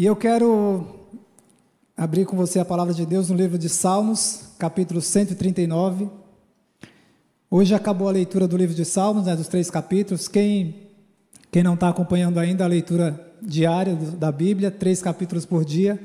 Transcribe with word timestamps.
E 0.00 0.06
eu 0.06 0.16
quero 0.16 0.86
abrir 1.94 2.24
com 2.24 2.34
você 2.34 2.58
a 2.58 2.64
palavra 2.64 2.94
de 2.94 3.04
Deus 3.04 3.28
no 3.28 3.36
livro 3.36 3.58
de 3.58 3.68
Salmos, 3.68 4.44
capítulo 4.58 4.98
139. 4.98 6.08
Hoje 7.50 7.74
acabou 7.74 8.08
a 8.08 8.12
leitura 8.12 8.48
do 8.48 8.56
livro 8.56 8.74
de 8.74 8.82
Salmos, 8.86 9.26
né, 9.26 9.36
dos 9.36 9.46
três 9.46 9.70
capítulos. 9.70 10.26
Quem, 10.26 10.88
quem 11.52 11.62
não 11.62 11.74
está 11.74 11.90
acompanhando 11.90 12.40
ainda 12.40 12.64
a 12.64 12.66
leitura 12.66 13.30
diária 13.42 13.94
da 13.94 14.32
Bíblia, 14.32 14.70
três 14.70 15.02
capítulos 15.02 15.44
por 15.44 15.66
dia. 15.66 16.00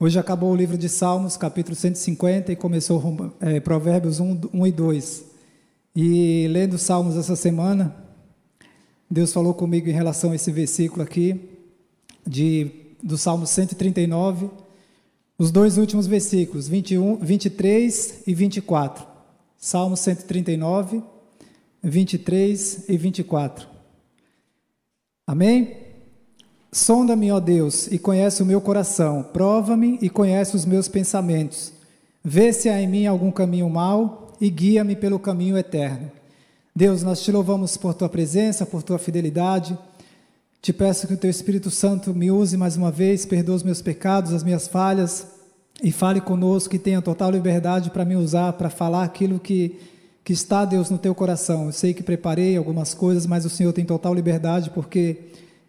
Hoje 0.00 0.18
acabou 0.18 0.50
o 0.50 0.56
livro 0.56 0.76
de 0.76 0.88
Salmos, 0.88 1.36
capítulo 1.36 1.76
150, 1.76 2.50
e 2.50 2.56
começou 2.56 3.00
é, 3.38 3.60
Provérbios 3.60 4.18
1, 4.18 4.40
1 4.52 4.66
e 4.66 4.72
2. 4.72 5.24
E 5.94 6.48
lendo 6.48 6.76
Salmos 6.76 7.16
essa 7.16 7.36
semana, 7.36 7.94
Deus 9.08 9.32
falou 9.32 9.54
comigo 9.54 9.88
em 9.88 9.92
relação 9.92 10.32
a 10.32 10.34
esse 10.34 10.50
versículo 10.50 11.04
aqui, 11.04 11.50
de, 12.26 12.85
do 13.02 13.18
Salmo 13.18 13.46
139, 13.46 14.50
os 15.38 15.50
dois 15.50 15.78
últimos 15.78 16.06
versículos, 16.06 16.68
21, 16.68 17.16
23 17.16 18.22
e 18.26 18.34
24. 18.34 19.06
Salmo 19.58 19.96
139, 19.96 21.02
23 21.82 22.88
e 22.88 22.96
24. 22.96 23.68
Amém? 25.26 25.76
Sonda-me, 26.72 27.32
ó 27.32 27.40
Deus, 27.40 27.86
e 27.88 27.98
conhece 27.98 28.42
o 28.42 28.46
meu 28.46 28.60
coração, 28.60 29.22
prova-me 29.22 29.98
e 30.02 30.10
conhece 30.10 30.54
os 30.54 30.64
meus 30.64 30.88
pensamentos. 30.88 31.72
Vê 32.22 32.52
se 32.52 32.68
há 32.68 32.80
em 32.80 32.86
mim 32.86 33.06
algum 33.06 33.30
caminho 33.30 33.68
mau 33.70 34.36
e 34.40 34.50
guia-me 34.50 34.96
pelo 34.96 35.18
caminho 35.18 35.56
eterno. 35.56 36.10
Deus, 36.74 37.02
nós 37.02 37.22
te 37.22 37.32
louvamos 37.32 37.76
por 37.76 37.94
tua 37.94 38.08
presença, 38.08 38.66
por 38.66 38.82
tua 38.82 38.98
fidelidade. 38.98 39.78
Te 40.60 40.72
peço 40.72 41.06
que 41.06 41.14
o 41.14 41.16
teu 41.16 41.30
Espírito 41.30 41.70
Santo 41.70 42.14
me 42.14 42.30
use 42.30 42.56
mais 42.56 42.76
uma 42.76 42.90
vez, 42.90 43.24
perdoe 43.24 43.54
os 43.54 43.62
meus 43.62 43.80
pecados, 43.80 44.32
as 44.32 44.42
minhas 44.42 44.66
falhas 44.66 45.26
e 45.82 45.92
fale 45.92 46.20
conosco 46.20 46.70
que 46.70 46.78
tenha 46.78 47.02
total 47.02 47.30
liberdade 47.30 47.90
para 47.90 48.04
me 48.04 48.16
usar, 48.16 48.52
para 48.54 48.70
falar 48.70 49.04
aquilo 49.04 49.38
que, 49.38 49.78
que 50.24 50.32
está, 50.32 50.64
Deus, 50.64 50.90
no 50.90 50.98
teu 50.98 51.14
coração. 51.14 51.66
Eu 51.66 51.72
sei 51.72 51.92
que 51.94 52.02
preparei 52.02 52.56
algumas 52.56 52.94
coisas, 52.94 53.26
mas 53.26 53.44
o 53.44 53.50
Senhor 53.50 53.72
tem 53.72 53.84
total 53.84 54.14
liberdade 54.14 54.70
porque 54.70 55.18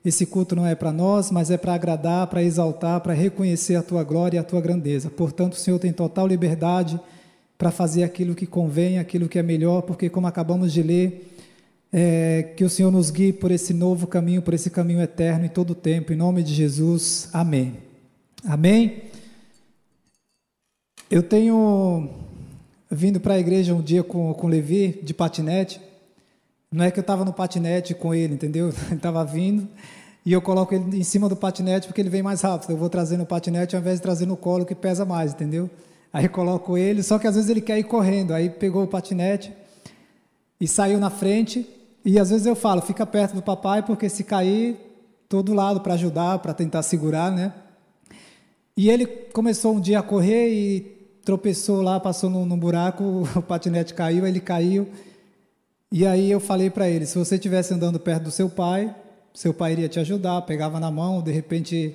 esse 0.03 0.25
culto 0.25 0.55
não 0.55 0.65
é 0.65 0.73
para 0.73 0.91
nós, 0.91 1.29
mas 1.29 1.51
é 1.51 1.57
para 1.57 1.73
agradar, 1.73 2.27
para 2.27 2.41
exaltar, 2.41 3.01
para 3.01 3.13
reconhecer 3.13 3.75
a 3.75 3.83
tua 3.83 4.03
glória 4.03 4.37
e 4.37 4.39
a 4.39 4.43
tua 4.43 4.61
grandeza. 4.61 5.09
Portanto, 5.09 5.53
o 5.53 5.57
Senhor 5.57 5.77
tem 5.79 5.91
total 5.91 6.25
liberdade 6.25 6.99
para 7.57 7.71
fazer 7.71 8.03
aquilo 8.03 8.33
que 8.33 8.45
convém, 8.45 8.99
aquilo 8.99 9.27
que 9.27 9.37
é 9.37 9.43
melhor, 9.43 9.81
porque, 9.81 10.09
como 10.09 10.27
acabamos 10.27 10.71
de 10.71 10.81
ler, 10.81 11.36
é, 11.91 12.53
que 12.55 12.63
o 12.63 12.69
Senhor 12.69 12.91
nos 12.91 13.09
guie 13.09 13.31
por 13.31 13.51
esse 13.51 13.73
novo 13.73 14.07
caminho, 14.07 14.41
por 14.41 14.53
esse 14.53 14.69
caminho 14.69 15.01
eterno 15.01 15.45
em 15.45 15.49
todo 15.49 15.71
o 15.71 15.75
tempo. 15.75 16.13
Em 16.13 16.15
nome 16.15 16.43
de 16.43 16.53
Jesus, 16.53 17.29
amém. 17.33 17.77
Amém. 18.45 19.03
Eu 21.09 21.23
tenho 21.23 22.09
vindo 22.89 23.19
para 23.19 23.35
a 23.35 23.39
igreja 23.39 23.73
um 23.73 23.81
dia 23.81 24.03
com, 24.03 24.33
com 24.33 24.47
Levi, 24.47 24.99
de 25.01 25.13
patinete. 25.13 25.81
Não 26.71 26.83
é 26.83 26.91
que 26.91 26.99
eu 26.99 27.01
estava 27.01 27.23
no 27.23 27.31
patinete 27.31 27.93
com 27.93 28.13
ele, 28.13 28.33
entendeu? 28.33 28.69
Ele 28.87 28.95
estava 28.95 29.23
vindo 29.23 29.67
e 30.25 30.33
eu 30.33 30.41
coloco 30.41 30.75
ele 30.75 30.99
em 30.99 31.03
cima 31.05 31.29
do 31.29 31.37
patinete 31.37 31.87
porque 31.87 32.01
ele 32.01 32.09
vem 32.09 32.21
mais 32.21 32.41
rápido. 32.41 32.71
Eu 32.71 32.77
vou 32.77 32.89
trazer 32.89 33.15
no 33.15 33.25
patinete 33.25 33.77
ao 33.77 33.81
invés 33.81 33.95
de 33.95 34.01
trazer 34.01 34.25
no 34.25 34.35
colo 34.35 34.65
que 34.65 34.75
pesa 34.75 35.05
mais, 35.05 35.31
entendeu? 35.31 35.69
Aí 36.11 36.27
coloco 36.27 36.77
ele, 36.77 37.01
só 37.01 37.17
que 37.17 37.25
às 37.25 37.35
vezes 37.35 37.49
ele 37.49 37.61
quer 37.61 37.79
ir 37.79 37.85
correndo. 37.85 38.33
Aí 38.33 38.49
pegou 38.49 38.83
o 38.83 38.87
patinete 38.87 39.53
e 40.59 40.67
saiu 40.67 40.99
na 40.99 41.09
frente. 41.09 41.65
E 42.07 42.17
às 42.17 42.29
vezes 42.29 42.47
eu 42.47 42.55
falo, 42.55 42.81
fica 42.81 43.05
perto 43.05 43.35
do 43.35 43.41
papai 43.41 43.83
porque 43.83 44.07
se 44.07 44.23
cair, 44.23 44.77
todo 45.27 45.53
lado 45.53 45.81
para 45.81 45.95
ajudar, 45.95 46.39
para 46.39 46.53
tentar 46.53 46.81
segurar, 46.81 47.29
né? 47.29 47.53
E 48.77 48.89
ele 48.89 49.05
começou 49.05 49.75
um 49.75 49.81
dia 49.81 49.99
a 49.99 50.01
correr 50.01 50.47
e 50.47 50.79
tropeçou 51.25 51.81
lá, 51.81 51.99
passou 51.99 52.29
num, 52.29 52.45
num 52.45 52.57
buraco, 52.57 53.27
o 53.35 53.41
patinete 53.41 53.93
caiu, 53.93 54.25
ele 54.25 54.39
caiu. 54.39 54.87
E 55.91 56.07
aí 56.07 56.31
eu 56.31 56.39
falei 56.39 56.69
para 56.69 56.89
ele, 56.89 57.05
se 57.05 57.17
você 57.17 57.35
estivesse 57.35 57.73
andando 57.73 57.99
perto 57.99 58.23
do 58.23 58.31
seu 58.31 58.49
pai, 58.49 58.95
seu 59.33 59.53
pai 59.53 59.73
iria 59.73 59.89
te 59.89 59.99
ajudar, 59.99 60.41
pegava 60.43 60.79
na 60.79 60.89
mão, 60.89 61.21
de 61.21 61.33
repente 61.33 61.93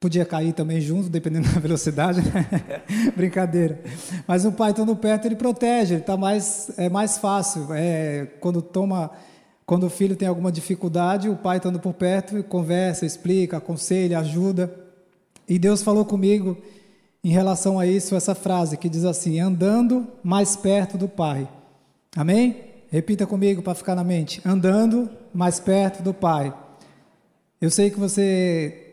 podia 0.00 0.24
cair 0.24 0.52
também 0.52 0.80
junto, 0.80 1.08
dependendo 1.08 1.48
da 1.54 1.60
velocidade. 1.60 2.20
Né? 2.22 2.82
Brincadeira. 3.16 3.80
Mas 4.26 4.44
o 4.44 4.52
pai 4.52 4.70
estando 4.70 4.94
perto, 4.96 5.26
ele 5.26 5.36
protege, 5.36 5.94
ele 5.94 6.02
tá 6.02 6.16
mais, 6.16 6.70
é 6.76 6.88
mais 6.88 7.18
fácil. 7.18 7.68
É, 7.72 8.26
quando 8.40 8.60
toma, 8.62 9.10
quando 9.64 9.86
o 9.86 9.90
filho 9.90 10.16
tem 10.16 10.28
alguma 10.28 10.52
dificuldade, 10.52 11.28
o 11.28 11.36
pai 11.36 11.58
estando 11.58 11.78
por 11.78 11.94
perto, 11.94 12.42
conversa, 12.44 13.06
explica, 13.06 13.56
aconselha, 13.56 14.18
ajuda. 14.18 14.72
E 15.48 15.58
Deus 15.58 15.82
falou 15.82 16.04
comigo 16.04 16.56
em 17.26 17.30
relação 17.30 17.76
a 17.76 17.84
isso, 17.84 18.14
essa 18.14 18.36
frase 18.36 18.76
que 18.76 18.88
diz 18.88 19.04
assim: 19.04 19.40
andando 19.40 20.06
mais 20.22 20.54
perto 20.54 20.96
do 20.96 21.08
Pai. 21.08 21.48
Amém? 22.14 22.56
Repita 22.88 23.26
comigo 23.26 23.62
para 23.62 23.74
ficar 23.74 23.96
na 23.96 24.04
mente. 24.04 24.40
Andando 24.44 25.10
mais 25.34 25.58
perto 25.58 26.04
do 26.04 26.14
Pai. 26.14 26.54
Eu 27.60 27.68
sei 27.68 27.90
que 27.90 27.98
você, 27.98 28.85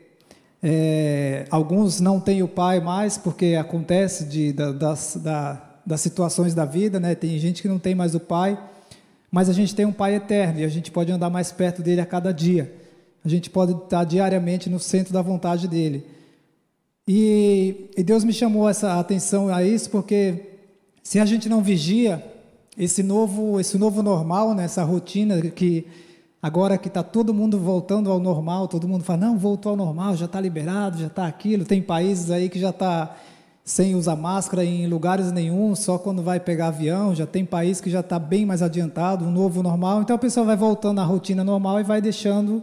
é, 0.66 1.46
alguns 1.52 2.00
não 2.00 2.22
têm 2.22 2.42
o 2.42 2.48
Pai 2.48 2.80
mais 2.80 3.18
porque 3.18 3.56
acontece 3.60 4.24
de, 4.24 4.54
da, 4.54 4.72
das, 4.72 5.20
da, 5.22 5.62
das 5.86 6.00
situações 6.00 6.56
da 6.56 6.64
vida, 6.64 7.02
né? 7.02 7.14
Tem 7.16 7.38
gente 7.38 7.62
que 7.62 7.68
não 7.68 7.78
tem 7.78 7.94
mais 7.94 8.16
o 8.16 8.20
Pai, 8.20 8.58
mas 9.30 9.50
a 9.50 9.54
gente 9.54 9.76
tem 9.76 9.86
um 9.86 9.92
Pai 9.92 10.16
eterno 10.16 10.62
e 10.62 10.64
a 10.64 10.70
gente 10.70 10.90
pode 10.90 11.12
andar 11.12 11.30
mais 11.30 11.52
perto 11.52 11.82
dele 11.82 12.00
a 12.00 12.06
cada 12.06 12.34
dia. 12.34 12.74
A 13.26 13.28
gente 13.28 13.50
pode 13.50 13.74
estar 13.74 14.06
diariamente 14.06 14.70
no 14.70 14.80
centro 14.80 15.12
da 15.12 15.22
vontade 15.22 15.68
dele. 15.68 16.08
E, 17.06 17.90
e 17.98 18.02
Deus 18.02 18.24
me 18.24 18.32
chamou 18.32 18.70
essa 18.70 18.98
atenção 18.98 19.50
a 19.50 19.62
isso 19.62 19.90
porque 19.90 20.46
se 21.04 21.20
a 21.20 21.26
gente 21.26 21.50
não 21.50 21.62
vigia, 21.62 22.24
esse 22.78 23.04
novo, 23.04 23.60
esse 23.60 23.78
novo 23.78 24.02
normal, 24.02 24.54
né, 24.56 24.64
essa 24.64 24.84
rotina 24.84 25.42
que 25.42 25.86
Agora 26.44 26.78
que 26.78 26.90
está 26.90 27.02
todo 27.02 27.34
mundo 27.34 27.58
voltando 27.58 28.12
ao 28.12 28.20
normal, 28.20 28.68
todo 28.68 28.86
mundo 28.86 29.06
fala, 29.06 29.20
não, 29.28 29.38
voltou 29.38 29.70
ao 29.70 29.78
normal, 29.78 30.18
já 30.18 30.26
está 30.26 30.42
liberado, 30.42 30.98
já 31.00 31.08
está 31.08 31.26
aquilo. 31.26 31.64
Tem 31.64 31.82
países 31.82 32.30
aí 32.30 32.50
que 32.50 32.60
já 32.60 32.72
está 32.72 33.16
sem 33.64 33.96
usar 33.96 34.18
máscara 34.18 34.66
em 34.66 34.86
lugares 34.86 35.32
nenhum, 35.32 35.74
só 35.74 35.98
quando 35.98 36.22
vai 36.22 36.42
pegar 36.42 36.68
avião. 36.68 37.16
Já 37.16 37.26
tem 37.26 37.46
país 37.46 37.80
que 37.80 37.90
já 37.90 38.02
está 38.02 38.20
bem 38.20 38.46
mais 38.46 38.62
adiantado, 38.62 39.24
um 39.24 39.32
novo 39.32 39.64
normal. 39.64 40.02
Então 40.02 40.18
a 40.18 40.20
pessoa 40.20 40.46
vai 40.46 40.58
voltando 40.58 41.00
à 41.00 41.06
rotina 41.06 41.46
normal 41.46 41.80
e 41.80 41.84
vai 41.84 42.02
deixando 42.02 42.62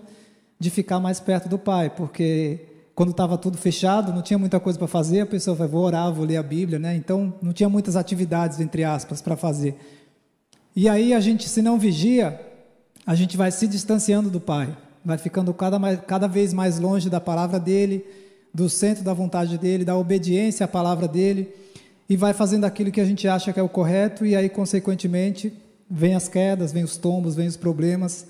de 0.58 0.68
ficar 0.68 1.00
mais 1.00 1.18
perto 1.18 1.48
do 1.48 1.58
Pai, 1.58 1.88
porque 1.88 2.60
quando 2.94 3.12
estava 3.12 3.38
tudo 3.38 3.56
fechado, 3.56 4.12
não 4.12 4.20
tinha 4.20 4.38
muita 4.38 4.60
coisa 4.60 4.78
para 4.78 4.88
fazer, 4.88 5.20
a 5.20 5.26
pessoa 5.26 5.56
vai, 5.56 5.66
vou 5.66 5.82
orar, 5.82 6.12
vou 6.12 6.26
ler 6.26 6.36
a 6.36 6.42
Bíblia, 6.42 6.78
né? 6.78 6.94
Então 6.96 7.32
não 7.40 7.54
tinha 7.54 7.70
muitas 7.70 7.96
atividades, 7.96 8.60
entre 8.60 8.84
aspas, 8.84 9.22
para 9.22 9.38
fazer. 9.38 9.74
E 10.76 10.86
aí 10.86 11.14
a 11.14 11.20
gente, 11.20 11.48
se 11.48 11.62
não 11.62 11.78
vigia, 11.78 12.49
a 13.06 13.14
gente 13.14 13.36
vai 13.36 13.50
se 13.50 13.66
distanciando 13.66 14.30
do 14.30 14.40
Pai, 14.40 14.76
vai 15.04 15.18
ficando 15.18 15.52
cada, 15.54 15.78
mais, 15.78 16.00
cada 16.06 16.26
vez 16.26 16.52
mais 16.52 16.78
longe 16.78 17.08
da 17.08 17.20
palavra 17.20 17.58
dele, 17.58 18.04
do 18.52 18.68
centro 18.68 19.02
da 19.02 19.14
vontade 19.14 19.56
dele, 19.58 19.84
da 19.84 19.96
obediência 19.96 20.64
à 20.64 20.68
palavra 20.68 21.08
dele, 21.08 21.48
e 22.08 22.16
vai 22.16 22.32
fazendo 22.32 22.64
aquilo 22.64 22.90
que 22.90 23.00
a 23.00 23.04
gente 23.04 23.26
acha 23.28 23.52
que 23.52 23.60
é 23.60 23.62
o 23.62 23.68
correto, 23.68 24.26
e 24.26 24.34
aí, 24.34 24.48
consequentemente, 24.48 25.52
vem 25.88 26.14
as 26.14 26.28
quedas, 26.28 26.72
vem 26.72 26.84
os 26.84 26.96
tombos, 26.96 27.34
vem 27.34 27.46
os 27.46 27.56
problemas, 27.56 28.26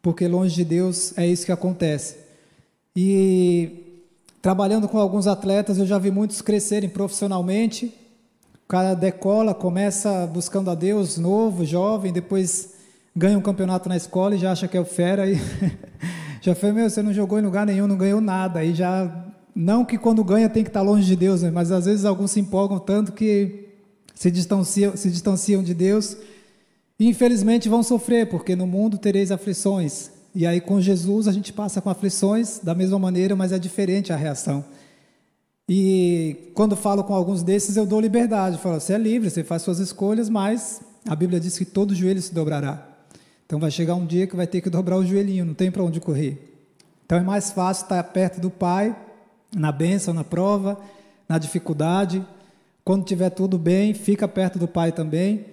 porque 0.00 0.26
longe 0.26 0.54
de 0.54 0.64
Deus 0.64 1.16
é 1.16 1.26
isso 1.26 1.44
que 1.44 1.52
acontece. 1.52 2.16
E 2.96 4.02
trabalhando 4.40 4.88
com 4.88 4.98
alguns 4.98 5.26
atletas, 5.26 5.78
eu 5.78 5.86
já 5.86 5.98
vi 5.98 6.10
muitos 6.10 6.40
crescerem 6.40 6.88
profissionalmente. 6.88 7.94
O 8.64 8.68
cara 8.68 8.94
decola, 8.94 9.54
começa 9.54 10.26
buscando 10.26 10.70
a 10.70 10.74
Deus, 10.74 11.16
novo, 11.16 11.64
jovem, 11.64 12.12
depois 12.12 12.77
ganha 13.18 13.36
um 13.36 13.42
campeonato 13.42 13.88
na 13.88 13.96
escola 13.96 14.36
e 14.36 14.38
já 14.38 14.52
acha 14.52 14.68
que 14.68 14.76
é 14.76 14.80
o 14.80 14.84
fera 14.84 15.28
e 15.28 15.34
já 16.40 16.54
foi, 16.54 16.70
meu, 16.70 16.88
você 16.88 17.02
não 17.02 17.12
jogou 17.12 17.36
em 17.36 17.42
lugar 17.42 17.66
nenhum, 17.66 17.88
não 17.88 17.96
ganhou 17.96 18.20
nada. 18.20 18.60
Aí 18.60 18.72
já 18.72 19.26
não 19.54 19.84
que 19.84 19.98
quando 19.98 20.22
ganha 20.22 20.48
tem 20.48 20.62
que 20.62 20.70
estar 20.70 20.82
longe 20.82 21.04
de 21.04 21.16
Deus, 21.16 21.42
né? 21.42 21.50
mas 21.50 21.72
às 21.72 21.86
vezes 21.86 22.04
alguns 22.04 22.30
se 22.30 22.38
empolgam 22.38 22.78
tanto 22.78 23.10
que 23.10 23.70
se 24.14 24.30
distanciam, 24.30 24.96
se 24.96 25.10
distanciam 25.10 25.64
de 25.64 25.74
Deus 25.74 26.16
e 26.98 27.08
infelizmente 27.08 27.68
vão 27.68 27.82
sofrer, 27.82 28.28
porque 28.28 28.54
no 28.54 28.68
mundo 28.68 28.96
tereis 28.96 29.32
aflições. 29.32 30.12
E 30.32 30.46
aí 30.46 30.60
com 30.60 30.80
Jesus 30.80 31.26
a 31.26 31.32
gente 31.32 31.52
passa 31.52 31.80
com 31.80 31.90
aflições 31.90 32.60
da 32.62 32.72
mesma 32.72 33.00
maneira, 33.00 33.34
mas 33.34 33.50
é 33.50 33.58
diferente 33.58 34.12
a 34.12 34.16
reação. 34.16 34.64
E 35.68 36.52
quando 36.54 36.76
falo 36.76 37.02
com 37.02 37.14
alguns 37.14 37.42
desses, 37.42 37.76
eu 37.76 37.84
dou 37.84 38.00
liberdade. 38.00 38.58
falo, 38.58 38.80
você 38.80 38.92
é 38.94 38.98
livre, 38.98 39.28
você 39.28 39.42
faz 39.42 39.62
suas 39.62 39.80
escolhas, 39.80 40.28
mas 40.28 40.80
a 41.04 41.16
Bíblia 41.16 41.40
diz 41.40 41.58
que 41.58 41.64
todo 41.64 41.94
joelho 41.94 42.22
se 42.22 42.32
dobrará. 42.32 42.97
Então 43.48 43.58
vai 43.58 43.70
chegar 43.70 43.94
um 43.94 44.04
dia 44.04 44.26
que 44.26 44.36
vai 44.36 44.46
ter 44.46 44.60
que 44.60 44.68
dobrar 44.68 44.98
o 44.98 45.06
joelhinho, 45.06 45.42
não 45.42 45.54
tem 45.54 45.70
para 45.70 45.82
onde 45.82 46.00
correr. 46.00 46.36
Então 47.06 47.16
é 47.16 47.22
mais 47.22 47.50
fácil 47.50 47.84
estar 47.84 48.04
perto 48.04 48.42
do 48.42 48.50
Pai, 48.50 48.94
na 49.56 49.72
bênção, 49.72 50.12
na 50.12 50.22
prova, 50.22 50.78
na 51.26 51.38
dificuldade. 51.38 52.22
Quando 52.84 53.06
tiver 53.06 53.30
tudo 53.30 53.56
bem, 53.56 53.94
fica 53.94 54.28
perto 54.28 54.58
do 54.58 54.68
Pai 54.68 54.92
também. 54.92 55.46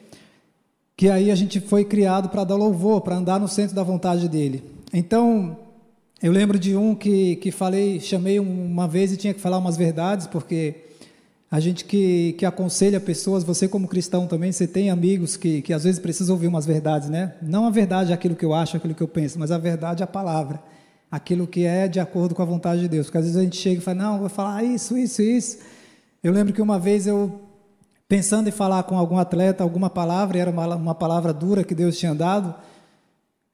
Que 0.98 1.10
aí 1.10 1.32
a 1.32 1.36
gente 1.36 1.62
foi 1.62 1.86
criado 1.86 2.28
para 2.28 2.44
dar 2.44 2.56
louvor, 2.58 3.00
para 3.00 3.16
andar 3.16 3.40
no 3.40 3.48
centro 3.48 3.74
da 3.74 3.84
vontade 3.84 4.28
dele. 4.28 4.62
Então, 4.92 5.58
Eu 6.22 6.32
lembro 6.32 6.58
de 6.58 6.76
um 6.76 6.96
que, 6.96 7.36
que 7.36 7.52
falei, 7.52 8.00
chamei 8.00 8.40
uma 8.40 8.88
vez 8.88 9.12
e 9.12 9.18
tinha 9.18 9.34
que 9.34 9.40
falar 9.40 9.58
umas 9.58 9.78
verdades, 9.78 10.26
porque 10.26 10.74
a 11.56 11.60
gente 11.62 11.86
que, 11.86 12.34
que 12.34 12.46
aconselha 12.46 13.00
pessoas, 13.00 13.42
você 13.42 13.66
como 13.66 13.88
cristão 13.88 14.28
também, 14.28 14.52
você 14.52 14.68
tem 14.68 14.90
amigos 14.90 15.38
que, 15.38 15.62
que 15.62 15.72
às 15.72 15.86
vezes 15.86 16.02
precisam 16.02 16.36
ouvir 16.36 16.48
umas 16.48 16.66
verdades, 16.66 17.08
né? 17.08 17.36
Não 17.42 17.66
a 17.66 17.70
verdade 17.70 18.12
é 18.12 18.14
aquilo 18.14 18.36
que 18.36 18.44
eu 18.44 18.54
acho, 18.54 18.76
aquilo 18.76 18.94
que 18.94 19.02
eu 19.02 19.08
penso, 19.08 19.40
mas 19.40 19.52
a 19.52 19.58
verdade 19.58 20.02
é 20.02 20.04
a 20.04 20.08
palavra. 20.08 20.62
Aquilo 21.10 21.48
que 21.48 21.64
é 21.64 21.88
de 21.88 21.98
acordo 21.98 22.36
com 22.36 22.42
a 22.42 22.46
vontade 22.46 22.82
de 22.82 22.90
Deus. 22.90 23.06
Porque 23.06 23.20
às 23.20 23.24
vezes 23.24 23.40
a 23.40 23.42
gente 23.42 23.56
chega 23.56 23.78
e 23.78 23.82
fala, 23.82 24.04
não, 24.04 24.20
vou 24.20 24.28
falar 24.28 24.66
isso, 24.66 24.98
isso, 24.98 25.22
isso. 25.22 25.60
Eu 26.22 26.34
lembro 26.34 26.54
que 26.54 26.62
uma 26.62 26.78
vez 26.78 27.08
eu, 27.08 27.40
pensando 28.06 28.50
em 28.50 28.52
falar 28.52 28.84
com 28.84 28.98
algum 28.98 29.18
atleta 29.18 29.64
alguma 29.64 29.90
palavra, 29.90 30.38
e 30.38 30.42
era 30.42 30.52
uma, 30.52 30.76
uma 30.76 30.96
palavra 30.96 31.32
dura 31.32 31.64
que 31.64 31.74
Deus 31.74 31.98
tinha 31.98 32.14
dado, 32.14 32.54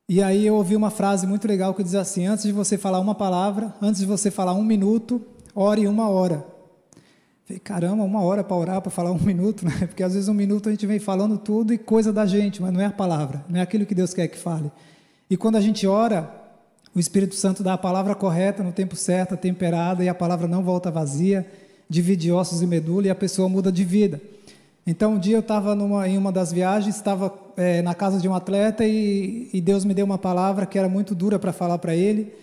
e 0.09 0.23
aí 0.23 0.47
eu 0.47 0.55
ouvi 0.55 0.75
uma 0.75 0.89
frase 0.89 1.27
muito 1.27 1.47
legal 1.47 1.75
que 1.75 1.83
diz 1.83 1.93
assim: 1.93 2.25
antes 2.25 2.45
de 2.45 2.51
você 2.51 2.79
falar 2.79 2.99
uma 2.99 3.13
palavra, 3.13 3.75
antes 3.79 4.01
de 4.01 4.07
você 4.07 4.31
falar 4.31 4.53
um 4.53 4.63
minuto, 4.63 5.21
ore 5.53 5.87
uma 5.87 6.09
hora. 6.09 6.50
Caramba, 7.59 8.03
uma 8.03 8.21
hora 8.21 8.43
para 8.43 8.55
orar, 8.55 8.81
para 8.81 8.91
falar 8.91 9.11
um 9.11 9.19
minuto, 9.23 9.65
né? 9.65 9.87
Porque 9.87 10.03
às 10.03 10.13
vezes 10.13 10.29
um 10.29 10.33
minuto 10.33 10.69
a 10.69 10.71
gente 10.71 10.85
vem 10.85 10.99
falando 10.99 11.37
tudo 11.37 11.73
e 11.73 11.77
coisa 11.77 12.11
da 12.11 12.25
gente, 12.25 12.61
mas 12.61 12.71
não 12.71 12.81
é 12.81 12.85
a 12.85 12.91
palavra, 12.91 13.43
não 13.49 13.59
é 13.59 13.61
aquilo 13.61 13.85
que 13.85 13.95
Deus 13.95 14.13
quer 14.13 14.27
que 14.27 14.37
fale. 14.37 14.71
E 15.29 15.37
quando 15.37 15.55
a 15.55 15.61
gente 15.61 15.87
ora, 15.87 16.29
o 16.93 16.99
Espírito 16.99 17.35
Santo 17.35 17.63
dá 17.63 17.73
a 17.73 17.77
palavra 17.77 18.13
correta, 18.13 18.61
no 18.61 18.71
tempo 18.71 18.95
certo, 18.95 19.37
temperada, 19.37 20.03
e 20.03 20.09
a 20.09 20.13
palavra 20.13 20.47
não 20.47 20.61
volta 20.61 20.91
vazia, 20.91 21.45
divide 21.89 22.31
ossos 22.31 22.61
e 22.61 22.67
medula, 22.67 23.07
e 23.07 23.09
a 23.09 23.15
pessoa 23.15 23.47
muda 23.47 23.71
de 23.71 23.83
vida. 23.83 24.21
Então, 24.85 25.13
um 25.13 25.19
dia 25.19 25.37
eu 25.37 25.41
estava 25.41 25.73
em 26.07 26.17
uma 26.17 26.31
das 26.31 26.51
viagens, 26.51 26.95
estava 26.95 27.33
é, 27.55 27.81
na 27.81 27.93
casa 27.93 28.19
de 28.19 28.27
um 28.27 28.35
atleta, 28.35 28.85
e, 28.85 29.49
e 29.53 29.61
Deus 29.61 29.85
me 29.85 29.93
deu 29.93 30.05
uma 30.05 30.17
palavra 30.17 30.65
que 30.65 30.77
era 30.77 30.89
muito 30.89 31.15
dura 31.15 31.39
para 31.39 31.53
falar 31.53 31.77
para 31.77 31.95
ele, 31.95 32.33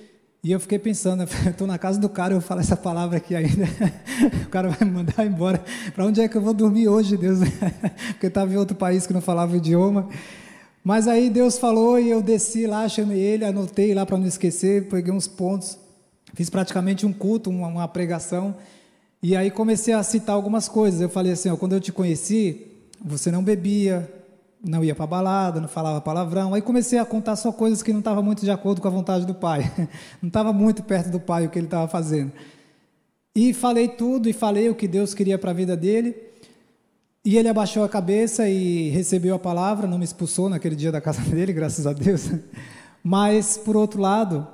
e 0.42 0.52
eu 0.52 0.60
fiquei 0.60 0.78
pensando, 0.78 1.24
estou 1.46 1.66
na 1.66 1.78
casa 1.78 1.98
do 1.98 2.08
cara, 2.08 2.34
eu 2.34 2.40
falo 2.40 2.60
essa 2.60 2.76
palavra 2.76 3.16
aqui 3.16 3.34
ainda, 3.34 3.64
o 4.46 4.48
cara 4.48 4.68
vai 4.68 4.88
me 4.88 4.94
mandar 4.94 5.26
embora. 5.26 5.62
Para 5.94 6.06
onde 6.06 6.20
é 6.20 6.28
que 6.28 6.36
eu 6.36 6.42
vou 6.42 6.54
dormir 6.54 6.88
hoje, 6.88 7.16
Deus? 7.16 7.40
Porque 8.12 8.28
estava 8.28 8.52
em 8.52 8.56
outro 8.56 8.76
país 8.76 9.06
que 9.06 9.12
não 9.12 9.20
falava 9.20 9.52
o 9.52 9.56
idioma. 9.56 10.08
Mas 10.84 11.08
aí 11.08 11.28
Deus 11.28 11.58
falou 11.58 11.98
e 11.98 12.08
eu 12.08 12.22
desci 12.22 12.66
lá, 12.66 12.88
chamei 12.88 13.18
ele, 13.18 13.44
anotei 13.44 13.92
lá 13.92 14.06
para 14.06 14.16
não 14.16 14.26
esquecer, 14.26 14.88
peguei 14.88 15.12
uns 15.12 15.26
pontos, 15.26 15.76
fiz 16.34 16.48
praticamente 16.48 17.04
um 17.04 17.12
culto, 17.12 17.50
uma, 17.50 17.66
uma, 17.66 17.88
pregação, 17.88 18.54
e 19.22 19.36
aí 19.36 19.50
comecei 19.50 19.92
a 19.92 20.02
citar 20.02 20.34
algumas 20.34 20.68
coisas. 20.68 21.00
Eu 21.00 21.08
falei 21.08 21.32
assim: 21.32 21.50
ó, 21.50 21.56
quando 21.56 21.74
eu 21.74 21.80
te 21.80 21.92
conheci, 21.92 22.68
você 23.04 23.30
não 23.30 23.42
bebia, 23.42 24.08
não 24.64 24.84
ia 24.84 24.94
para 24.94 25.06
balada, 25.06 25.60
não 25.60 25.68
falava 25.68 26.00
palavrão. 26.00 26.54
Aí 26.54 26.62
comecei 26.62 26.98
a 26.98 27.04
contar 27.04 27.36
só 27.36 27.52
coisas 27.52 27.82
que 27.82 27.92
não 27.92 28.00
estavam 28.00 28.22
muito 28.22 28.44
de 28.44 28.50
acordo 28.50 28.80
com 28.80 28.88
a 28.88 28.90
vontade 28.90 29.26
do 29.26 29.34
pai. 29.34 29.70
Não 30.20 30.28
estava 30.28 30.52
muito 30.52 30.82
perto 30.82 31.10
do 31.10 31.20
pai 31.20 31.46
o 31.46 31.50
que 31.50 31.58
ele 31.58 31.66
estava 31.66 31.86
fazendo. 31.86 32.32
E 33.34 33.54
falei 33.54 33.88
tudo 33.88 34.28
e 34.28 34.32
falei 34.32 34.68
o 34.68 34.74
que 34.74 34.88
Deus 34.88 35.14
queria 35.14 35.38
para 35.38 35.52
a 35.52 35.54
vida 35.54 35.76
dele. 35.76 36.16
E 37.24 37.36
ele 37.36 37.48
abaixou 37.48 37.84
a 37.84 37.88
cabeça 37.88 38.48
e 38.48 38.88
recebeu 38.88 39.34
a 39.34 39.38
palavra, 39.38 39.86
não 39.86 39.98
me 39.98 40.04
expulsou 40.04 40.48
naquele 40.48 40.74
dia 40.74 40.90
da 40.90 41.00
casa 41.00 41.20
dele, 41.30 41.52
graças 41.52 41.86
a 41.86 41.92
Deus. 41.92 42.30
Mas, 43.02 43.56
por 43.56 43.76
outro 43.76 44.00
lado, 44.00 44.46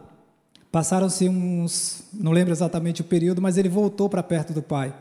passaram-se 0.71 1.29
uns, 1.29 2.03
não 2.13 2.33
lembro 2.33 2.53
exatamente 2.53 3.01
o 3.01 3.05
período, 3.05 3.41
mas 3.41 3.57
ele 3.57 3.69
voltou 3.69 4.09
para 4.09 4.23
perto 4.23 4.53
do 4.53 4.63
pai. 4.63 4.93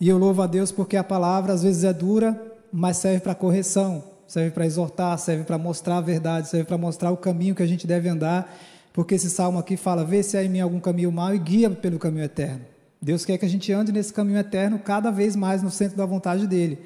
E 0.00 0.08
eu 0.08 0.16
louvo 0.16 0.40
a 0.42 0.46
Deus 0.46 0.72
porque 0.72 0.96
a 0.96 1.04
palavra 1.04 1.52
às 1.52 1.62
vezes 1.62 1.84
é 1.84 1.92
dura, 1.92 2.40
mas 2.72 2.96
serve 2.96 3.20
para 3.20 3.34
correção, 3.34 4.02
serve 4.30 4.52
para 4.52 4.64
exortar, 4.64 5.18
serve 5.18 5.42
para 5.42 5.58
mostrar 5.58 5.96
a 5.96 6.00
verdade, 6.00 6.48
serve 6.48 6.64
para 6.64 6.78
mostrar 6.78 7.10
o 7.10 7.16
caminho 7.16 7.52
que 7.52 7.64
a 7.64 7.66
gente 7.66 7.84
deve 7.84 8.08
andar, 8.08 8.56
porque 8.92 9.16
esse 9.16 9.28
salmo 9.28 9.58
aqui 9.58 9.76
fala: 9.76 10.04
vê 10.04 10.22
se 10.22 10.36
há 10.36 10.44
em 10.44 10.48
mim 10.48 10.60
algum 10.60 10.78
caminho 10.78 11.10
mau 11.10 11.34
e 11.34 11.38
guia 11.38 11.68
pelo 11.68 11.98
caminho 11.98 12.24
eterno. 12.24 12.60
Deus 13.02 13.24
quer 13.24 13.38
que 13.38 13.44
a 13.44 13.48
gente 13.48 13.72
ande 13.72 13.90
nesse 13.90 14.12
caminho 14.12 14.38
eterno 14.38 14.78
cada 14.78 15.10
vez 15.10 15.34
mais 15.34 15.64
no 15.64 15.70
centro 15.70 15.96
da 15.96 16.06
vontade 16.06 16.46
dele. 16.46 16.78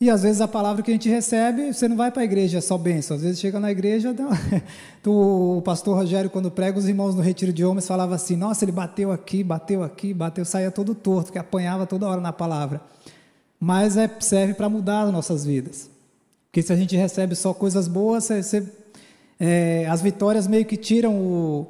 E 0.00 0.08
às 0.08 0.22
vezes 0.22 0.40
a 0.40 0.48
palavra 0.48 0.82
que 0.82 0.90
a 0.90 0.94
gente 0.94 1.10
recebe, 1.10 1.74
você 1.74 1.86
não 1.86 1.96
vai 1.96 2.10
para 2.10 2.22
a 2.22 2.24
igreja, 2.24 2.56
é 2.56 2.60
só 2.62 2.78
bênção. 2.78 3.18
Às 3.18 3.22
vezes 3.22 3.38
chega 3.38 3.60
na 3.60 3.70
igreja, 3.70 4.16
o 5.06 5.60
pastor 5.62 5.98
Rogério, 5.98 6.30
quando 6.30 6.50
prega, 6.50 6.78
os 6.78 6.88
irmãos 6.88 7.14
no 7.14 7.20
retiro 7.20 7.52
de 7.52 7.66
homens 7.66 7.86
falavam 7.86 8.14
assim: 8.14 8.34
nossa, 8.34 8.64
ele 8.64 8.72
bateu 8.72 9.12
aqui, 9.12 9.44
bateu 9.44 9.84
aqui, 9.84 10.14
bateu, 10.14 10.42
saía 10.46 10.70
todo 10.70 10.94
torto, 10.94 11.30
que 11.30 11.38
apanhava 11.38 11.86
toda 11.86 12.08
hora 12.08 12.20
na 12.20 12.32
palavra. 12.32 12.80
Mas 13.60 13.98
é, 13.98 14.10
serve 14.20 14.54
para 14.54 14.70
mudar 14.70 15.02
as 15.02 15.12
nossas 15.12 15.44
vidas. 15.44 15.91
Porque 16.52 16.60
se 16.60 16.70
a 16.70 16.76
gente 16.76 16.94
recebe 16.94 17.34
só 17.34 17.54
coisas 17.54 17.88
boas, 17.88 18.24
você, 18.24 18.70
é, 19.40 19.86
as 19.88 20.02
vitórias 20.02 20.46
meio 20.46 20.66
que 20.66 20.76
tiram 20.76 21.16
o. 21.16 21.66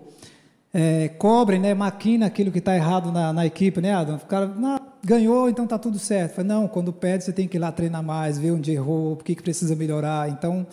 É, 0.74 1.06
cobrem, 1.08 1.60
né, 1.60 1.72
maquina 1.72 2.26
aquilo 2.26 2.50
que 2.50 2.58
está 2.58 2.74
errado 2.74 3.12
na, 3.12 3.32
na, 3.32 3.46
equipe, 3.46 3.80
né, 3.80 3.94
Adam? 3.94 4.16
O 4.16 4.26
cara 4.26 4.46
não, 4.48 4.80
ganhou, 5.04 5.48
então 5.48 5.66
está 5.66 5.78
tudo 5.78 6.00
certo. 6.00 6.42
Não, 6.42 6.66
quando 6.66 6.92
pede, 6.92 7.22
você 7.22 7.32
tem 7.32 7.46
que 7.46 7.58
ir 7.58 7.60
lá 7.60 7.70
treinar 7.70 8.02
mais, 8.02 8.38
ver 8.38 8.50
onde 8.50 8.72
errou, 8.72 9.12
o 9.12 9.16
que, 9.18 9.36
que 9.36 9.42
precisa 9.42 9.76
melhorar. 9.76 10.28
Então, 10.30 10.66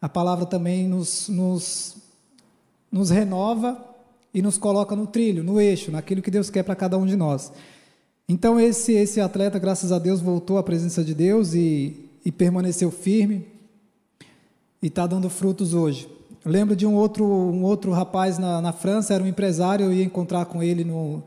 a 0.00 0.08
palavra 0.08 0.46
também 0.46 0.88
nos, 0.88 1.28
nos, 1.28 1.98
nos 2.90 3.10
renova 3.10 3.76
e 4.32 4.40
nos 4.40 4.56
coloca 4.56 4.96
no 4.96 5.06
trilho, 5.06 5.44
no 5.44 5.60
eixo, 5.60 5.90
naquilo 5.90 6.22
que 6.22 6.30
Deus 6.30 6.48
quer 6.48 6.62
para 6.62 6.74
cada 6.74 6.96
um 6.96 7.04
de 7.04 7.16
nós. 7.16 7.52
Então, 8.26 8.58
esse, 8.58 8.94
esse 8.94 9.20
atleta, 9.20 9.58
graças 9.58 9.92
a 9.92 9.98
Deus, 9.98 10.22
voltou 10.22 10.56
à 10.56 10.62
presença 10.62 11.04
de 11.04 11.12
Deus 11.12 11.52
e 11.52 12.08
e 12.24 12.30
permaneceu 12.30 12.90
firme 12.90 13.46
e 14.82 14.86
está 14.86 15.06
dando 15.06 15.30
frutos 15.30 15.74
hoje. 15.74 16.08
Eu 16.44 16.50
lembro 16.50 16.74
de 16.74 16.84
um 16.86 16.94
outro, 16.94 17.24
um 17.24 17.62
outro 17.62 17.92
rapaz 17.92 18.38
na, 18.38 18.60
na 18.60 18.72
França, 18.72 19.14
era 19.14 19.22
um 19.22 19.26
empresário, 19.26 19.86
eu 19.86 19.92
ia 19.92 20.04
encontrar 20.04 20.44
com 20.46 20.62
ele 20.62 20.84
no, 20.84 21.22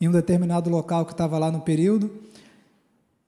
em 0.00 0.08
um 0.08 0.12
determinado 0.12 0.70
local 0.70 1.04
que 1.04 1.12
estava 1.12 1.38
lá 1.38 1.50
no 1.50 1.60
período. 1.60 2.10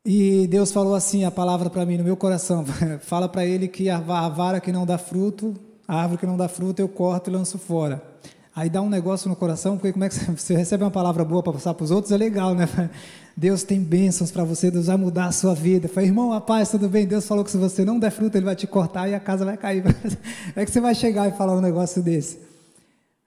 E 0.05 0.47
Deus 0.47 0.71
falou 0.71 0.95
assim 0.95 1.25
a 1.25 1.31
palavra 1.31 1.71
para 1.71 1.85
mim 1.85 1.97
no 1.97 2.05
meu 2.05 2.17
coração: 2.17 2.65
fala 3.01 3.29
para 3.29 3.45
ele 3.45 3.67
que 3.67 3.89
a 3.91 3.99
vara 3.99 4.61
que 4.61 4.71
não 4.71 4.87
dá 4.87 4.99
fruto, 4.99 5.55
a 5.89 6.03
árvore 6.03 6.21
que 6.21 6.27
não 6.27 6.37
dá 6.37 6.47
fruto, 6.47 6.81
eu 6.81 6.89
corto 6.89 7.31
e 7.31 7.33
lanço 7.33 7.59
fora. 7.59 8.14
Aí 8.57 8.71
dá 8.71 8.81
um 8.81 8.89
negócio 8.89 9.29
no 9.29 9.35
coração, 9.35 9.77
porque 9.77 9.93
como 9.93 10.05
é 10.05 10.09
que 10.09 10.15
você 10.15 10.55
recebe 10.57 10.85
uma 10.85 10.91
palavra 10.91 11.25
boa 11.25 11.43
para 11.43 11.55
passar 11.55 11.75
para 11.75 11.85
os 11.85 11.91
outros, 11.91 12.13
é 12.13 12.17
legal, 12.17 12.55
né? 12.55 12.69
Deus 13.37 13.65
tem 13.65 13.81
bênçãos 13.81 14.31
para 14.31 14.45
você, 14.45 14.71
Deus 14.71 14.87
vai 14.87 14.97
mudar 14.97 15.27
a 15.27 15.33
sua 15.33 15.57
vida. 15.57 15.89
Falei, 15.89 16.09
irmão, 16.09 16.33
a 16.33 16.41
paz, 16.41 16.71
tudo 16.71 16.89
bem? 16.89 17.05
Deus 17.05 17.27
falou 17.27 17.45
que 17.45 17.51
se 17.51 17.57
você 17.57 17.85
não 17.85 17.99
der 17.99 18.13
fruto, 18.13 18.39
Ele 18.39 18.45
vai 18.45 18.55
te 18.55 18.69
cortar 18.69 19.09
e 19.09 19.15
a 19.15 19.19
casa 19.19 19.45
vai 19.45 19.57
cair. 19.57 19.83
É 20.55 20.65
que 20.65 20.71
você 20.71 20.81
vai 20.81 20.95
chegar 20.95 21.29
e 21.29 21.33
falar 21.33 21.57
um 21.57 21.61
negócio 21.61 22.01
desse. 22.01 22.39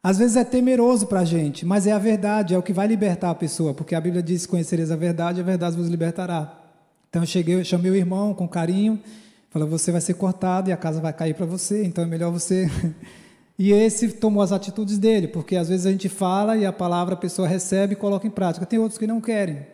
Às 0.02 0.18
vezes 0.18 0.38
é 0.38 0.46
temeroso 0.46 1.08
para 1.08 1.20
a 1.20 1.26
gente, 1.26 1.66
mas 1.66 1.86
é 1.86 1.92
a 1.92 2.00
verdade, 2.00 2.54
é 2.54 2.58
o 2.58 2.64
que 2.64 2.72
vai 2.72 2.88
libertar 2.88 3.30
a 3.30 3.36
pessoa, 3.36 3.74
porque 3.74 3.94
a 3.94 4.00
Bíblia 4.00 4.24
diz: 4.24 4.46
conhecereis 4.46 4.92
a 4.92 4.96
verdade, 4.96 5.42
a 5.42 5.44
verdade 5.44 5.76
vos 5.76 5.90
libertará. 5.90 6.58
Então 7.10 7.24
eu 7.24 7.28
cheguei, 7.28 7.56
eu 7.56 7.66
chamei 7.66 7.92
o 7.92 7.96
irmão 7.96 8.34
com 8.34 8.48
carinho, 8.48 8.98
falei: 9.50 9.68
você 9.68 9.92
vai 9.92 10.00
ser 10.00 10.14
cortado 10.14 10.70
e 10.70 10.72
a 10.72 10.78
casa 10.78 11.02
vai 11.02 11.12
cair 11.12 11.34
para 11.34 11.46
você, 11.46 11.84
então 11.84 12.02
é 12.02 12.08
melhor 12.08 12.32
você 12.32 12.72
E 13.58 13.72
esse 13.72 14.10
tomou 14.10 14.44
as 14.44 14.52
atitudes 14.52 15.00
dele, 15.00 15.28
porque 15.28 15.56
às 15.56 15.68
vezes 15.68 15.86
a 15.86 15.92
gente 15.92 16.08
fala 16.08 16.56
e 16.56 16.66
a 16.66 16.72
palavra 16.72 17.16
a 17.16 17.18
pessoa 17.18 17.48
recebe 17.48 17.94
e 17.94 17.96
coloca 17.96 18.28
em 18.28 18.30
prática. 18.30 18.66
Tem 18.66 18.78
outros 18.78 19.00
que 19.00 19.08
não 19.08 19.20
querem. 19.20 19.66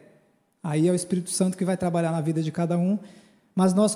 Aí 0.63 0.87
é 0.87 0.91
o 0.91 0.95
Espírito 0.95 1.29
Santo 1.29 1.57
que 1.57 1.65
vai 1.65 1.75
trabalhar 1.75 2.11
na 2.11 2.21
vida 2.21 2.41
de 2.41 2.51
cada 2.51 2.77
um. 2.77 2.97
Mas 3.53 3.73
nós, 3.73 3.95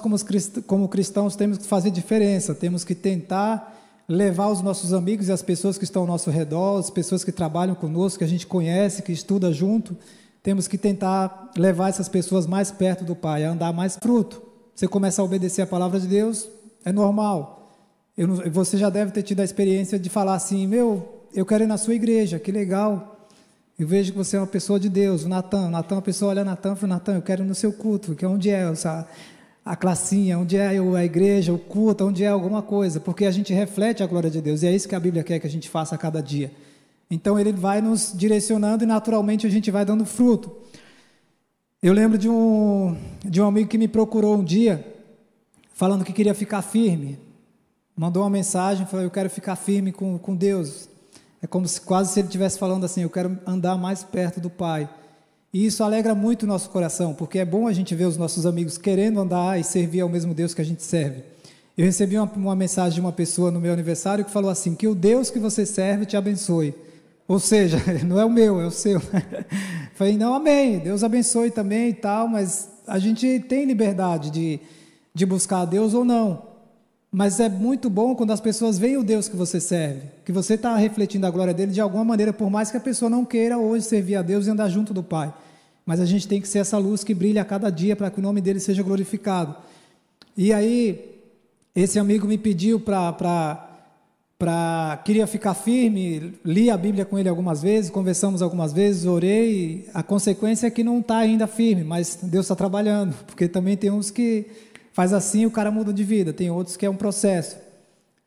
como 0.68 0.88
cristãos, 0.90 1.36
temos 1.36 1.58
que 1.58 1.66
fazer 1.66 1.90
diferença, 1.90 2.54
temos 2.54 2.84
que 2.84 2.94
tentar 2.94 3.76
levar 4.08 4.50
os 4.50 4.62
nossos 4.62 4.94
amigos 4.94 5.30
e 5.30 5.32
as 5.32 5.42
pessoas 5.42 5.78
que 5.78 5.84
estão 5.84 6.04
ao 6.04 6.08
nosso 6.08 6.30
redor, 6.30 6.80
as 6.80 6.90
pessoas 6.90 7.24
que 7.24 7.32
trabalham 7.32 7.74
conosco, 7.74 8.20
que 8.20 8.26
a 8.26 8.28
gente 8.28 8.46
conhece, 8.46 9.02
que 9.02 9.12
estuda 9.12 9.52
junto, 9.52 9.98
temos 10.44 10.68
que 10.68 10.78
tentar 10.78 11.52
levar 11.58 11.90
essas 11.90 12.08
pessoas 12.08 12.46
mais 12.46 12.72
perto 12.72 13.04
do 13.04 13.16
Pai, 13.16 13.44
a 13.44 13.52
andar 13.52 13.74
mais 13.74 13.98
fruto. 14.02 14.42
Você 14.76 14.88
começa 14.88 15.22
a 15.22 15.26
obedecer 15.26 15.64
a 15.64 15.68
palavra 15.68 16.00
de 16.00 16.08
Deus, 16.08 16.48
é 16.86 16.92
normal. 16.92 17.67
Eu, 18.18 18.50
você 18.50 18.78
já 18.78 18.90
deve 18.90 19.12
ter 19.12 19.22
tido 19.22 19.42
a 19.42 19.44
experiência 19.44 20.00
de 20.00 20.10
falar 20.10 20.34
assim: 20.34 20.66
Meu, 20.66 21.28
eu 21.32 21.46
quero 21.46 21.66
ir 21.66 21.68
na 21.68 21.78
sua 21.78 21.94
igreja, 21.94 22.40
que 22.40 22.52
legal. 22.52 23.30
Eu 23.78 23.88
vejo 23.88 24.12
que 24.12 24.18
você 24.18 24.36
é 24.36 24.40
uma 24.40 24.48
pessoa 24.48 24.80
de 24.80 24.90
Deus, 24.90 25.24
o 25.24 25.30
Natan. 25.30 25.68
O 25.68 25.70
Natan, 25.70 26.00
a 26.00 26.02
pessoa 26.02 26.32
olha 26.32 26.44
Natan 26.44 26.74
e 26.74 26.76
fala: 26.78 26.96
Natan, 26.96 27.16
eu 27.16 27.22
quero 27.22 27.44
ir 27.44 27.48
no 27.48 27.54
seu 27.54 27.72
culto, 27.72 28.16
que 28.16 28.26
é 28.26 28.28
onde 28.28 28.50
é 28.50 28.72
essa, 28.72 29.08
a 29.64 29.76
classinha, 29.76 30.40
onde 30.40 30.58
é 30.58 30.68
a 30.68 31.06
igreja, 31.06 31.54
o 31.54 31.60
culto, 31.60 32.08
onde 32.08 32.24
é 32.24 32.28
alguma 32.28 32.64
coisa, 32.64 33.00
porque 33.00 33.24
a 33.24 33.30
gente 33.30 33.54
reflete 33.54 34.02
a 34.02 34.08
glória 34.08 34.32
de 34.32 34.42
Deus 34.42 34.64
e 34.64 34.68
é 34.68 34.74
isso 34.74 34.90
que 34.90 34.96
a 34.96 35.00
Bíblia 35.00 35.24
quer 35.24 35.40
que 35.40 35.46
a 35.46 35.50
gente 35.50 35.70
faça 35.70 35.94
a 35.94 35.98
cada 35.98 36.20
dia. 36.20 36.52
Então 37.12 37.40
ele 37.40 37.52
vai 37.52 37.82
nos 37.82 38.12
direcionando 38.16 38.84
e 38.84 38.88
naturalmente 38.88 39.46
a 39.46 39.50
gente 39.50 39.70
vai 39.70 39.86
dando 39.86 40.06
fruto. 40.06 40.52
Eu 41.84 41.94
lembro 41.94 42.18
de 42.18 42.28
um, 42.28 42.98
de 43.24 43.40
um 43.40 43.46
amigo 43.46 43.70
que 43.70 43.78
me 43.78 43.88
procurou 43.88 44.38
um 44.38 44.44
dia, 44.44 44.84
falando 45.72 46.04
que 46.04 46.12
queria 46.12 46.34
ficar 46.34 46.64
firme 46.64 47.27
mandou 47.98 48.24
uma 48.24 48.30
mensagem, 48.30 48.86
falou: 48.86 49.04
Eu 49.04 49.12
quero 49.12 49.30
ficar 49.30 49.56
firme 49.56 49.92
com, 49.92 50.18
com 50.20 50.36
Deus. 50.36 50.88
É 51.42 51.48
como 51.48 51.68
se 51.68 51.82
quase 51.82 52.14
se 52.14 52.20
ele 52.20 52.28
estivesse 52.28 52.60
falando 52.60 52.86
assim: 52.86 53.02
Eu 53.02 53.10
quero 53.10 53.38
andar 53.46 53.76
mais 53.78 54.04
perto 54.04 54.40
do 54.40 54.50
Pai. 54.50 54.88
E 55.54 55.66
isso 55.66 55.84
alegra 55.84 56.14
muito 56.14 56.44
o 56.44 56.48
nosso 56.48 56.70
coração, 56.70 57.14
porque 57.14 57.40
é 57.40 57.46
bom 57.46 57.68
a 57.68 57.74
gente 57.74 57.96
ver 57.96 58.06
os 58.06 58.18
nossos 58.18 58.46
amigos 58.46 58.78
querendo 58.78 59.20
andar 59.20 59.60
e 59.60 59.64
servir 59.64 60.02
ao 60.02 60.10
mesmo 60.10 60.34
Deus 60.34 60.54
que 60.54 60.62
a 60.62 60.66
gente 60.66 60.84
serve. 60.84 61.24
Eu 61.78 61.86
recebi 61.86 62.18
uma, 62.18 62.32
uma 62.36 62.56
mensagem 62.56 62.96
de 62.96 63.02
uma 63.02 63.12
pessoa 63.12 63.50
no 63.50 63.60
meu 63.60 63.74
aniversário 63.74 64.24
que 64.24 64.32
falou 64.32 64.52
assim: 64.52 64.76
Que 64.76 64.88
o 64.88 64.94
Deus 64.94 65.30
que 65.30 65.40
você 65.40 65.66
serve 65.66 66.06
te 66.06 66.16
abençoe, 66.16 66.76
Ou 67.28 67.40
seja, 67.40 67.78
não 68.06 68.20
é 68.20 68.26
o 68.26 68.30
meu, 68.30 68.62
é 68.62 68.68
o 68.68 68.72
seu. 68.72 69.02
Falei, 69.96 70.16
não, 70.16 70.36
amém, 70.36 70.78
Deus 70.78 71.04
abençoe 71.04 71.50
também 71.50 71.90
e 71.90 71.94
tal, 71.94 72.28
mas 72.28 72.70
a 72.86 73.00
gente 73.00 73.40
tem 73.50 73.66
liberdade 73.66 74.30
de, 74.30 74.60
de 75.12 75.26
buscar 75.26 75.62
a 75.62 75.66
Deus 75.66 75.96
ou 75.96 76.06
não. 76.06 76.47
Mas 77.12 77.40
é 77.40 77.48
muito 77.48 77.90
bom 77.90 78.16
quando 78.16 78.32
as 78.32 78.42
pessoas 78.42 78.78
veem 78.78 78.98
o 78.98 79.04
Deus 79.04 79.30
que 79.30 79.36
você 79.36 79.60
serve, 79.62 80.02
que 80.26 80.32
você 80.32 80.56
está 80.56 80.76
refletindo 80.76 81.26
a 81.26 81.32
glória 81.32 81.54
dele 81.54 81.72
de 81.72 81.80
alguma 81.80 82.04
maneira, 82.04 82.34
por 82.34 82.50
mais 82.50 82.70
que 82.70 82.78
a 82.78 82.82
pessoa 82.82 83.10
não 83.10 83.24
queira 83.24 83.58
hoje 83.58 83.86
servir 83.86 84.16
a 84.16 84.22
Deus 84.22 84.46
e 84.46 84.50
andar 84.50 84.70
junto 84.70 84.94
do 84.94 85.02
Pai. 85.02 85.34
Mas 85.86 86.02
a 86.02 86.06
gente 86.06 86.28
tem 86.28 86.42
que 86.42 86.48
ser 86.50 86.60
essa 86.60 86.78
luz 86.78 87.04
que 87.04 87.14
brilha 87.14 87.42
a 87.42 87.46
cada 87.46 87.70
dia 87.70 87.96
para 87.96 88.12
que 88.12 88.20
o 88.20 88.22
nome 88.22 88.42
dele 88.42 88.60
seja 88.60 88.84
glorificado. 88.84 89.56
E 90.36 90.52
aí, 90.52 91.18
esse 91.74 91.98
amigo 91.98 92.28
me 92.28 92.38
pediu 92.38 92.80
para. 92.80 93.64
Queria 95.06 95.26
ficar 95.26 95.54
firme, 95.54 96.34
li 96.44 96.70
a 96.70 96.78
Bíblia 96.78 97.06
com 97.06 97.18
ele 97.18 97.30
algumas 97.30 97.62
vezes, 97.62 97.90
conversamos 97.90 98.42
algumas 98.42 98.74
vezes, 98.74 99.06
orei. 99.06 99.88
A 99.94 100.04
consequência 100.04 100.68
é 100.68 100.70
que 100.70 100.84
não 100.84 101.00
está 101.00 101.20
ainda 101.20 101.48
firme, 101.48 101.84
mas 101.84 102.20
Deus 102.22 102.46
está 102.46 102.56
trabalhando, 102.56 103.16
porque 103.26 103.48
também 103.48 103.78
tem 103.78 103.90
uns 103.90 104.12
que 104.12 104.46
faz 104.98 105.14
assim 105.14 105.46
o 105.46 105.52
cara 105.52 105.70
muda 105.70 105.94
de 105.94 106.04
vida, 106.04 106.34
tem 106.34 106.50
outros 106.50 106.76
que 106.76 106.84
é 106.84 106.90
um 106.90 106.96
processo. 106.96 107.56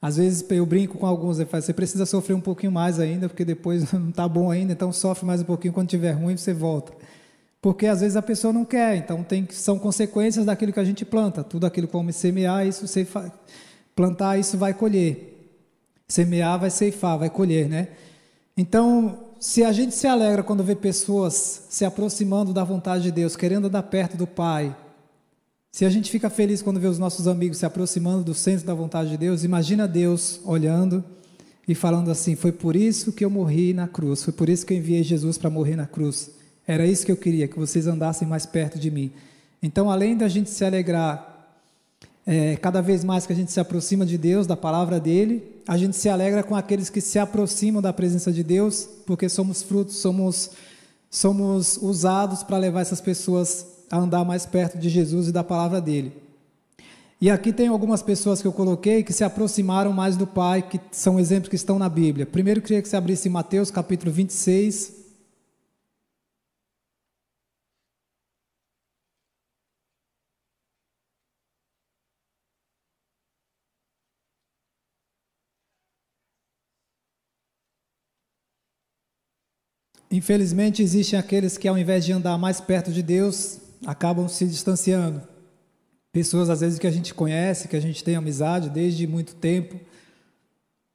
Às 0.01 0.19
vezes 0.19 0.49
eu 0.51 0.65
brinco 0.65 0.99
com 0.99 1.05
alguns, 1.05 1.39
você 1.39 1.73
precisa 1.73 2.07
sofrer 2.07 2.35
um 2.35 2.41
pouquinho 2.41 2.71
mais 2.71 3.01
ainda, 3.01 3.29
porque 3.29 3.45
depois 3.45 3.91
não 3.93 4.11
está 4.11 4.29
bom 4.29 4.53
ainda, 4.53 4.73
então 4.73 4.93
sofre 4.93 5.27
mais 5.27 5.41
um 5.41 5.45
pouquinho, 5.45 5.75
quando 5.75 5.89
tiver 5.89 6.13
ruim 6.13 6.37
você 6.37 6.55
volta. 6.55 6.93
Porque 7.61 7.89
às 7.89 8.03
vezes 8.03 8.17
a 8.17 8.23
pessoa 8.23 8.53
não 8.53 8.65
quer, 8.65 8.95
então 8.95 9.25
tem, 9.25 9.49
são 9.51 9.81
consequências 9.81 10.47
daquilo 10.47 10.73
que 10.73 10.79
a 10.79 10.85
gente 10.85 11.05
planta. 11.05 11.43
Tudo 11.43 11.67
aquilo 11.67 11.89
que 11.89 11.93
vamos 11.93 12.15
semear, 12.15 12.65
isso 12.65 12.87
você 12.87 13.05
plantar, 13.97 14.39
isso 14.39 14.57
vai 14.57 14.73
colher. 14.73 15.51
Semear 16.07 16.57
vai 16.57 16.71
ceifar, 16.71 17.19
vai 17.19 17.31
colher, 17.31 17.69
né? 17.69 17.89
Então, 18.57 19.19
se 19.41 19.65
a 19.65 19.73
gente 19.73 19.93
se 19.93 20.07
alegra 20.07 20.45
quando 20.45 20.63
vê 20.63 20.77
pessoas 20.77 21.67
se 21.69 21.85
aproximando 21.85 22.53
da 22.53 22.63
vontade 22.63 23.03
de 23.03 23.11
Deus, 23.11 23.35
querendo 23.35 23.67
andar 23.67 23.83
perto 23.83 24.17
do 24.17 24.25
Pai, 24.25 24.73
se 25.73 25.85
a 25.85 25.91
gente 25.91 26.11
fica 26.11 26.29
feliz 26.29 26.61
quando 26.61 26.81
vê 26.81 26.89
os 26.89 26.99
nossos 26.99 27.29
amigos 27.29 27.59
se 27.59 27.67
aproximando 27.67 28.25
do 28.25 28.35
centro 28.35 28.67
da 28.67 28.75
vontade 28.75 29.11
de 29.11 29.17
Deus, 29.17 29.45
imagina 29.45 29.87
Deus 29.87 30.41
olhando 30.45 31.05
e 31.67 31.75
falando 31.75 32.11
assim: 32.11 32.35
Foi 32.35 32.51
por 32.51 32.75
isso 32.75 33.13
que 33.13 33.25
eu 33.25 33.31
morri 33.31 33.73
na 33.73 33.87
cruz, 33.87 34.25
foi 34.25 34.33
por 34.33 34.49
isso 34.49 34.67
que 34.67 34.75
eu 34.75 34.79
enviei 34.79 35.03
Jesus 35.05 35.39
para 35.39 35.49
morrer 35.49 35.77
na 35.77 35.87
cruz. 35.87 36.31
Era 36.67 36.87
isso 36.87 37.07
que 37.07 37.13
eu 37.13 37.17
queria, 37.17 37.47
que 37.49 37.59
vocês 37.59 37.87
andassem 37.87 38.27
mais 38.27 38.47
perto 38.47 38.79
de 38.79 38.91
mim. 38.91 39.13
Então, 39.63 39.91
além 39.91 40.17
da 40.17 40.29
gente 40.29 40.51
se 40.51 40.65
alegrar, 40.65 41.31
é, 42.27 42.57
cada 42.57 42.81
vez 42.81 43.05
mais 43.05 43.27
que 43.27 43.33
a 43.33 43.37
gente 43.37 43.53
se 43.53 43.61
aproxima 43.61 44.05
de 44.05 44.19
Deus, 44.19 44.47
da 44.47 44.57
palavra 44.57 44.99
dele, 44.99 45.43
a 45.67 45.77
gente 45.77 45.97
se 45.97 46.09
alegra 46.09 46.43
com 46.43 46.55
aqueles 46.55 46.91
que 46.91 47.01
se 47.01 47.19
aproximam 47.19 47.81
da 47.81 47.93
presença 47.93 48.33
de 48.33 48.43
Deus, 48.43 48.89
porque 49.07 49.29
somos 49.29 49.63
frutos, 49.63 49.97
somos, 49.97 50.51
somos 51.09 51.77
usados 51.77 52.43
para 52.43 52.59
levar 52.59 52.83
essas 52.83 53.01
pessoas 53.01 53.67
a 53.91 53.99
andar 53.99 54.25
mais 54.25 54.47
perto 54.47 54.79
de 54.79 54.89
Jesus 54.89 55.29
e 55.29 55.33
da 55.33 55.43
palavra 55.43 55.81
dele. 55.81 56.13
E 57.21 57.29
aqui 57.29 57.53
tem 57.53 57.69
algumas 57.69 58.03
pessoas 58.03 58.41
que 58.41 58.49
eu 58.49 58.53
coloquei 58.53 59.03
que 59.03 59.13
se 59.13 59.25
aproximaram 59.25 59.93
mais 59.93 60.17
do 60.17 60.27
Pai, 60.27 60.63
que 60.63 60.81
são 60.91 61.21
exemplos 61.21 61.51
que 61.51 61.57
estão 61.57 61.79
na 61.79 61.89
Bíblia. 61.89 62.25
Primeiro, 62.25 62.61
eu 62.61 62.65
queria 62.65 62.81
que 62.81 62.89
você 62.89 62.97
abrisse 62.97 63.29
Mateus 63.29 63.71
capítulo 63.71 64.11
26, 64.11 65.01
Infelizmente, 80.13 80.83
existem 80.83 81.17
aqueles 81.17 81.57
que, 81.57 81.69
ao 81.69 81.79
invés 81.79 82.05
de 82.05 82.13
andar 82.13 82.37
mais 82.37 82.61
perto 82.61 82.91
de 82.91 83.01
Deus, 83.01 83.61
acabam 83.87 84.29
se 84.29 84.47
distanciando. 84.47 85.23
Pessoas, 86.13 86.51
às 86.51 86.61
vezes, 86.61 86.79
que 86.79 86.87
a 86.87 86.91
gente 86.91 87.15
conhece, 87.15 87.69
que 87.69 87.77
a 87.77 87.81
gente 87.81 88.03
tem 88.03 88.17
amizade 88.17 88.69
desde 88.69 89.07
muito 89.07 89.35
tempo, 89.35 89.79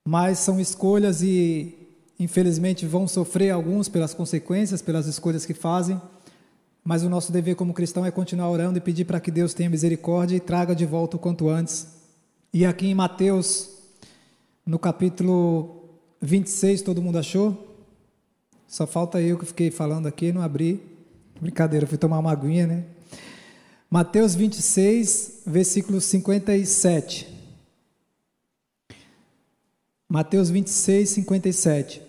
mas 0.03 0.39
são 0.39 0.59
escolhas 0.59 1.21
e, 1.21 1.73
infelizmente, 2.19 2.85
vão 2.85 3.07
sofrer 3.07 3.49
alguns 3.51 3.87
pelas 3.87 4.13
consequências, 4.13 4.81
pelas 4.81 5.07
escolhas 5.07 5.45
que 5.45 5.53
fazem. 5.53 5.99
Mas 6.83 7.01
o 7.03 7.09
nosso 7.09 7.31
dever 7.31 7.55
como 7.55 7.73
cristão 7.73 8.05
é 8.05 8.11
continuar 8.11 8.49
orando 8.49 8.77
e 8.77 8.81
pedir 8.81 9.05
para 9.05 9.19
que 9.19 9.31
Deus 9.31 9.53
tenha 9.53 9.69
misericórdia 9.69 10.35
e 10.35 10.39
traga 10.39 10.75
de 10.75 10.85
volta 10.85 11.15
o 11.15 11.19
quanto 11.19 11.49
antes. 11.49 11.87
E 12.53 12.65
aqui 12.65 12.87
em 12.87 12.93
Mateus, 12.93 13.69
no 14.65 14.77
capítulo 14.77 15.89
26, 16.21 16.81
todo 16.81 17.01
mundo 17.01 17.17
achou? 17.17 17.75
Só 18.67 18.85
falta 18.85 19.21
eu 19.21 19.37
que 19.37 19.45
fiquei 19.45 19.71
falando 19.71 20.07
aqui, 20.07 20.31
não 20.31 20.41
abri. 20.41 20.94
Brincadeira, 21.39 21.85
fui 21.85 21.97
tomar 21.97 22.19
uma 22.19 22.31
aguinha, 22.31 22.65
né? 22.65 22.83
Mateus 23.89 24.35
26, 24.35 25.41
versículo 25.45 26.01
57. 26.01 27.27
Mateus 30.09 30.49
26, 30.49 31.09
57. 31.09 32.01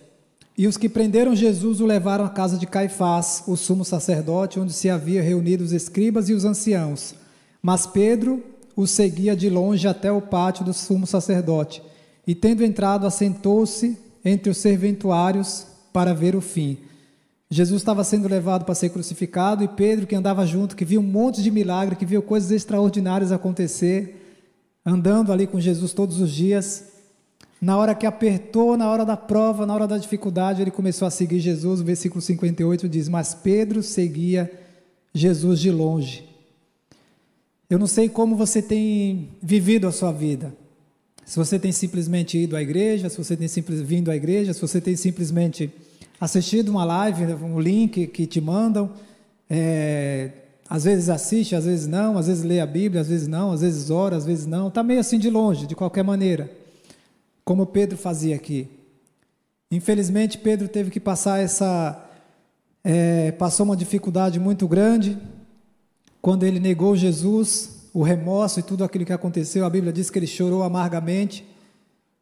E 0.57 0.65
os 0.65 0.75
que 0.75 0.89
prenderam 0.89 1.35
Jesus 1.35 1.79
o 1.81 1.85
levaram 1.85 2.25
à 2.25 2.29
casa 2.29 2.57
de 2.57 2.65
Caifás, 2.65 3.43
o 3.47 3.55
sumo 3.55 3.85
sacerdote, 3.85 4.59
onde 4.59 4.73
se 4.73 4.89
havia 4.89 5.21
reunido 5.21 5.63
os 5.63 5.71
escribas 5.71 6.29
e 6.29 6.33
os 6.33 6.45
anciãos. 6.45 7.13
Mas 7.61 7.85
Pedro 7.85 8.43
o 8.75 8.87
seguia 8.87 9.35
de 9.35 9.49
longe 9.49 9.87
até 9.87 10.11
o 10.11 10.21
pátio 10.21 10.63
do 10.63 10.73
sumo 10.73 11.05
sacerdote. 11.07 11.81
E 12.25 12.35
tendo 12.35 12.63
entrado, 12.63 13.07
assentou-se 13.07 13.97
entre 14.23 14.49
os 14.49 14.57
serventuários 14.57 15.65
para 15.91 16.13
ver 16.13 16.35
o 16.35 16.41
fim. 16.41 16.77
Jesus 17.49 17.81
estava 17.81 18.03
sendo 18.03 18.27
levado 18.27 18.65
para 18.65 18.75
ser 18.75 18.89
crucificado 18.89 19.63
e 19.63 19.67
Pedro, 19.67 20.05
que 20.05 20.15
andava 20.15 20.45
junto, 20.45 20.75
que 20.75 20.83
viu 20.83 20.99
um 20.99 21.03
monte 21.03 21.41
de 21.41 21.49
milagre, 21.49 21.95
que 21.95 22.05
viu 22.05 22.21
coisas 22.21 22.51
extraordinárias 22.51 23.31
acontecer, 23.31 24.41
andando 24.85 25.31
ali 25.31 25.47
com 25.47 25.59
Jesus 25.59 25.93
todos 25.93 26.19
os 26.19 26.29
dias, 26.29 26.85
na 27.59 27.75
hora 27.77 27.95
que 27.95 28.05
apertou, 28.05 28.77
na 28.77 28.89
hora 28.89 29.03
da 29.03 29.17
prova, 29.17 29.65
na 29.65 29.73
hora 29.73 29.87
da 29.87 29.97
dificuldade, 29.97 30.61
ele 30.61 30.69
começou 30.69 31.07
a 31.07 31.11
seguir 31.11 31.39
Jesus. 31.39 31.81
O 31.81 31.83
versículo 31.83 32.21
58 32.21 32.87
diz: 32.87 33.09
Mas 33.09 33.33
Pedro 33.33 33.81
seguia 33.81 34.51
Jesus 35.13 35.59
de 35.59 35.71
longe. 35.71 36.27
Eu 37.69 37.79
não 37.79 37.87
sei 37.87 38.07
como 38.07 38.35
você 38.35 38.61
tem 38.61 39.29
vivido 39.41 39.87
a 39.87 39.91
sua 39.91 40.11
vida. 40.11 40.55
Se 41.25 41.37
você 41.37 41.59
tem 41.59 41.71
simplesmente 41.71 42.37
ido 42.37 42.55
à 42.55 42.61
igreja, 42.61 43.09
se 43.09 43.17
você 43.17 43.35
tem 43.35 43.47
simples, 43.47 43.81
vindo 43.81 44.11
à 44.11 44.15
igreja, 44.15 44.53
se 44.53 44.61
você 44.61 44.79
tem 44.79 44.95
simplesmente 44.95 45.69
assistido 46.19 46.69
uma 46.69 46.83
live, 46.83 47.25
um 47.43 47.59
link 47.59 48.07
que 48.07 48.25
te 48.25 48.41
mandam, 48.41 48.91
é, 49.49 50.31
às 50.69 50.83
vezes 50.83 51.09
assiste, 51.09 51.55
às 51.55 51.65
vezes 51.65 51.87
não, 51.87 52.17
às 52.17 52.27
vezes 52.27 52.43
lê 52.43 52.59
a 52.59 52.65
Bíblia, 52.65 53.01
às 53.01 53.07
vezes 53.07 53.27
não, 53.27 53.51
às 53.51 53.61
vezes 53.61 53.89
ora, 53.89 54.15
às 54.15 54.25
vezes 54.25 54.45
não, 54.45 54.67
está 54.67 54.83
meio 54.83 54.99
assim 54.99 55.17
de 55.17 55.29
longe, 55.29 55.65
de 55.65 55.75
qualquer 55.75 56.03
maneira, 56.03 56.51
como 57.45 57.65
Pedro 57.65 57.97
fazia 57.97 58.35
aqui. 58.35 58.69
Infelizmente, 59.71 60.37
Pedro 60.37 60.67
teve 60.67 60.89
que 60.89 60.99
passar 60.99 61.39
essa. 61.39 62.03
É, 62.83 63.31
passou 63.33 63.65
uma 63.65 63.75
dificuldade 63.75 64.39
muito 64.39 64.65
grande 64.65 65.17
quando 66.21 66.43
ele 66.43 66.57
negou 66.57 66.95
Jesus, 66.95 67.89
o 67.93 68.01
remorso 68.01 68.59
e 68.59 68.63
tudo 68.63 68.83
aquilo 68.83 69.05
que 69.05 69.11
aconteceu. 69.11 69.65
A 69.65 69.69
Bíblia 69.69 69.91
diz 69.91 70.09
que 70.09 70.17
ele 70.17 70.27
chorou 70.27 70.63
amargamente. 70.63 71.45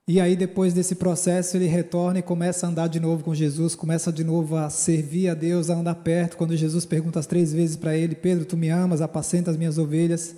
E 0.07 0.21
aí, 0.21 0.35
depois 0.35 0.71
desse 0.71 0.93
processo, 0.93 1.57
ele 1.57 1.65
retorna 1.65 2.19
e 2.19 2.21
começa 2.21 2.65
a 2.65 2.69
andar 2.69 2.87
de 2.87 2.99
novo 2.99 3.23
com 3.23 3.33
Jesus, 3.33 3.73
começa 3.73 4.11
de 4.11 4.23
novo 4.23 4.55
a 4.55 4.69
servir 4.69 5.29
a 5.29 5.33
Deus, 5.33 5.71
a 5.71 5.75
andar 5.75 5.95
perto. 5.95 6.37
Quando 6.37 6.55
Jesus 6.55 6.85
pergunta 6.85 7.19
as 7.19 7.25
três 7.25 7.51
vezes 7.51 7.75
para 7.75 7.97
ele: 7.97 8.13
Pedro, 8.13 8.45
tu 8.45 8.55
me 8.55 8.69
amas, 8.69 9.01
apacenta 9.01 9.49
as 9.49 9.57
minhas 9.57 9.79
ovelhas. 9.79 10.35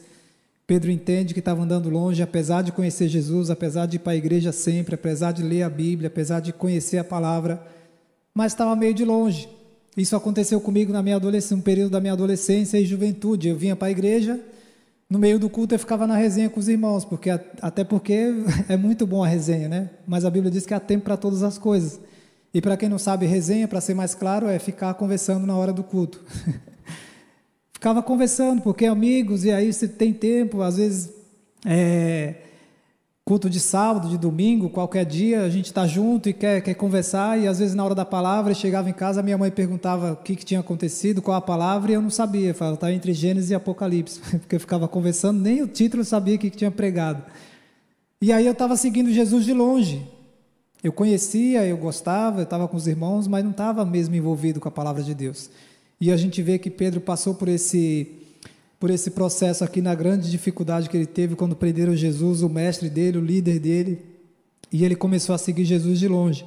Pedro 0.66 0.90
entende 0.90 1.34
que 1.34 1.40
estava 1.40 1.64
andando 1.64 1.90
longe, 1.90 2.22
apesar 2.22 2.62
de 2.62 2.72
conhecer 2.72 3.10
Jesus, 3.10 3.50
apesar 3.50 3.86
de 3.88 3.98
ir 3.98 4.00
para 4.00 4.14
a 4.14 4.16
igreja 4.18 4.54
sempre, 4.54 4.96
apesar 4.96 5.34
de 5.34 5.44
ler 5.44 5.64
a 5.64 5.70
Bíblia, 5.70 6.08
apesar 6.08 6.40
de 6.40 6.54
conhecer 6.54 6.98
a 6.98 7.04
palavra, 7.04 7.62
mas 8.34 8.54
estava 8.54 8.76
meio 8.76 8.94
de 8.94 9.04
longe. 9.04 9.50
Isso 9.96 10.16
aconteceu 10.16 10.62
comigo 10.62 10.94
na 10.94 11.02
minha 11.02 11.16
adolescência, 11.16 11.58
um 11.58 11.62
período 11.62 11.92
da 11.92 12.00
minha 12.00 12.14
adolescência 12.14 12.78
e 12.78 12.86
juventude. 12.86 13.48
Eu 13.50 13.56
vinha 13.58 13.76
para 13.76 13.88
a 13.88 13.92
igreja, 13.92 14.40
no 15.10 15.18
meio 15.18 15.40
do 15.40 15.50
culto 15.50 15.74
eu 15.74 15.80
ficava 15.80 16.06
na 16.06 16.16
resenha 16.16 16.50
com 16.50 16.60
os 16.60 16.68
irmãos, 16.68 17.06
porque 17.06 17.30
até 17.62 17.84
porque 17.84 18.34
é 18.68 18.76
muito 18.76 19.08
bom 19.08 19.24
a 19.24 19.28
resenha, 19.28 19.70
né? 19.70 19.90
Mas 20.06 20.26
a 20.26 20.30
Bíblia 20.30 20.52
diz 20.52 20.66
que 20.66 20.74
há 20.74 20.80
tempo 20.80 21.06
para 21.06 21.18
todas 21.18 21.44
as 21.44 21.58
coisas. 21.58 22.00
E 22.54 22.62
para 22.62 22.76
quem 22.76 22.90
não 22.90 22.98
sabe, 22.98 23.26
resenha, 23.26 23.68
para 23.68 23.82
ser 23.82 23.94
mais 23.94 24.16
claro, 24.16 24.48
é 24.48 24.58
ficar 24.58 24.94
conversando 24.96 25.46
na 25.46 25.56
hora 25.56 25.72
do 25.72 25.84
culto. 25.84 26.24
Ficava 27.72 28.02
conversando, 28.02 28.62
porque 28.62 28.86
amigos, 28.86 29.46
e 29.46 29.52
aí 29.52 29.72
você 29.72 29.88
tem 29.88 30.12
tempo, 30.12 30.62
às 30.62 30.78
vezes 30.78 31.14
é, 31.66 32.36
culto 33.28 33.50
de 33.50 33.60
sábado, 33.60 34.08
de 34.08 34.18
domingo, 34.18 34.70
qualquer 34.70 35.04
dia, 35.04 35.42
a 35.42 35.50
gente 35.50 35.66
está 35.66 35.86
junto 35.86 36.30
e 36.30 36.34
quer, 36.34 36.62
quer 36.62 36.74
conversar, 36.76 37.38
e 37.38 37.46
às 37.46 37.60
vezes 37.60 37.76
na 37.76 37.84
hora 37.84 37.94
da 37.94 38.06
palavra, 38.06 38.52
eu 38.52 38.56
chegava 38.56 38.90
em 38.90 38.94
casa, 38.94 39.22
minha 39.22 39.38
mãe 39.38 39.52
perguntava 39.52 40.14
o 40.14 40.16
que, 40.16 40.34
que 40.34 40.46
tinha 40.46 40.62
acontecido, 40.62 41.22
qual 41.22 41.36
a 41.36 41.42
palavra, 41.42 41.92
e 41.92 41.96
eu 41.96 42.02
não 42.02 42.10
sabia, 42.10 42.54
falava, 42.54 42.76
estava 42.76 42.94
entre 42.94 43.12
Gênesis 43.12 43.50
e 43.50 43.54
Apocalipse, 43.54 44.22
porque 44.40 44.56
eu 44.56 44.60
ficava 44.62 44.88
conversando, 44.88 45.42
nem 45.42 45.62
o 45.62 45.68
título 45.68 46.04
eu 46.04 46.06
sabia 46.06 46.36
o 46.36 46.40
que, 46.40 46.50
que 46.50 46.56
tinha 46.56 46.72
pregado. 46.72 47.22
E 48.22 48.32
aí 48.32 48.46
eu 48.46 48.54
estava 48.54 48.78
seguindo 48.78 49.12
Jesus 49.12 49.44
de 49.44 49.52
longe, 49.52 50.08
Eu 50.82 50.94
conhecia, 50.94 51.66
eu 51.66 51.76
gostava, 51.76 52.40
eu 52.40 52.44
estava 52.44 52.66
com 52.66 52.78
os 52.78 52.88
irmãos, 52.88 53.28
mas 53.28 53.44
não 53.44 53.52
estava 53.52 53.84
mesmo 53.86 54.16
envolvido 54.16 54.62
com 54.62 54.70
a 54.70 54.72
palavra 54.72 55.04
de 55.04 55.14
Deus. 55.14 55.50
E 56.00 56.14
a 56.14 56.16
gente 56.16 56.42
vê 56.42 56.58
que 56.58 56.70
Pedro 56.70 57.02
passou 57.02 57.36
por 57.36 57.50
esse 57.50 58.10
por 58.80 58.90
esse 58.90 59.12
processo 59.12 59.64
aqui 59.64 59.82
na 59.82 59.96
grande 59.96 60.30
dificuldade 60.30 60.90
que 60.90 60.96
ele 60.96 61.06
teve 61.06 61.36
quando 61.36 61.56
prenderam 61.56 61.96
Jesus, 61.96 62.42
o 62.42 62.50
mestre 62.50 62.90
dele, 62.90 63.18
o 63.18 63.26
líder 63.26 63.60
dele, 63.60 64.02
e 64.72 64.84
ele 64.86 64.96
começou 64.96 65.34
a 65.34 65.38
seguir 65.38 65.66
Jesus 65.66 66.00
de 66.00 66.08
longe. 66.08 66.46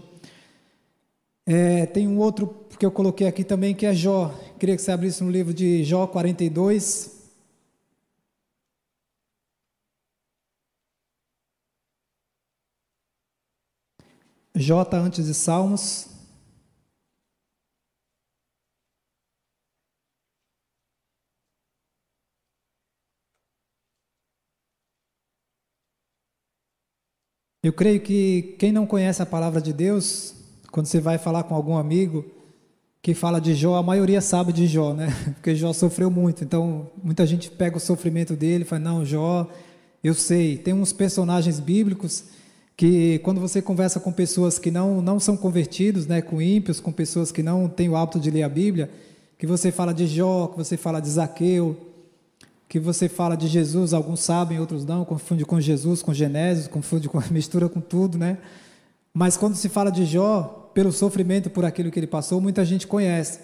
É, 1.47 1.87
tem 1.87 2.07
um 2.07 2.19
outro 2.19 2.55
que 2.79 2.87
eu 2.87 2.91
coloquei 2.93 3.27
aqui 3.27 3.43
também 3.43 3.75
que 3.75 3.85
é 3.85 3.93
Jó. 3.93 4.29
Queria 4.59 4.77
que 4.77 4.83
você 4.83 4.93
abrisse 4.93 5.25
no 5.25 5.31
livro 5.31 5.53
de 5.53 5.83
Jó 5.85 6.07
42. 6.07 7.19
J 14.55 14.97
antes 14.97 15.27
de 15.27 15.35
Salmos. 15.35 16.10
Eu 27.63 27.75
creio 27.75 28.01
que 28.01 28.55
quem 28.59 28.73
não 28.73 28.87
conhece 28.87 29.21
a 29.21 29.27
palavra 29.27 29.61
de 29.61 29.71
Deus, 29.71 30.35
quando 30.73 30.87
você 30.87 30.99
vai 30.99 31.19
falar 31.19 31.43
com 31.43 31.55
algum 31.55 31.77
amigo 31.77 32.25
que 33.03 33.13
fala 33.13 33.39
de 33.39 33.55
Jó, 33.55 33.77
a 33.77 33.83
maioria 33.83 34.23
sabe 34.23 34.51
de 34.51 34.67
Jó, 34.67 34.95
né? 34.95 35.09
Porque 35.37 35.55
Jó 35.55 35.71
sofreu 35.75 36.11
muito. 36.11 36.43
Então, 36.43 36.91
muita 37.03 37.27
gente 37.27 37.51
pega 37.51 37.77
o 37.77 37.81
sofrimento 37.81 38.35
dele 38.35 38.65
e 38.65 38.67
fala: 38.67 38.81
Não, 38.81 39.05
Jó, 39.05 39.47
eu 40.03 40.15
sei. 40.15 40.57
Tem 40.57 40.73
uns 40.73 40.95
personagens 40.95 41.61
bíblicos 41.61 42.25
que, 42.75 43.19
quando 43.19 43.43
você 43.43 43.61
conversa 43.61 44.01
com 44.01 44.11
pessoas 44.11 44.59
que 44.59 44.71
não, 44.71 45.03
não 45.03 45.21
são 45.21 45.37
convertidos, 45.37 46.07
né? 46.07 46.23
Com 46.23 46.41
ímpios, 46.41 46.81
com 46.81 46.91
pessoas 46.91 47.31
que 47.31 47.43
não 47.43 47.69
têm 47.69 47.91
o 47.91 47.97
hábito 47.97 48.19
de 48.19 48.31
ler 48.31 48.43
a 48.43 48.49
Bíblia, 48.49 48.91
que 49.37 49.47
você 49.47 49.71
fala 49.71 49.93
de 49.93 50.07
Jó, 50.07 50.47
que 50.47 50.57
você 50.57 50.79
fala 50.79 50.99
de 50.99 51.11
Zaqueu, 51.11 51.77
que 52.71 52.79
você 52.79 53.09
fala 53.09 53.37
de 53.37 53.49
Jesus, 53.49 53.93
alguns 53.93 54.21
sabem, 54.21 54.61
outros 54.61 54.85
não, 54.85 55.05
confunde 55.05 55.45
com 55.45 55.61
Jesus, 55.61 56.03
com 56.03 56.15
Genésio, 56.15 56.71
confunde 56.71 57.09
com 57.09 57.21
mistura 57.29 57.69
com 57.69 57.81
tudo, 57.81 58.17
né? 58.17 58.39
Mas 59.13 59.37
quando 59.37 59.57
se 59.57 59.69
fala 59.69 59.91
de 59.91 60.05
Jó, 60.05 60.71
pelo 60.73 60.93
sofrimento 60.93 61.51
por 61.51 61.65
aquilo 61.65 61.91
que 61.91 61.99
ele 61.99 62.07
passou, 62.07 62.41
muita 62.41 62.65
gente 62.65 62.87
conhece. 62.87 63.41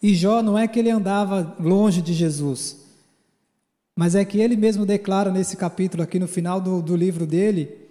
E 0.00 0.14
Jó 0.14 0.44
não 0.44 0.56
é 0.56 0.68
que 0.68 0.78
ele 0.78 0.90
andava 0.90 1.56
longe 1.58 2.00
de 2.00 2.14
Jesus, 2.14 2.76
mas 3.96 4.14
é 4.14 4.24
que 4.24 4.38
ele 4.38 4.54
mesmo 4.54 4.86
declara 4.86 5.32
nesse 5.32 5.56
capítulo 5.56 6.04
aqui 6.04 6.20
no 6.20 6.28
final 6.28 6.60
do, 6.60 6.80
do 6.80 6.94
livro 6.94 7.26
dele 7.26 7.85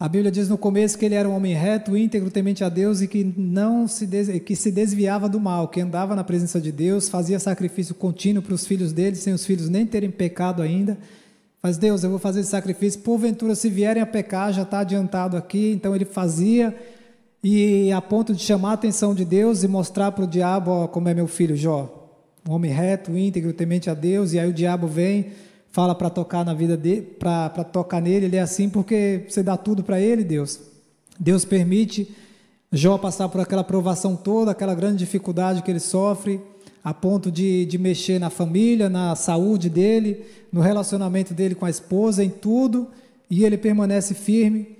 a 0.00 0.08
Bíblia 0.08 0.30
diz 0.30 0.48
no 0.48 0.56
começo 0.56 0.96
que 0.96 1.04
ele 1.04 1.16
era 1.16 1.28
um 1.28 1.34
homem 1.34 1.54
reto, 1.54 1.96
íntegro, 1.96 2.30
temente 2.30 2.62
a 2.62 2.68
Deus 2.68 3.00
e 3.02 3.08
que 3.08 3.24
não 3.36 3.88
se 3.88 4.06
que 4.40 4.54
se 4.54 4.70
desviava 4.70 5.28
do 5.28 5.40
mal, 5.40 5.66
que 5.66 5.80
andava 5.80 6.14
na 6.14 6.22
presença 6.22 6.60
de 6.60 6.70
Deus, 6.70 7.08
fazia 7.08 7.40
sacrifício 7.40 7.96
contínuo 7.96 8.40
para 8.40 8.54
os 8.54 8.64
filhos 8.64 8.92
dele, 8.92 9.16
sem 9.16 9.32
os 9.32 9.44
filhos 9.44 9.68
nem 9.68 9.84
terem 9.84 10.08
pecado 10.10 10.62
ainda. 10.62 10.96
Mas 11.60 11.76
Deus, 11.78 12.04
eu 12.04 12.10
vou 12.10 12.20
fazer 12.20 12.40
esse 12.40 12.50
sacrifício, 12.50 13.00
porventura 13.00 13.56
se 13.56 13.68
vierem 13.68 14.00
a 14.00 14.06
pecar, 14.06 14.52
já 14.52 14.62
está 14.62 14.80
adiantado 14.80 15.36
aqui. 15.36 15.72
Então 15.72 15.96
ele 15.96 16.04
fazia 16.04 16.72
e 17.42 17.90
a 17.90 18.00
ponto 18.00 18.32
de 18.32 18.40
chamar 18.40 18.70
a 18.70 18.74
atenção 18.74 19.12
de 19.12 19.24
Deus 19.24 19.64
e 19.64 19.68
mostrar 19.68 20.12
para 20.12 20.22
o 20.22 20.28
diabo, 20.28 20.70
ó, 20.70 20.86
como 20.86 21.08
é 21.08 21.14
meu 21.14 21.26
filho 21.26 21.56
Jó, 21.56 22.08
um 22.48 22.52
homem 22.52 22.70
reto, 22.70 23.18
íntegro, 23.18 23.52
temente 23.52 23.90
a 23.90 23.94
Deus. 23.94 24.32
E 24.32 24.38
aí 24.38 24.48
o 24.48 24.52
diabo 24.52 24.86
vem 24.86 25.32
fala 25.70 25.94
para 25.94 26.10
tocar 26.10 26.44
na 26.44 26.54
vida 26.54 26.76
dele, 26.76 27.02
para 27.02 27.64
tocar 27.64 28.00
nele, 28.00 28.26
ele 28.26 28.36
é 28.36 28.40
assim 28.40 28.68
porque 28.68 29.24
você 29.28 29.42
dá 29.42 29.56
tudo 29.56 29.82
para 29.82 30.00
ele, 30.00 30.24
Deus. 30.24 30.60
Deus 31.18 31.44
permite 31.44 32.14
Jó 32.70 32.98
passar 32.98 33.28
por 33.30 33.40
aquela 33.40 33.64
provação 33.64 34.14
toda, 34.14 34.50
aquela 34.50 34.74
grande 34.74 34.98
dificuldade 34.98 35.62
que 35.62 35.70
ele 35.70 35.80
sofre, 35.80 36.38
a 36.84 36.92
ponto 36.92 37.30
de, 37.30 37.64
de 37.64 37.78
mexer 37.78 38.18
na 38.18 38.28
família, 38.28 38.90
na 38.90 39.16
saúde 39.16 39.70
dele, 39.70 40.24
no 40.52 40.60
relacionamento 40.60 41.32
dele 41.32 41.54
com 41.54 41.64
a 41.64 41.70
esposa, 41.70 42.22
em 42.22 42.28
tudo, 42.28 42.88
e 43.30 43.44
ele 43.44 43.56
permanece 43.56 44.12
firme. 44.12 44.76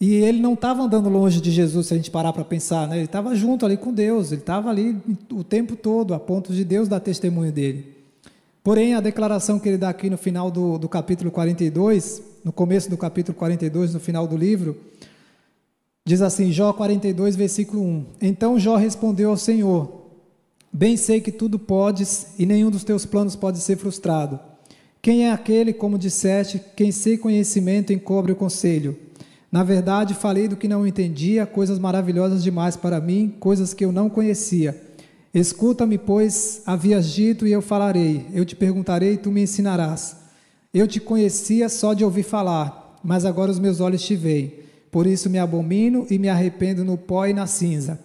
E 0.00 0.14
ele 0.14 0.40
não 0.40 0.54
estava 0.54 0.82
andando 0.82 1.08
longe 1.08 1.40
de 1.40 1.50
Jesus, 1.52 1.86
se 1.86 1.94
a 1.94 1.96
gente 1.96 2.10
parar 2.10 2.32
para 2.32 2.44
pensar, 2.44 2.88
né? 2.88 2.96
ele 2.96 3.04
estava 3.04 3.36
junto 3.36 3.64
ali 3.64 3.76
com 3.76 3.92
Deus, 3.92 4.32
ele 4.32 4.40
estava 4.40 4.68
ali 4.68 4.96
o 5.30 5.44
tempo 5.44 5.76
todo, 5.76 6.12
a 6.12 6.18
ponto 6.18 6.52
de 6.52 6.64
Deus 6.64 6.88
dar 6.88 7.00
testemunho 7.00 7.52
dele. 7.52 7.99
Porém, 8.62 8.94
a 8.94 9.00
declaração 9.00 9.58
que 9.58 9.68
ele 9.68 9.78
dá 9.78 9.88
aqui 9.88 10.10
no 10.10 10.18
final 10.18 10.50
do, 10.50 10.76
do 10.76 10.88
capítulo 10.88 11.30
42, 11.30 12.22
no 12.44 12.52
começo 12.52 12.90
do 12.90 12.96
capítulo 12.96 13.36
42, 13.36 13.94
no 13.94 14.00
final 14.00 14.26
do 14.26 14.36
livro, 14.36 14.76
diz 16.04 16.20
assim: 16.20 16.52
Jó 16.52 16.72
42, 16.72 17.36
versículo 17.36 17.82
1: 17.82 18.06
Então 18.20 18.58
Jó 18.58 18.76
respondeu 18.76 19.30
ao 19.30 19.36
Senhor: 19.36 20.02
Bem 20.70 20.96
sei 20.96 21.22
que 21.22 21.32
tudo 21.32 21.58
podes 21.58 22.34
e 22.38 22.44
nenhum 22.44 22.70
dos 22.70 22.84
teus 22.84 23.06
planos 23.06 23.34
pode 23.34 23.58
ser 23.60 23.76
frustrado. 23.76 24.38
Quem 25.00 25.26
é 25.26 25.32
aquele, 25.32 25.72
como 25.72 25.98
disseste, 25.98 26.60
quem 26.76 26.92
sem 26.92 27.16
conhecimento 27.16 27.92
encobre 27.92 28.32
o 28.32 28.36
conselho? 28.36 28.94
Na 29.50 29.64
verdade, 29.64 30.14
falei 30.14 30.46
do 30.46 30.56
que 30.56 30.68
não 30.68 30.86
entendia, 30.86 31.46
coisas 31.46 31.78
maravilhosas 31.78 32.42
demais 32.42 32.76
para 32.76 33.00
mim, 33.00 33.34
coisas 33.40 33.72
que 33.72 33.84
eu 33.84 33.90
não 33.90 34.10
conhecia. 34.10 34.78
Escuta-me, 35.32 35.96
pois 35.96 36.62
havias 36.66 37.08
dito, 37.08 37.46
e 37.46 37.52
eu 37.52 37.62
falarei. 37.62 38.26
Eu 38.32 38.44
te 38.44 38.56
perguntarei, 38.56 39.14
e 39.14 39.18
tu 39.18 39.30
me 39.30 39.42
ensinarás. 39.42 40.16
Eu 40.74 40.88
te 40.88 41.00
conhecia 41.00 41.68
só 41.68 41.94
de 41.94 42.04
ouvir 42.04 42.24
falar, 42.24 42.98
mas 43.02 43.24
agora 43.24 43.50
os 43.50 43.58
meus 43.58 43.80
olhos 43.80 44.02
te 44.02 44.16
veem. 44.16 44.54
Por 44.90 45.06
isso 45.06 45.30
me 45.30 45.38
abomino 45.38 46.06
e 46.10 46.18
me 46.18 46.28
arrependo 46.28 46.84
no 46.84 46.98
pó 46.98 47.26
e 47.26 47.32
na 47.32 47.46
cinza. 47.46 48.00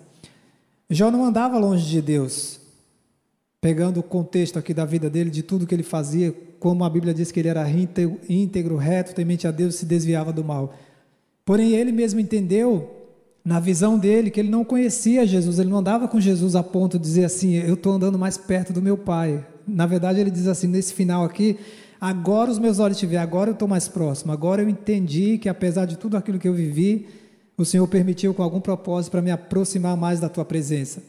Jó 0.89 1.09
não 1.09 1.25
andava 1.25 1.57
longe 1.57 1.89
de 1.89 2.01
Deus. 2.01 2.59
Pegando 3.59 3.99
o 3.99 4.03
contexto 4.03 4.59
aqui 4.59 4.71
da 4.71 4.85
vida 4.85 5.09
dele, 5.09 5.31
de 5.31 5.41
tudo 5.41 5.65
que 5.65 5.73
ele 5.73 5.81
fazia, 5.81 6.31
como 6.59 6.83
a 6.83 6.89
Bíblia 6.89 7.13
diz 7.13 7.31
que 7.31 7.39
ele 7.39 7.49
era 7.49 7.67
íntegro, 7.67 8.77
reto, 8.77 9.15
temente 9.15 9.47
a 9.47 9.51
Deus, 9.51 9.75
se 9.75 9.85
desviava 9.85 10.31
do 10.31 10.43
mal. 10.43 10.75
Porém, 11.43 11.71
ele 11.71 11.91
mesmo 11.91 12.19
entendeu 12.19 13.04
na 13.45 13.59
visão 13.59 13.95
dele, 13.99 14.31
que 14.31 14.39
ele 14.39 14.49
não 14.49 14.65
conhecia 14.65 15.27
Jesus, 15.27 15.59
ele 15.59 15.69
não 15.69 15.77
andava 15.77 16.07
com 16.07 16.19
Jesus 16.19 16.55
a 16.55 16.63
ponto 16.63 16.97
de 16.97 17.03
dizer 17.03 17.25
assim: 17.25 17.53
Eu 17.53 17.75
estou 17.75 17.93
andando 17.93 18.17
mais 18.17 18.37
perto 18.39 18.73
do 18.73 18.81
meu 18.81 18.97
Pai. 18.97 19.45
Na 19.67 19.85
verdade, 19.85 20.19
ele 20.19 20.31
diz 20.31 20.47
assim, 20.47 20.65
nesse 20.65 20.95
final 20.95 21.23
aqui: 21.23 21.59
Agora 22.01 22.49
os 22.49 22.57
meus 22.57 22.79
olhos 22.79 22.97
te 22.97 23.05
veem, 23.05 23.21
agora 23.21 23.51
eu 23.51 23.53
estou 23.53 23.67
mais 23.67 23.87
próximo, 23.87 24.31
agora 24.31 24.63
eu 24.63 24.69
entendi 24.69 25.37
que 25.37 25.47
apesar 25.47 25.85
de 25.85 25.95
tudo 25.95 26.17
aquilo 26.17 26.39
que 26.39 26.47
eu 26.47 26.55
vivi, 26.55 27.07
o 27.55 27.63
Senhor 27.63 27.87
permitiu 27.87 28.33
com 28.33 28.41
algum 28.41 28.59
propósito 28.59 29.11
para 29.11 29.21
me 29.21 29.29
aproximar 29.29 29.95
mais 29.95 30.19
da 30.19 30.27
tua 30.27 30.43
presença. 30.43 31.03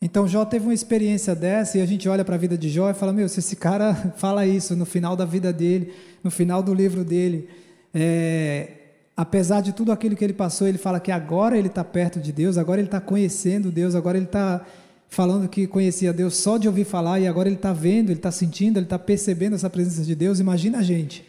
Então 0.00 0.26
Jó 0.26 0.46
teve 0.46 0.64
uma 0.64 0.74
experiência 0.74 1.34
dessa 1.34 1.78
e 1.78 1.80
a 1.82 1.86
gente 1.86 2.08
olha 2.08 2.24
para 2.24 2.34
a 2.34 2.38
vida 2.38 2.56
de 2.56 2.70
Jó 2.70 2.88
e 2.88 2.94
fala: 2.94 3.12
Meu, 3.12 3.28
se 3.28 3.40
esse 3.40 3.56
cara 3.56 3.94
fala 4.16 4.46
isso 4.46 4.74
no 4.74 4.86
final 4.86 5.14
da 5.14 5.26
vida 5.26 5.52
dele, 5.52 5.92
no 6.24 6.30
final 6.30 6.62
do 6.62 6.72
livro 6.72 7.04
dele, 7.04 7.46
é, 7.92 8.68
apesar 9.16 9.60
de 9.60 9.72
tudo 9.72 9.92
aquilo 9.92 10.16
que 10.16 10.24
ele 10.24 10.32
passou, 10.32 10.66
ele 10.66 10.78
fala 10.78 10.98
que 10.98 11.12
agora 11.12 11.56
ele 11.56 11.68
está 11.68 11.84
perto 11.84 12.18
de 12.18 12.32
Deus, 12.32 12.56
agora 12.56 12.80
ele 12.80 12.88
está 12.88 13.00
conhecendo 13.00 13.70
Deus, 13.70 13.94
agora 13.94 14.16
ele 14.16 14.26
está 14.26 14.64
falando 15.08 15.48
que 15.48 15.66
conhecia 15.66 16.12
Deus 16.12 16.36
só 16.36 16.56
de 16.56 16.66
ouvir 16.66 16.84
falar 16.84 17.20
e 17.20 17.26
agora 17.26 17.48
ele 17.48 17.56
está 17.56 17.72
vendo, 17.72 18.08
ele 18.08 18.18
está 18.18 18.30
sentindo, 18.30 18.78
ele 18.78 18.86
está 18.86 18.98
percebendo 18.98 19.54
essa 19.54 19.68
presença 19.68 20.02
de 20.02 20.14
Deus. 20.14 20.40
Imagina 20.40 20.78
a 20.78 20.82
gente, 20.82 21.24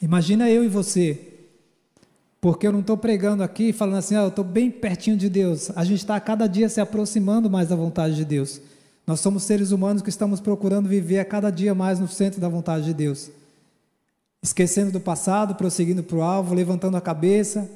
imagina 0.00 0.48
eu 0.48 0.62
e 0.62 0.68
você, 0.68 1.18
porque 2.40 2.66
eu 2.66 2.72
não 2.72 2.80
estou 2.80 2.96
pregando 2.96 3.42
aqui 3.42 3.72
falando 3.72 3.96
assim, 3.96 4.14
ah, 4.14 4.22
eu 4.22 4.28
estou 4.28 4.44
bem 4.44 4.70
pertinho 4.70 5.16
de 5.16 5.28
Deus. 5.28 5.70
A 5.76 5.84
gente 5.84 5.98
está 5.98 6.14
a 6.14 6.20
cada 6.20 6.46
dia 6.46 6.68
se 6.68 6.80
aproximando 6.80 7.50
mais 7.50 7.68
da 7.68 7.76
vontade 7.76 8.14
de 8.14 8.24
Deus. 8.24 8.60
Nós 9.06 9.18
somos 9.18 9.42
seres 9.42 9.72
humanos 9.72 10.02
que 10.02 10.08
estamos 10.08 10.40
procurando 10.40 10.88
viver 10.88 11.18
a 11.18 11.24
cada 11.24 11.50
dia 11.50 11.74
mais 11.74 11.98
no 11.98 12.06
centro 12.06 12.40
da 12.40 12.48
vontade 12.48 12.84
de 12.84 12.94
Deus 12.94 13.30
esquecendo 14.42 14.90
do 14.90 15.00
passado, 15.00 15.54
prosseguindo 15.54 16.02
para 16.02 16.16
o 16.16 16.22
alvo, 16.22 16.54
levantando 16.54 16.96
a 16.96 17.00
cabeça, 17.00 17.70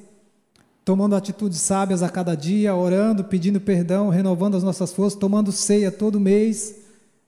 tomando 0.84 1.16
atitudes 1.16 1.60
sábias 1.60 2.02
a 2.02 2.08
cada 2.08 2.34
dia, 2.34 2.74
orando, 2.74 3.24
pedindo 3.24 3.60
perdão, 3.60 4.08
renovando 4.08 4.56
as 4.56 4.62
nossas 4.62 4.92
forças, 4.92 5.18
tomando 5.18 5.52
ceia 5.52 5.90
todo 5.90 6.20
mês 6.20 6.76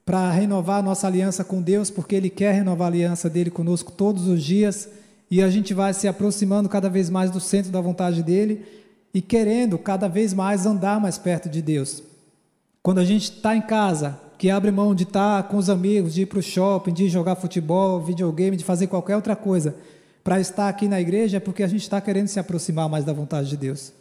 para 0.05 0.31
renovar 0.31 0.79
a 0.79 0.83
nossa 0.83 1.07
aliança 1.07 1.43
com 1.43 1.61
Deus, 1.61 1.91
porque 1.91 2.15
Ele 2.15 2.31
quer 2.31 2.55
renovar 2.55 2.87
a 2.87 2.91
aliança 2.91 3.29
dele 3.29 3.51
conosco 3.51 3.91
todos 3.91 4.29
os 4.29 4.43
dias 4.43 4.89
e 5.31 5.43
a 5.43 5.51
gente 5.51 5.75
vai 5.75 5.93
se 5.93 6.07
aproximando 6.07 6.69
cada 6.69 6.89
vez 6.89 7.11
mais 7.11 7.31
do 7.31 7.41
centro 7.41 7.73
da 7.73 7.81
vontade 7.81 8.23
dele 8.23 8.65
e 9.13 9.21
querendo 9.21 9.77
cada 9.79 10.09
vez 10.09 10.33
mais 10.33 10.65
andar 10.65 11.01
mais 11.01 11.19
perto 11.19 11.49
de 11.49 11.61
Deus. 11.61 12.03
Quando 12.83 12.99
a 12.99 13.05
gente 13.05 13.33
está 13.33 13.57
em 13.57 13.63
casa, 13.63 14.21
que 14.39 14.51
abre 14.51 14.71
mão 14.71 14.95
de 14.95 15.05
estar 15.05 15.43
com 15.45 15.57
os 15.57 15.71
amigos, 15.71 16.15
de 16.15 16.23
ir 16.23 16.27
para 16.27 16.39
o 16.39 16.43
shopping, 16.43 16.93
de 16.93 17.09
jogar 17.09 17.37
futebol, 17.37 18.01
videogame, 18.01 18.57
de 18.57 18.65
fazer 18.65 18.87
qualquer 18.87 19.17
outra 19.17 19.35
coisa, 19.35 19.75
para 20.23 20.41
estar 20.41 20.69
aqui 20.69 20.89
na 20.89 21.01
igreja 21.01 21.37
é 21.37 21.41
porque 21.41 21.63
a 21.63 21.69
gente 21.69 21.83
está 21.83 22.01
querendo 22.01 22.29
se 22.29 22.41
aproximar 22.41 22.89
mais 22.89 23.05
da 23.05 23.13
vontade 23.13 23.49
de 23.49 23.57
Deus. 23.57 23.93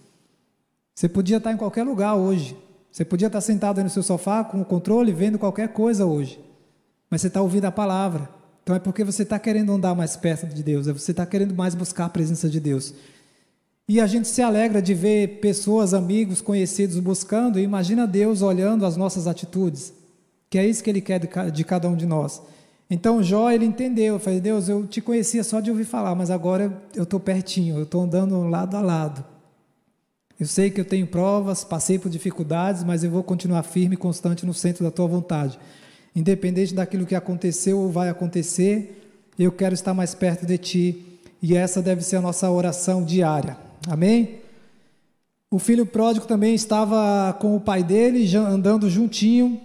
Você 0.93 1.07
podia 1.07 1.37
estar 1.37 1.51
em 1.51 1.57
qualquer 1.57 1.83
lugar 1.83 2.15
hoje. 2.15 2.57
Você 2.91 3.05
podia 3.05 3.27
estar 3.27 3.41
sentado 3.41 3.77
aí 3.77 3.83
no 3.83 3.89
seu 3.89 4.01
sofá 4.01 4.43
com 4.43 4.61
o 4.61 4.65
controle, 4.65 5.11
vendo 5.11 5.37
qualquer 5.37 5.69
coisa 5.69 6.05
hoje. 6.05 6.39
Mas 7.09 7.21
você 7.21 7.27
está 7.27 7.41
ouvindo 7.41 7.65
a 7.65 7.71
palavra. 7.71 8.29
Então 8.63 8.75
é 8.75 8.79
porque 8.79 9.03
você 9.03 9.21
está 9.21 9.37
querendo 9.37 9.71
andar 9.71 9.93
mais 9.93 10.15
perto 10.15 10.47
de 10.47 10.63
Deus, 10.63 10.87
é 10.87 10.93
você 10.93 11.11
está 11.11 11.23
querendo 11.23 11.53
mais 11.53 11.75
buscar 11.75 12.05
a 12.05 12.09
presença 12.09 12.49
de 12.49 12.59
Deus. 12.59 12.95
E 13.87 14.01
a 14.01 14.07
gente 14.07 14.27
se 14.27 14.41
alegra 14.41 14.81
de 14.81 14.95
ver 14.95 15.39
pessoas, 15.39 15.93
amigos, 15.93 16.41
conhecidos 16.41 16.99
buscando, 16.99 17.59
e 17.59 17.63
imagina 17.63 18.07
Deus 18.07 18.41
olhando 18.41 18.83
as 18.83 18.97
nossas 18.97 19.27
atitudes, 19.27 19.93
que 20.55 20.59
é 20.59 20.65
isso 20.65 20.81
que 20.81 20.89
Ele 20.89 21.01
quer 21.01 21.19
de 21.51 21.63
cada 21.65 21.89
um 21.89 21.97
de 21.97 22.05
nós. 22.05 22.41
Então 22.89 23.21
Jó, 23.21 23.51
ele 23.51 23.65
entendeu, 23.65 24.17
falei, 24.17 24.39
Deus, 24.39 24.69
eu 24.69 24.87
te 24.87 25.01
conhecia 25.01 25.43
só 25.43 25.59
de 25.59 25.69
ouvir 25.69 25.83
falar, 25.83 26.15
mas 26.15 26.31
agora 26.31 26.81
eu 26.95 27.03
estou 27.03 27.19
pertinho, 27.19 27.75
eu 27.75 27.83
estou 27.83 28.03
andando 28.03 28.41
lado 28.47 28.77
a 28.77 28.79
lado. 28.79 29.25
Eu 30.39 30.47
sei 30.47 30.71
que 30.71 30.79
eu 30.79 30.85
tenho 30.85 31.05
provas, 31.07 31.65
passei 31.65 31.99
por 31.99 32.09
dificuldades, 32.09 32.85
mas 32.85 33.03
eu 33.03 33.11
vou 33.11 33.21
continuar 33.21 33.63
firme 33.63 33.95
e 33.95 33.97
constante 33.97 34.45
no 34.45 34.53
centro 34.53 34.85
da 34.85 34.91
tua 34.91 35.07
vontade. 35.07 35.59
Independente 36.15 36.73
daquilo 36.73 37.05
que 37.05 37.15
aconteceu 37.15 37.77
ou 37.77 37.91
vai 37.91 38.07
acontecer, 38.07 39.11
eu 39.37 39.51
quero 39.51 39.73
estar 39.73 39.93
mais 39.93 40.15
perto 40.15 40.45
de 40.45 40.57
ti. 40.57 41.19
E 41.41 41.57
essa 41.57 41.81
deve 41.81 42.01
ser 42.01 42.15
a 42.15 42.21
nossa 42.21 42.49
oração 42.49 43.03
diária. 43.03 43.57
Amém? 43.89 44.39
O 45.51 45.59
filho 45.59 45.85
pródigo 45.85 46.25
também 46.25 46.55
estava 46.55 47.33
com 47.41 47.57
o 47.57 47.59
pai 47.59 47.83
dele, 47.83 48.33
andando 48.37 48.89
juntinho, 48.89 49.59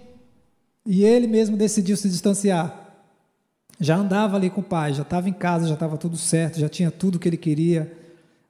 e 0.85 1.03
ele 1.03 1.27
mesmo 1.27 1.55
decidiu 1.55 1.95
se 1.95 2.09
distanciar 2.09 2.81
já 3.81 3.95
andava 3.95 4.37
ali 4.37 4.47
com 4.51 4.61
o 4.61 4.63
pai, 4.63 4.93
já 4.93 5.01
estava 5.01 5.27
em 5.27 5.33
casa, 5.33 5.67
já 5.67 5.73
estava 5.73 5.97
tudo 5.97 6.15
certo, 6.15 6.59
já 6.59 6.69
tinha 6.69 6.91
tudo 6.91 7.17
que 7.17 7.27
ele 7.27 7.35
queria, 7.35 7.91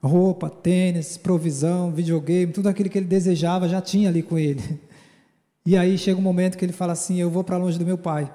roupa, 0.04 0.50
tênis, 0.50 1.16
provisão, 1.16 1.90
videogame, 1.90 2.52
tudo 2.52 2.68
aquilo 2.68 2.90
que 2.90 2.98
ele 2.98 3.08
desejava 3.08 3.70
já 3.70 3.82
tinha 3.82 4.10
ali 4.10 4.22
com 4.22 4.38
ele. 4.38 4.62
E 5.64 5.78
aí 5.78 5.96
chega 5.96 6.20
um 6.20 6.24
momento 6.24 6.58
que 6.58 6.66
ele 6.66 6.74
fala 6.74 6.94
assim: 6.94 7.22
Eu 7.22 7.30
vou 7.30 7.44
para 7.44 7.56
longe 7.56 7.78
do 7.78 7.86
meu 7.86 7.96
pai. 7.96 8.34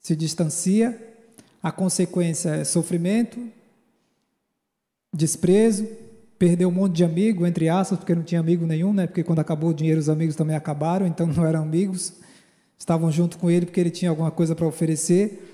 Se 0.00 0.16
distancia, 0.16 1.00
a 1.62 1.70
consequência 1.70 2.48
é 2.48 2.64
sofrimento, 2.64 3.40
desprezo, 5.14 5.86
perdeu 6.36 6.68
um 6.68 6.72
monte 6.72 6.96
de 6.96 7.04
amigo, 7.04 7.46
entre 7.46 7.68
aspas, 7.68 8.00
porque 8.00 8.16
não 8.16 8.24
tinha 8.24 8.40
amigo 8.40 8.66
nenhum, 8.66 8.92
né? 8.92 9.06
Porque 9.06 9.22
quando 9.22 9.38
acabou 9.38 9.70
o 9.70 9.72
dinheiro, 9.72 10.00
os 10.00 10.08
amigos 10.08 10.34
também 10.34 10.56
acabaram, 10.56 11.06
então 11.06 11.24
não 11.32 11.46
eram 11.46 11.62
amigos, 11.62 12.14
estavam 12.80 13.12
junto 13.12 13.38
com 13.38 13.50
ele 13.50 13.66
porque 13.66 13.78
ele 13.78 13.90
tinha 13.90 14.10
alguma 14.10 14.30
coisa 14.30 14.56
para 14.56 14.66
oferecer. 14.66 15.46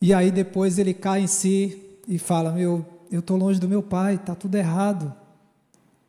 E 0.00 0.14
aí 0.14 0.30
depois 0.30 0.78
ele 0.78 0.94
cai 0.94 1.22
em 1.22 1.26
si 1.26 1.78
e 2.08 2.16
fala: 2.16 2.52
Meu, 2.52 2.86
eu 3.10 3.20
estou 3.20 3.36
longe 3.36 3.60
do 3.60 3.68
meu 3.68 3.82
pai, 3.82 4.14
está 4.14 4.34
tudo 4.34 4.54
errado. 4.54 5.12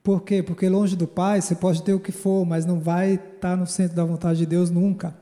Por 0.03 0.21
quê? 0.21 0.43
Porque 0.43 0.69
longe 0.69 0.95
do 0.95 1.07
pai 1.07 1.41
você 1.41 1.55
pode 1.55 1.81
ter 1.81 1.93
o 1.93 1.99
que 1.99 2.11
for, 2.11 2.45
mas 2.45 2.65
não 2.65 2.79
vai 2.79 3.15
estar 3.15 3.39
tá 3.39 3.55
no 3.55 3.65
centro 3.65 3.95
da 3.95 4.05
vontade 4.05 4.39
de 4.39 4.45
Deus 4.45 4.69
nunca. 4.69 5.15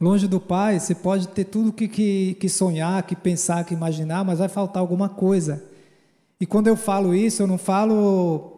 Longe 0.00 0.28
do 0.28 0.40
pai 0.40 0.78
você 0.78 0.94
pode 0.94 1.28
ter 1.28 1.44
tudo 1.44 1.72
que, 1.72 1.88
que, 1.88 2.34
que 2.34 2.48
sonhar, 2.48 3.02
que 3.02 3.16
pensar, 3.16 3.64
que 3.64 3.74
imaginar, 3.74 4.24
mas 4.24 4.38
vai 4.38 4.48
faltar 4.48 4.80
alguma 4.80 5.08
coisa. 5.08 5.62
E 6.40 6.46
quando 6.46 6.68
eu 6.68 6.76
falo 6.76 7.14
isso, 7.14 7.42
eu 7.42 7.46
não 7.46 7.58
falo 7.58 8.53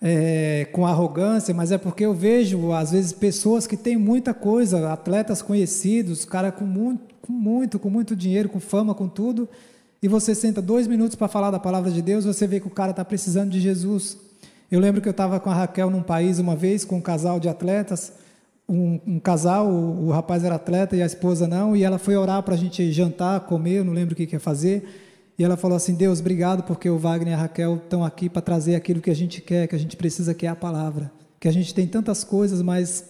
é, 0.00 0.66
com 0.72 0.86
arrogância, 0.86 1.54
mas 1.54 1.72
é 1.72 1.78
porque 1.78 2.04
eu 2.04 2.14
vejo, 2.14 2.72
às 2.72 2.90
vezes, 2.90 3.12
pessoas 3.12 3.66
que 3.66 3.76
têm 3.76 3.96
muita 3.96 4.34
coisa, 4.34 4.92
atletas 4.92 5.42
conhecidos, 5.42 6.24
cara 6.24 6.52
com 6.52 6.64
muito, 6.64 7.14
com 7.22 7.32
muito, 7.32 7.78
com 7.78 7.90
muito 7.90 8.14
dinheiro, 8.14 8.48
com 8.48 8.60
fama, 8.60 8.94
com 8.94 9.08
tudo, 9.08 9.48
e 10.02 10.08
você 10.08 10.34
senta 10.34 10.60
dois 10.60 10.86
minutos 10.86 11.16
para 11.16 11.28
falar 11.28 11.50
da 11.50 11.58
palavra 11.58 11.90
de 11.90 12.02
Deus, 12.02 12.24
você 12.24 12.46
vê 12.46 12.60
que 12.60 12.66
o 12.66 12.70
cara 12.70 12.90
está 12.90 13.04
precisando 13.04 13.50
de 13.50 13.60
Jesus. 13.60 14.18
Eu 14.70 14.80
lembro 14.80 15.00
que 15.00 15.08
eu 15.08 15.12
estava 15.12 15.40
com 15.40 15.48
a 15.48 15.54
Raquel 15.54 15.90
num 15.90 16.02
país 16.02 16.38
uma 16.38 16.54
vez, 16.54 16.84
com 16.84 16.96
um 16.96 17.00
casal 17.00 17.40
de 17.40 17.48
atletas, 17.48 18.12
um, 18.68 19.00
um 19.06 19.18
casal, 19.20 19.68
o, 19.68 20.08
o, 20.08 20.10
rapaz 20.10 20.44
era 20.44 20.56
atleta 20.56 20.96
e 20.96 21.02
a 21.02 21.06
esposa 21.06 21.46
não, 21.46 21.76
e 21.76 21.84
ela 21.84 21.98
foi 21.98 22.16
orar 22.16 22.42
para 22.42 22.54
a 22.54 22.58
gente 22.58 22.90
jantar, 22.92 23.40
comer, 23.40 23.78
eu 23.78 23.84
não 23.84 23.92
lembro 23.92 24.12
o 24.12 24.16
que, 24.16 24.26
que 24.26 24.34
ia 24.34 24.40
fazer, 24.40 25.05
e 25.38 25.44
ela 25.44 25.56
falou 25.56 25.76
assim: 25.76 25.94
Deus, 25.94 26.20
obrigado 26.20 26.62
porque 26.62 26.88
o 26.88 26.98
Wagner 26.98 27.32
e 27.32 27.34
a 27.34 27.38
Raquel 27.38 27.76
estão 27.76 28.04
aqui 28.04 28.28
para 28.28 28.42
trazer 28.42 28.74
aquilo 28.74 29.00
que 29.00 29.10
a 29.10 29.14
gente 29.14 29.40
quer, 29.40 29.68
que 29.68 29.74
a 29.74 29.78
gente 29.78 29.96
precisa, 29.96 30.34
que 30.34 30.46
é 30.46 30.48
a 30.48 30.56
palavra. 30.56 31.12
Que 31.38 31.48
a 31.48 31.52
gente 31.52 31.74
tem 31.74 31.86
tantas 31.86 32.24
coisas, 32.24 32.62
mas 32.62 33.04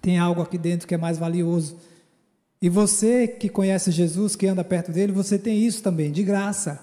tem 0.00 0.18
algo 0.18 0.42
aqui 0.42 0.58
dentro 0.58 0.86
que 0.86 0.94
é 0.94 0.98
mais 0.98 1.16
valioso. 1.16 1.76
E 2.60 2.68
você 2.68 3.26
que 3.26 3.48
conhece 3.48 3.90
Jesus, 3.90 4.36
que 4.36 4.46
anda 4.46 4.62
perto 4.62 4.92
dele, 4.92 5.12
você 5.12 5.38
tem 5.38 5.64
isso 5.64 5.82
também, 5.82 6.12
de 6.12 6.22
graça. 6.22 6.80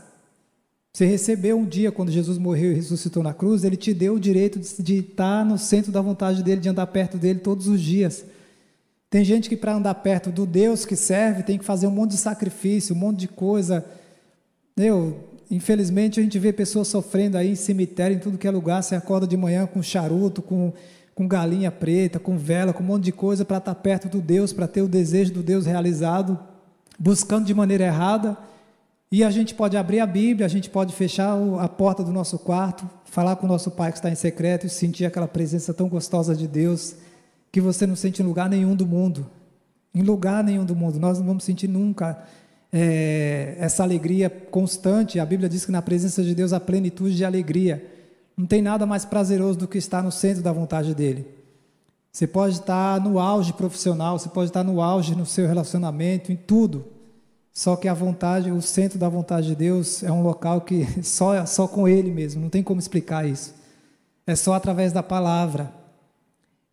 Você 0.94 1.06
recebeu 1.06 1.58
um 1.58 1.65
dia, 1.65 1.91
quando 1.91 2.12
Jesus 2.12 2.38
morreu 2.38 2.72
e 2.72 2.76
ressuscitou 2.76 3.24
na 3.24 3.34
cruz, 3.34 3.63
ele 3.63 3.78
te 3.78 3.94
deu 3.94 4.15
o 4.15 4.20
direito 4.20 4.60
de, 4.60 4.84
de 4.84 4.98
estar 4.98 5.46
no 5.46 5.58
centro 5.58 5.91
da 5.91 6.02
vontade 6.02 6.44
dele, 6.44 6.60
de 6.60 6.67
andar 6.67 6.88
perto 6.88 7.17
dele 7.17 7.39
todos 7.39 7.67
os 7.67 7.80
dias. 7.80 8.26
Tem 9.10 9.24
gente 9.24 9.48
que 9.48 9.56
para 9.56 9.74
andar 9.74 9.96
perto 9.96 10.32
do 10.32 10.46
Deus 10.46 10.86
que 10.86 10.96
serve 10.96 11.44
tem 11.44 11.58
que 11.58 11.65
fazer 11.65 11.88
um 11.88 11.91
monte 11.91 12.12
de 12.12 12.17
sacrifício, 12.17 12.96
um 12.96 13.00
monte 13.00 13.20
de 13.20 13.28
coisa. 13.28 13.86
Eu, 14.78 15.20
infelizmente, 15.50 16.20
a 16.20 16.24
gente 16.24 16.40
vê 16.40 16.52
pessoas 16.52 16.88
sofrendo 16.88 17.38
aí 17.38 17.52
em 17.52 17.56
cemitério, 17.56 18.16
em 18.16 18.20
tudo 18.20 18.38
que 18.38 18.48
é 18.48 18.52
lugar. 18.52 18.82
Você 18.82 18.96
acorda 18.96 19.28
de 19.28 19.38
manhã 19.38 19.66
com 19.68 19.82
charuto, 19.82 20.42
com 20.42 20.74
com 21.14 21.28
galinha 21.28 21.72
preta, 21.72 22.20
com 22.20 22.38
vela, 22.38 22.74
com 22.74 22.82
um 22.84 22.88
monte 22.88 23.04
de 23.04 23.12
coisa 23.12 23.46
para 23.46 23.58
estar 23.58 23.76
tá 23.76 23.80
perto 23.80 24.08
do 24.08 24.22
Deus, 24.22 24.54
para 24.54 24.68
ter 24.68 24.82
o 24.82 24.88
desejo 24.88 25.34
do 25.34 25.44
Deus 25.44 25.66
realizado, 25.66 26.40
buscando 26.98 27.46
de 27.46 27.54
maneira 27.54 27.86
errada. 27.86 28.38
E 29.12 29.24
a 29.24 29.30
gente 29.30 29.54
pode 29.54 29.76
abrir 29.76 30.00
a 30.00 30.06
Bíblia, 30.06 30.46
a 30.46 30.50
gente 30.50 30.70
pode 30.70 30.94
fechar 30.94 31.38
a 31.60 31.68
porta 31.68 32.04
do 32.04 32.12
nosso 32.12 32.40
quarto, 32.40 32.90
falar 33.06 33.36
com 33.36 33.46
o 33.46 33.50
nosso 33.50 33.70
Pai 33.70 33.92
que 33.92 33.98
está 33.98 34.10
em 34.10 34.16
secreto 34.16 34.66
e 34.66 34.70
sentir 34.70 35.06
aquela 35.06 35.28
presença 35.28 35.74
tão 35.74 35.90
gostosa 35.90 36.34
de 36.34 36.48
Deus 36.48 36.96
que 37.52 37.60
você 37.60 37.86
não 37.86 37.96
sente 37.96 38.22
em 38.22 38.26
lugar 38.26 38.50
nenhum 38.50 38.74
do 38.74 38.88
mundo. 38.88 39.30
Em 39.94 40.02
lugar 40.02 40.42
nenhum 40.42 40.64
do 40.64 40.76
mundo. 40.76 40.98
Nós 40.98 41.20
não 41.20 41.28
vamos 41.28 41.44
sentir 41.44 41.68
nunca 41.68 42.24
é, 42.72 43.56
essa 43.60 43.84
alegria 43.84 44.30
constante. 44.30 45.20
A 45.20 45.26
Bíblia 45.26 45.50
diz 45.50 45.66
que 45.66 45.72
na 45.72 45.82
presença 45.82 46.24
de 46.24 46.34
Deus 46.34 46.54
há 46.54 46.60
plenitude 46.60 47.16
de 47.16 47.26
alegria. 47.26 47.86
Não 48.38 48.46
tem 48.46 48.62
nada 48.62 48.86
mais 48.86 49.06
prazeroso 49.06 49.60
do 49.60 49.68
que 49.68 49.78
estar 49.78 50.02
no 50.02 50.12
centro 50.12 50.42
da 50.42 50.52
vontade 50.52 50.96
dele. 50.96 51.28
Você 52.12 52.28
pode 52.28 52.56
estar 52.56 53.00
no 53.00 53.20
auge 53.20 53.54
profissional, 53.54 54.20
você 54.20 54.30
pode 54.30 54.50
estar 54.50 54.64
no 54.64 54.82
auge 54.82 55.16
no 55.16 55.26
seu 55.26 55.48
relacionamento, 55.48 56.32
em 56.32 56.36
tudo. 56.36 56.86
Só 57.54 57.76
que 57.76 57.88
a 57.88 57.94
vontade, 57.94 58.52
o 58.52 58.62
centro 58.62 58.98
da 58.98 59.10
vontade 59.10 59.48
de 59.48 59.56
Deus 59.56 60.04
é 60.04 60.12
um 60.12 60.22
local 60.22 60.62
que 60.62 60.86
só 61.04 61.46
só 61.46 61.68
com 61.68 61.88
ele 61.88 62.12
mesmo, 62.12 62.42
não 62.42 62.50
tem 62.50 62.64
como 62.64 62.80
explicar 62.80 63.28
isso. 63.28 63.54
É 64.26 64.36
só 64.36 64.54
através 64.54 64.92
da 64.94 65.04
palavra. 65.04 65.81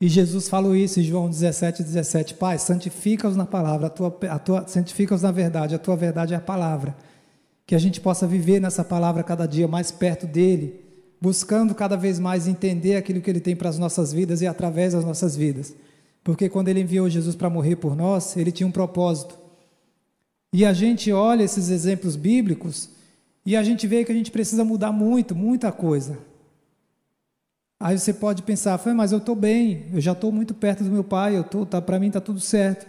E 0.00 0.08
Jesus 0.08 0.48
falou 0.48 0.76
isso 0.76 1.00
em 1.00 1.02
João 1.02 1.28
17, 1.28 1.82
17. 1.82 2.34
Pai, 2.34 2.58
santifica-os 2.58 3.36
na 3.36 3.46
palavra, 3.46 3.88
a 3.88 3.90
tua, 3.90 4.16
a 4.30 4.38
tua, 4.38 4.66
santifica-os 4.68 5.22
na 5.22 5.32
verdade, 5.32 5.74
a 5.74 5.78
tua 5.78 5.96
verdade 5.96 6.34
é 6.34 6.36
a 6.36 6.40
palavra. 6.40 6.96
Que 7.66 7.74
a 7.74 7.78
gente 7.78 8.00
possa 8.00 8.26
viver 8.26 8.60
nessa 8.60 8.84
palavra 8.84 9.22
cada 9.22 9.46
dia 9.46 9.66
mais 9.66 9.90
perto 9.90 10.26
dele 10.26 10.88
buscando 11.20 11.74
cada 11.74 11.96
vez 11.96 12.18
mais 12.18 12.46
entender 12.46 12.96
aquilo 12.96 13.20
que 13.20 13.28
Ele 13.30 13.40
tem 13.40 13.56
para 13.56 13.68
as 13.68 13.78
nossas 13.78 14.12
vidas 14.12 14.40
e 14.40 14.46
através 14.46 14.92
das 14.92 15.04
nossas 15.04 15.36
vidas. 15.36 15.74
Porque 16.22 16.48
quando 16.48 16.68
Ele 16.68 16.80
enviou 16.80 17.08
Jesus 17.08 17.34
para 17.34 17.50
morrer 17.50 17.76
por 17.76 17.96
nós, 17.96 18.36
Ele 18.36 18.52
tinha 18.52 18.66
um 18.66 18.72
propósito. 18.72 19.38
E 20.52 20.64
a 20.64 20.72
gente 20.72 21.12
olha 21.12 21.42
esses 21.42 21.68
exemplos 21.68 22.16
bíblicos 22.16 22.90
e 23.44 23.56
a 23.56 23.62
gente 23.62 23.86
vê 23.86 24.04
que 24.04 24.12
a 24.12 24.14
gente 24.14 24.30
precisa 24.30 24.64
mudar 24.64 24.92
muito, 24.92 25.34
muita 25.34 25.72
coisa. 25.72 26.18
Aí 27.80 27.96
você 27.98 28.12
pode 28.12 28.42
pensar, 28.42 28.80
mas 28.94 29.12
eu 29.12 29.18
estou 29.18 29.36
bem, 29.36 29.86
eu 29.92 30.00
já 30.00 30.12
estou 30.12 30.32
muito 30.32 30.52
perto 30.52 30.82
do 30.82 30.90
meu 30.90 31.04
pai, 31.04 31.36
eu 31.36 31.44
tô, 31.44 31.64
tá, 31.64 31.80
para 31.80 31.98
mim 31.98 32.08
está 32.08 32.20
tudo 32.20 32.40
certo. 32.40 32.86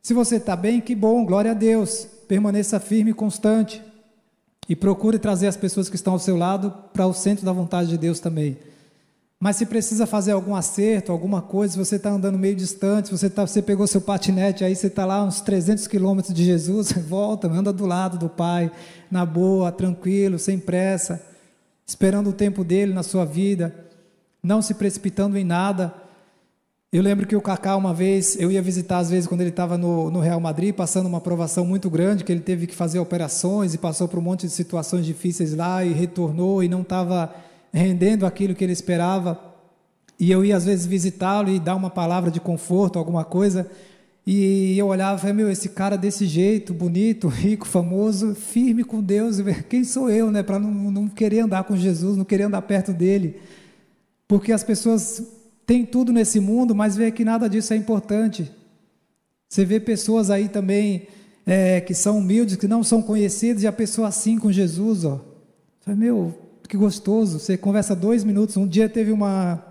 Se 0.00 0.14
você 0.14 0.36
está 0.36 0.54
bem, 0.54 0.80
que 0.80 0.94
bom, 0.94 1.24
glória 1.24 1.50
a 1.52 1.54
Deus. 1.54 2.06
Permaneça 2.26 2.80
firme 2.80 3.10
e 3.10 3.14
constante. 3.14 3.82
E 4.68 4.76
procure 4.76 5.18
trazer 5.18 5.48
as 5.48 5.56
pessoas 5.56 5.88
que 5.88 5.96
estão 5.96 6.12
ao 6.12 6.18
seu 6.18 6.36
lado 6.36 6.72
para 6.92 7.06
o 7.06 7.12
centro 7.12 7.44
da 7.44 7.52
vontade 7.52 7.88
de 7.88 7.98
Deus 7.98 8.20
também. 8.20 8.56
Mas 9.40 9.56
se 9.56 9.66
precisa 9.66 10.06
fazer 10.06 10.30
algum 10.30 10.54
acerto, 10.54 11.10
alguma 11.10 11.42
coisa, 11.42 11.72
se 11.72 11.78
você 11.78 11.96
está 11.96 12.10
andando 12.10 12.38
meio 12.38 12.54
distante, 12.54 13.10
você, 13.10 13.28
tá, 13.28 13.44
você 13.44 13.60
pegou 13.60 13.88
seu 13.88 14.00
patinete, 14.00 14.62
aí 14.62 14.74
você 14.74 14.86
está 14.86 15.04
lá 15.04 15.24
uns 15.24 15.40
300 15.40 15.88
quilômetros 15.88 16.32
de 16.32 16.44
Jesus, 16.44 16.92
volta, 17.08 17.48
anda 17.48 17.72
do 17.72 17.84
lado 17.84 18.18
do 18.18 18.28
Pai, 18.28 18.70
na 19.10 19.26
boa, 19.26 19.72
tranquilo, 19.72 20.38
sem 20.38 20.60
pressa, 20.60 21.20
esperando 21.84 22.30
o 22.30 22.32
tempo 22.32 22.62
dele 22.62 22.92
na 22.92 23.02
sua 23.02 23.24
vida, 23.24 23.74
não 24.42 24.60
se 24.60 24.74
precipitando 24.74 25.38
em 25.38 25.44
nada, 25.44 25.94
eu 26.92 27.02
lembro 27.02 27.26
que 27.26 27.34
o 27.34 27.40
Kaká, 27.40 27.74
uma 27.74 27.94
vez, 27.94 28.36
eu 28.38 28.52
ia 28.52 28.60
visitar 28.60 28.98
às 28.98 29.08
vezes 29.08 29.26
quando 29.26 29.40
ele 29.40 29.48
estava 29.48 29.78
no, 29.78 30.10
no, 30.10 30.20
Real 30.20 30.38
Madrid, 30.38 30.74
passando 30.74 31.06
uma 31.06 31.16
aprovação 31.16 31.64
muito 31.64 31.88
grande, 31.88 32.22
que 32.22 32.30
ele 32.30 32.42
teve 32.42 32.66
que 32.66 32.74
fazer 32.74 32.98
operações 32.98 33.72
e 33.72 33.78
passou 33.78 34.06
por 34.06 34.18
um 34.18 34.22
monte 34.22 34.46
de 34.46 34.52
situações 34.52 35.06
difíceis 35.06 35.54
lá 35.54 35.82
e 35.82 35.94
retornou 35.94 36.62
e 36.62 36.68
não 36.68 36.82
estava 36.82 37.34
rendendo 37.72 38.26
aquilo 38.26 38.54
que 38.54 38.62
ele 38.62 38.74
esperava. 38.74 39.40
E 40.20 40.30
eu 40.30 40.44
ia 40.44 40.54
às 40.54 40.66
vezes 40.66 40.84
visitá-lo 40.84 41.48
e 41.48 41.58
dar 41.58 41.76
uma 41.76 41.88
palavra 41.88 42.30
de 42.30 42.40
conforto, 42.40 42.98
alguma 42.98 43.24
coisa. 43.24 43.70
E 44.26 44.78
eu 44.78 44.88
olhava 44.88 45.16
e 45.16 45.20
falei, 45.20 45.34
meu, 45.34 45.50
esse 45.50 45.70
cara 45.70 45.96
desse 45.96 46.26
jeito, 46.26 46.74
bonito, 46.74 47.26
rico, 47.32 47.66
famoso, 47.66 48.34
firme 48.34 48.84
com 48.84 49.00
Deus, 49.02 49.38
quem 49.66 49.82
sou 49.82 50.10
eu, 50.10 50.30
né? 50.30 50.42
Para 50.42 50.58
não, 50.58 50.70
não 50.90 51.08
querer 51.08 51.40
andar 51.40 51.64
com 51.64 51.74
Jesus, 51.74 52.18
não 52.18 52.24
querer 52.26 52.42
andar 52.42 52.60
perto 52.60 52.92
dele. 52.92 53.40
Porque 54.32 54.50
as 54.50 54.64
pessoas 54.64 55.22
tem 55.66 55.84
tudo 55.84 56.10
nesse 56.10 56.40
mundo, 56.40 56.74
mas 56.74 56.96
vê 56.96 57.12
que 57.12 57.22
nada 57.22 57.50
disso 57.50 57.74
é 57.74 57.76
importante. 57.76 58.50
Você 59.46 59.62
vê 59.62 59.78
pessoas 59.78 60.30
aí 60.30 60.48
também 60.48 61.06
é, 61.44 61.82
que 61.82 61.92
são 61.92 62.16
humildes, 62.16 62.56
que 62.56 62.66
não 62.66 62.82
são 62.82 63.02
conhecidas, 63.02 63.62
e 63.62 63.66
a 63.66 63.72
pessoa 63.72 64.08
assim 64.08 64.38
com 64.38 64.50
Jesus, 64.50 65.04
ó. 65.04 65.20
Fala, 65.82 65.98
meu, 65.98 66.32
que 66.66 66.78
gostoso. 66.78 67.38
Você 67.38 67.58
conversa 67.58 67.94
dois 67.94 68.24
minutos. 68.24 68.56
Um 68.56 68.66
dia 68.66 68.88
teve 68.88 69.12
uma, 69.12 69.62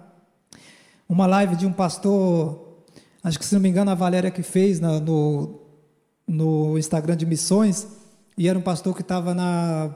uma 1.09 1.25
live 1.25 1.55
de 1.55 1.65
um 1.65 1.73
pastor, 1.73 2.83
acho 3.23 3.39
que 3.39 3.45
se 3.45 3.55
não 3.55 3.61
me 3.61 3.69
engano 3.69 3.89
a 3.89 3.95
Valéria 3.95 4.29
que 4.29 4.43
fez 4.43 4.79
na, 4.79 4.99
no, 4.99 5.59
no 6.27 6.77
Instagram 6.77 7.17
de 7.17 7.25
missões, 7.25 7.87
e 8.37 8.47
era 8.47 8.59
um 8.59 8.61
pastor 8.61 8.93
que 8.93 9.01
estava 9.01 9.33
na, 9.33 9.95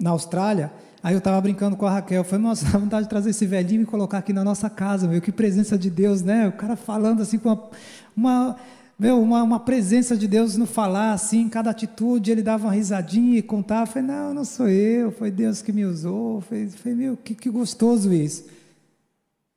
na 0.00 0.10
Austrália. 0.10 0.72
Aí 1.02 1.14
eu 1.14 1.18
estava 1.18 1.40
brincando 1.40 1.76
com 1.76 1.86
a 1.86 1.90
Raquel, 1.90 2.24
foi 2.24 2.38
nossa, 2.38 2.64
dá 2.70 2.78
vontade 2.78 3.04
de 3.04 3.10
trazer 3.10 3.30
esse 3.30 3.46
velhinho 3.46 3.82
e 3.82 3.86
colocar 3.86 4.18
aqui 4.18 4.32
na 4.32 4.42
nossa 4.42 4.68
casa, 4.68 5.06
meu, 5.06 5.20
que 5.20 5.30
presença 5.30 5.78
de 5.78 5.90
Deus, 5.90 6.22
né? 6.22 6.48
O 6.48 6.52
cara 6.52 6.76
falando 6.76 7.22
assim 7.22 7.38
com 7.38 7.48
uma, 7.48 7.70
uma 8.16 8.56
meu, 8.98 9.20
uma, 9.20 9.42
uma, 9.42 9.60
presença 9.60 10.16
de 10.16 10.26
Deus 10.26 10.56
no 10.56 10.64
falar, 10.64 11.12
assim, 11.12 11.42
em 11.42 11.48
cada 11.50 11.68
atitude, 11.68 12.30
ele 12.30 12.42
dava 12.42 12.66
uma 12.66 12.72
risadinha 12.72 13.38
e 13.38 13.42
contava. 13.42 13.84
Falei, 13.84 14.08
não, 14.08 14.32
não 14.32 14.44
sou 14.44 14.68
eu, 14.70 15.12
foi 15.12 15.30
Deus 15.30 15.60
que 15.60 15.70
me 15.70 15.84
usou. 15.84 16.40
Foi, 16.40 16.66
foi 16.68 16.94
meu, 16.94 17.14
que, 17.14 17.34
que 17.34 17.50
gostoso 17.50 18.10
isso. 18.10 18.46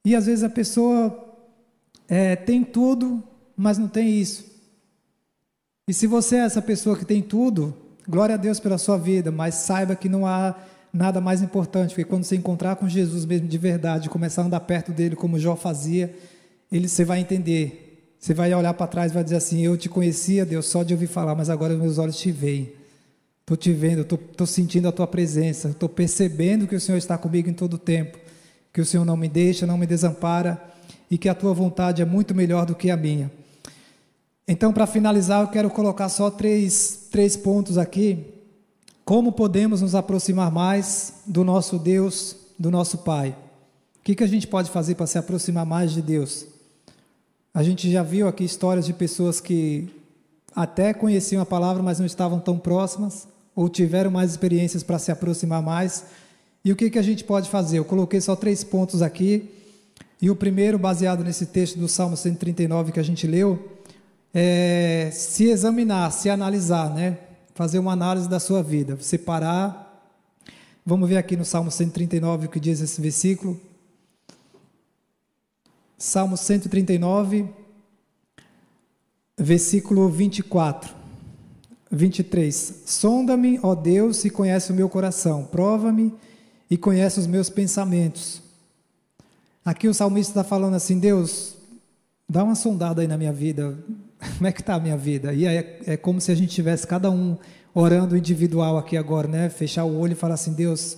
E 0.04 0.14
às 0.14 0.26
vezes 0.26 0.44
a 0.44 0.50
pessoa 0.50 1.38
é, 2.06 2.36
tem 2.36 2.66
tudo, 2.66 3.24
mas 3.56 3.78
não 3.78 3.88
tem 3.88 4.20
isso. 4.20 4.44
E 5.88 5.94
se 5.94 6.06
você 6.06 6.36
é 6.36 6.40
essa 6.40 6.62
pessoa 6.62 6.98
que 6.98 7.06
tem 7.06 7.22
tudo, 7.22 7.74
glória 8.08 8.36
a 8.36 8.38
Deus 8.38 8.60
pela 8.60 8.78
sua 8.78 8.98
vida, 8.98 9.32
mas 9.32 9.56
saiba 9.56 9.96
que 9.96 10.10
não 10.10 10.28
há 10.28 10.54
nada 10.94 11.22
mais 11.22 11.42
importante, 11.42 11.90
porque 11.90 12.06
quando 12.06 12.24
você 12.24 12.36
encontrar 12.36 12.76
com 12.76 12.88
Jesus 12.90 13.26
mesmo 13.26 13.48
de 13.48 13.58
verdade, 13.58 14.10
começar 14.10 14.42
a 14.42 14.46
andar 14.46 14.60
perto 14.62 14.92
dele 14.92 15.16
como 15.16 15.40
Jó 15.40 15.56
fazia, 15.56 16.14
ele, 16.72 16.88
você 16.88 17.04
vai 17.04 17.20
entender 17.20 17.90
você 18.20 18.34
vai 18.34 18.54
olhar 18.54 18.74
para 18.74 18.86
trás 18.86 19.12
e 19.12 19.16
vai 19.16 19.24
dizer 19.24 19.38
assim: 19.38 19.62
Eu 19.62 19.78
te 19.78 19.88
conhecia, 19.88 20.46
Deus, 20.46 20.66
só 20.66 20.84
de 20.84 20.94
ouvir 20.94 21.08
falar, 21.08 21.36
mas 21.36 21.50
agora 21.50 21.76
meus 21.76 21.98
olhos 21.98 22.18
te 22.18 22.32
veem. 22.32 22.74
Estou 23.42 23.56
te 23.56 23.72
vendo, 23.72 24.02
estou 24.02 24.46
sentindo 24.46 24.88
a 24.88 24.92
tua 24.92 25.08
presença, 25.08 25.70
estou 25.70 25.90
percebendo 25.90 26.68
que 26.68 26.76
o 26.76 26.80
Senhor 26.80 26.98
está 26.98 27.18
comigo 27.18 27.50
em 27.50 27.54
todo 27.54 27.76
o 27.76 27.78
tempo, 27.80 28.20
que 28.72 28.80
o 28.80 28.86
Senhor 28.86 29.04
não 29.06 29.18
me 29.18 29.28
deixa, 29.28 29.66
não 29.66 29.78
me 29.78 29.88
desampara 29.88 30.62
e 31.10 31.18
que 31.18 31.28
a 31.28 31.34
tua 31.34 31.52
vontade 31.52 32.02
é 32.02 32.06
muito 32.06 32.36
melhor 32.36 32.66
do 32.66 32.76
que 32.76 32.92
a 32.92 32.98
minha. 32.98 33.32
Então, 34.48 34.72
para 34.72 34.86
finalizar, 34.86 35.42
eu 35.42 35.48
quero 35.48 35.70
colocar 35.70 36.10
só 36.10 36.30
três, 36.30 37.08
três 37.10 37.36
pontos 37.36 37.78
aqui. 37.78 38.26
Como 39.10 39.32
podemos 39.32 39.82
nos 39.82 39.96
aproximar 39.96 40.52
mais 40.52 41.14
do 41.26 41.44
nosso 41.44 41.80
Deus, 41.80 42.36
do 42.60 42.70
nosso 42.70 43.00
Pai? 43.00 43.36
O 44.00 44.04
que, 44.04 44.14
que 44.14 44.24
a 44.24 44.28
gente 44.28 44.46
pode 44.46 44.70
fazer 44.70 44.94
para 44.94 45.08
se 45.08 45.18
aproximar 45.18 45.66
mais 45.66 45.92
de 45.92 46.00
Deus? 46.00 46.46
A 47.52 47.64
gente 47.64 47.92
já 47.92 48.04
viu 48.04 48.28
aqui 48.28 48.44
histórias 48.44 48.86
de 48.86 48.94
pessoas 48.94 49.42
que 49.42 49.90
até 50.56 50.94
conheciam 50.94 51.42
a 51.42 51.46
palavra, 51.46 51.82
mas 51.82 51.98
não 51.98 52.06
estavam 52.06 52.40
tão 52.40 52.60
próximas, 52.60 53.28
ou 53.56 53.68
tiveram 53.68 54.12
mais 54.12 54.30
experiências 54.30 54.84
para 54.84 55.00
se 55.00 55.12
aproximar 55.12 55.64
mais. 55.64 56.06
E 56.64 56.72
o 56.72 56.76
que, 56.76 56.92
que 56.92 57.00
a 57.00 57.02
gente 57.02 57.24
pode 57.24 57.50
fazer? 57.50 57.80
Eu 57.80 57.86
coloquei 57.86 58.22
só 58.22 58.36
três 58.36 58.64
pontos 58.64 59.02
aqui. 59.02 59.50
E 60.22 60.30
o 60.30 60.36
primeiro, 60.36 60.78
baseado 60.78 61.24
nesse 61.24 61.48
texto 61.48 61.80
do 61.80 61.88
Salmo 61.88 62.16
139 62.16 62.92
que 62.92 63.00
a 63.00 63.04
gente 63.04 63.26
leu, 63.26 63.72
é 64.32 65.10
se 65.12 65.46
examinar, 65.50 66.12
se 66.12 66.30
analisar, 66.30 66.94
né? 66.94 67.18
Fazer 67.60 67.78
uma 67.78 67.92
análise 67.92 68.30
da 68.30 68.40
sua 68.40 68.64
vida, 68.64 68.98
separar. 69.02 70.02
Vamos 70.86 71.10
ver 71.10 71.18
aqui 71.18 71.36
no 71.36 71.44
Salmo 71.44 71.70
139 71.70 72.46
o 72.46 72.50
que 72.50 72.58
diz 72.58 72.80
esse 72.80 73.02
versículo. 73.02 73.60
Salmo 75.98 76.38
139, 76.38 77.50
versículo 79.38 80.08
24, 80.08 80.96
23. 81.92 82.84
Sonda-me, 82.86 83.60
ó 83.62 83.76
Deus, 83.76 84.24
e 84.24 84.30
conhece 84.30 84.72
o 84.72 84.76
meu 84.76 84.88
coração, 84.88 85.44
prova-me 85.44 86.14
e 86.72 86.78
conhece 86.78 87.20
os 87.20 87.28
meus 87.28 87.50
pensamentos. 87.50 88.42
Aqui 89.66 89.90
o 89.90 89.94
salmista 89.94 90.32
está 90.32 90.46
falando 90.46 90.76
assim: 90.76 90.98
Deus, 90.98 91.58
dá 92.30 92.42
uma 92.42 92.56
sondada 92.56 93.02
aí 93.02 93.08
na 93.10 93.18
minha 93.18 93.34
vida, 93.34 93.78
como 94.36 94.48
é 94.48 94.52
que 94.52 94.62
está 94.62 94.76
a 94.76 94.80
minha 94.80 94.98
vida? 94.98 95.34
E 95.34 95.46
é, 95.46 95.80
é 95.86 95.98
como 95.98 96.20
se 96.20 96.32
a 96.32 96.36
gente 96.36 96.54
tivesse 96.54 96.86
cada 96.86 97.10
um 97.10 97.38
orando 97.74 98.18
individual 98.18 98.78
aqui 98.78 98.98
agora, 98.98 99.28
né? 99.28 99.50
Fechar 99.50 99.86
o 99.86 99.98
olho 99.98 100.14
e 100.14 100.16
falar 100.16 100.34
assim: 100.36 100.54
Deus, 100.54 100.98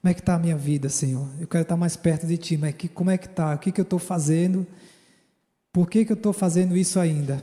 como 0.00 0.10
é 0.10 0.14
que 0.14 0.20
está 0.20 0.34
a 0.34 0.38
minha 0.38 0.56
vida, 0.56 0.88
Senhor? 0.88 1.28
Eu 1.40 1.46
quero 1.46 1.62
estar 1.62 1.76
mais 1.76 1.96
perto 1.96 2.26
de 2.26 2.36
Ti, 2.36 2.56
mas 2.56 2.74
que, 2.74 2.88
como 2.88 3.10
é 3.10 3.18
que 3.18 3.26
está? 3.26 3.54
O 3.54 3.58
que, 3.58 3.72
que 3.72 3.80
eu 3.80 3.84
estou 3.84 3.98
fazendo? 3.98 4.66
Por 5.72 5.88
que, 5.88 6.04
que 6.04 6.12
eu 6.12 6.16
estou 6.16 6.32
fazendo 6.32 6.76
isso 6.76 7.00
ainda? 7.00 7.42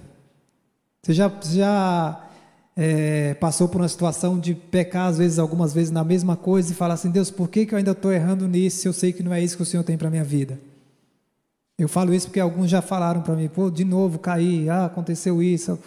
Você 1.01 1.13
já, 1.13 1.31
já 1.43 2.27
é, 2.75 3.33
passou 3.35 3.69
por 3.69 3.79
uma 3.79 3.87
situação 3.87 4.39
de 4.39 4.55
pecar, 4.55 5.07
às 5.07 5.17
vezes, 5.17 5.39
algumas 5.39 5.73
vezes, 5.73 5.91
na 5.91 6.03
mesma 6.03 6.35
coisa 6.35 6.71
e 6.71 6.75
falar 6.75 6.95
assim, 6.95 7.11
Deus, 7.11 7.29
por 7.29 7.47
que, 7.47 7.65
que 7.65 7.73
eu 7.73 7.77
ainda 7.77 7.91
estou 7.91 8.11
errando 8.11 8.47
nisso 8.47 8.87
eu 8.87 8.93
sei 8.93 9.13
que 9.13 9.23
não 9.23 9.33
é 9.33 9.41
isso 9.41 9.55
que 9.55 9.63
o 9.63 9.65
Senhor 9.65 9.83
tem 9.83 9.97
para 9.97 10.07
a 10.07 10.11
minha 10.11 10.23
vida? 10.23 10.59
Eu 11.77 11.89
falo 11.89 12.13
isso 12.13 12.27
porque 12.27 12.39
alguns 12.39 12.69
já 12.69 12.81
falaram 12.81 13.21
para 13.21 13.35
mim, 13.35 13.49
pô, 13.49 13.69
de 13.69 13.83
novo 13.83 14.17
caí, 14.17 14.69
ah, 14.69 14.85
aconteceu 14.85 15.43
isso. 15.43 15.77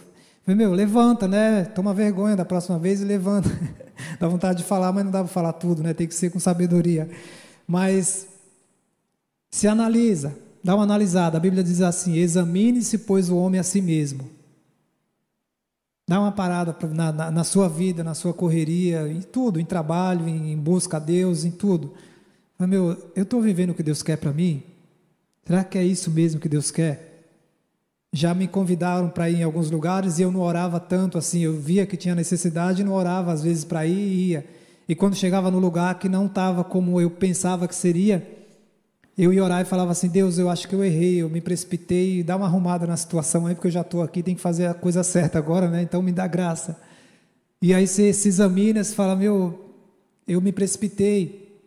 Falei, 0.44 0.56
meu, 0.56 0.72
levanta, 0.72 1.26
né? 1.26 1.64
Toma 1.64 1.94
vergonha 1.94 2.36
da 2.36 2.44
próxima 2.44 2.78
vez 2.78 3.00
e 3.00 3.04
levanta. 3.04 3.48
dá 4.20 4.28
vontade 4.28 4.58
de 4.58 4.64
falar, 4.64 4.92
mas 4.92 5.04
não 5.04 5.10
dá 5.10 5.20
para 5.20 5.28
falar 5.28 5.52
tudo, 5.54 5.82
né? 5.82 5.94
Tem 5.94 6.06
que 6.06 6.14
ser 6.14 6.30
com 6.30 6.38
sabedoria. 6.38 7.08
Mas 7.66 8.26
se 9.50 9.66
analisa, 9.66 10.36
dá 10.62 10.74
uma 10.74 10.84
analisada. 10.84 11.38
A 11.38 11.40
Bíblia 11.40 11.64
diz 11.64 11.80
assim: 11.80 12.16
examine-se, 12.16 12.98
pois, 12.98 13.30
o 13.30 13.36
homem 13.36 13.60
a 13.60 13.62
si 13.62 13.80
mesmo. 13.80 14.28
Dá 16.08 16.20
uma 16.20 16.32
parada 16.32 16.74
na, 16.94 17.12
na, 17.12 17.30
na, 17.30 17.44
sua 17.44 17.68
vida, 17.68 18.02
na 18.02 18.14
sua 18.14 18.32
correria, 18.32 19.06
em 19.06 19.20
tudo, 19.20 19.60
em 19.60 19.64
trabalho, 19.64 20.26
em, 20.26 20.52
em 20.52 20.56
busca 20.56 20.96
a 20.96 21.00
Deus, 21.00 21.44
em 21.44 21.50
tudo. 21.50 21.92
Mas, 22.58 22.68
meu, 22.68 23.10
eu 23.14 23.22
estou 23.24 23.42
vivendo 23.42 23.70
o 23.70 23.74
que 23.74 23.82
Deus 23.82 24.02
quer 24.02 24.16
para 24.16 24.32
mim? 24.32 24.62
Será 25.48 25.64
que 25.64 25.78
é 25.78 25.82
isso 25.82 26.10
mesmo 26.10 26.38
que 26.38 26.48
Deus 26.48 26.70
quer? 26.70 27.22
Já 28.12 28.34
me 28.34 28.46
convidaram 28.46 29.08
para 29.08 29.30
ir 29.30 29.36
em 29.36 29.42
alguns 29.42 29.70
lugares 29.70 30.18
e 30.18 30.22
eu 30.22 30.30
não 30.30 30.40
orava 30.40 30.78
tanto 30.78 31.16
assim. 31.16 31.40
Eu 31.40 31.58
via 31.58 31.86
que 31.86 31.96
tinha 31.96 32.14
necessidade 32.14 32.82
e 32.82 32.84
não 32.84 32.92
orava 32.92 33.32
às 33.32 33.42
vezes 33.42 33.64
para 33.64 33.86
ir 33.86 33.96
e 33.96 34.28
ia. 34.28 34.46
E 34.86 34.94
quando 34.94 35.16
chegava 35.16 35.50
no 35.50 35.58
lugar 35.58 35.98
que 35.98 36.06
não 36.06 36.26
estava 36.26 36.62
como 36.62 37.00
eu 37.00 37.10
pensava 37.10 37.66
que 37.66 37.74
seria, 37.74 38.28
eu 39.16 39.32
ia 39.32 39.42
orar 39.42 39.62
e 39.62 39.64
falava 39.64 39.92
assim: 39.92 40.08
Deus, 40.10 40.36
eu 40.36 40.50
acho 40.50 40.68
que 40.68 40.74
eu 40.74 40.84
errei, 40.84 41.22
eu 41.22 41.30
me 41.30 41.40
precipitei, 41.40 42.22
dá 42.22 42.36
uma 42.36 42.44
arrumada 42.44 42.86
na 42.86 42.98
situação 42.98 43.46
aí, 43.46 43.54
porque 43.54 43.68
eu 43.68 43.72
já 43.72 43.80
estou 43.80 44.02
aqui, 44.02 44.22
tem 44.22 44.34
que 44.34 44.42
fazer 44.42 44.66
a 44.66 44.74
coisa 44.74 45.02
certa 45.02 45.38
agora, 45.38 45.70
né? 45.70 45.80
Então 45.80 46.02
me 46.02 46.12
dá 46.12 46.26
graça. 46.26 46.78
E 47.62 47.72
aí 47.72 47.86
você 47.86 48.12
se 48.12 48.28
examina, 48.28 48.84
você 48.84 48.94
fala: 48.94 49.16
Meu, 49.16 49.72
eu 50.26 50.42
me 50.42 50.52
precipitei. 50.52 51.58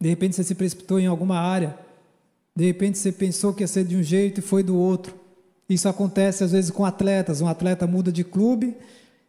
De 0.00 0.08
repente 0.08 0.34
você 0.34 0.42
se 0.42 0.56
precipitou 0.56 0.98
em 0.98 1.06
alguma 1.06 1.38
área. 1.38 1.89
De 2.54 2.64
repente 2.64 2.98
você 2.98 3.12
pensou 3.12 3.52
que 3.52 3.62
ia 3.62 3.68
ser 3.68 3.84
de 3.84 3.96
um 3.96 4.02
jeito 4.02 4.38
e 4.38 4.42
foi 4.42 4.62
do 4.62 4.76
outro. 4.76 5.14
Isso 5.68 5.88
acontece 5.88 6.42
às 6.42 6.52
vezes 6.52 6.70
com 6.70 6.84
atletas. 6.84 7.40
Um 7.40 7.46
atleta 7.46 7.86
muda 7.86 8.10
de 8.10 8.24
clube, 8.24 8.76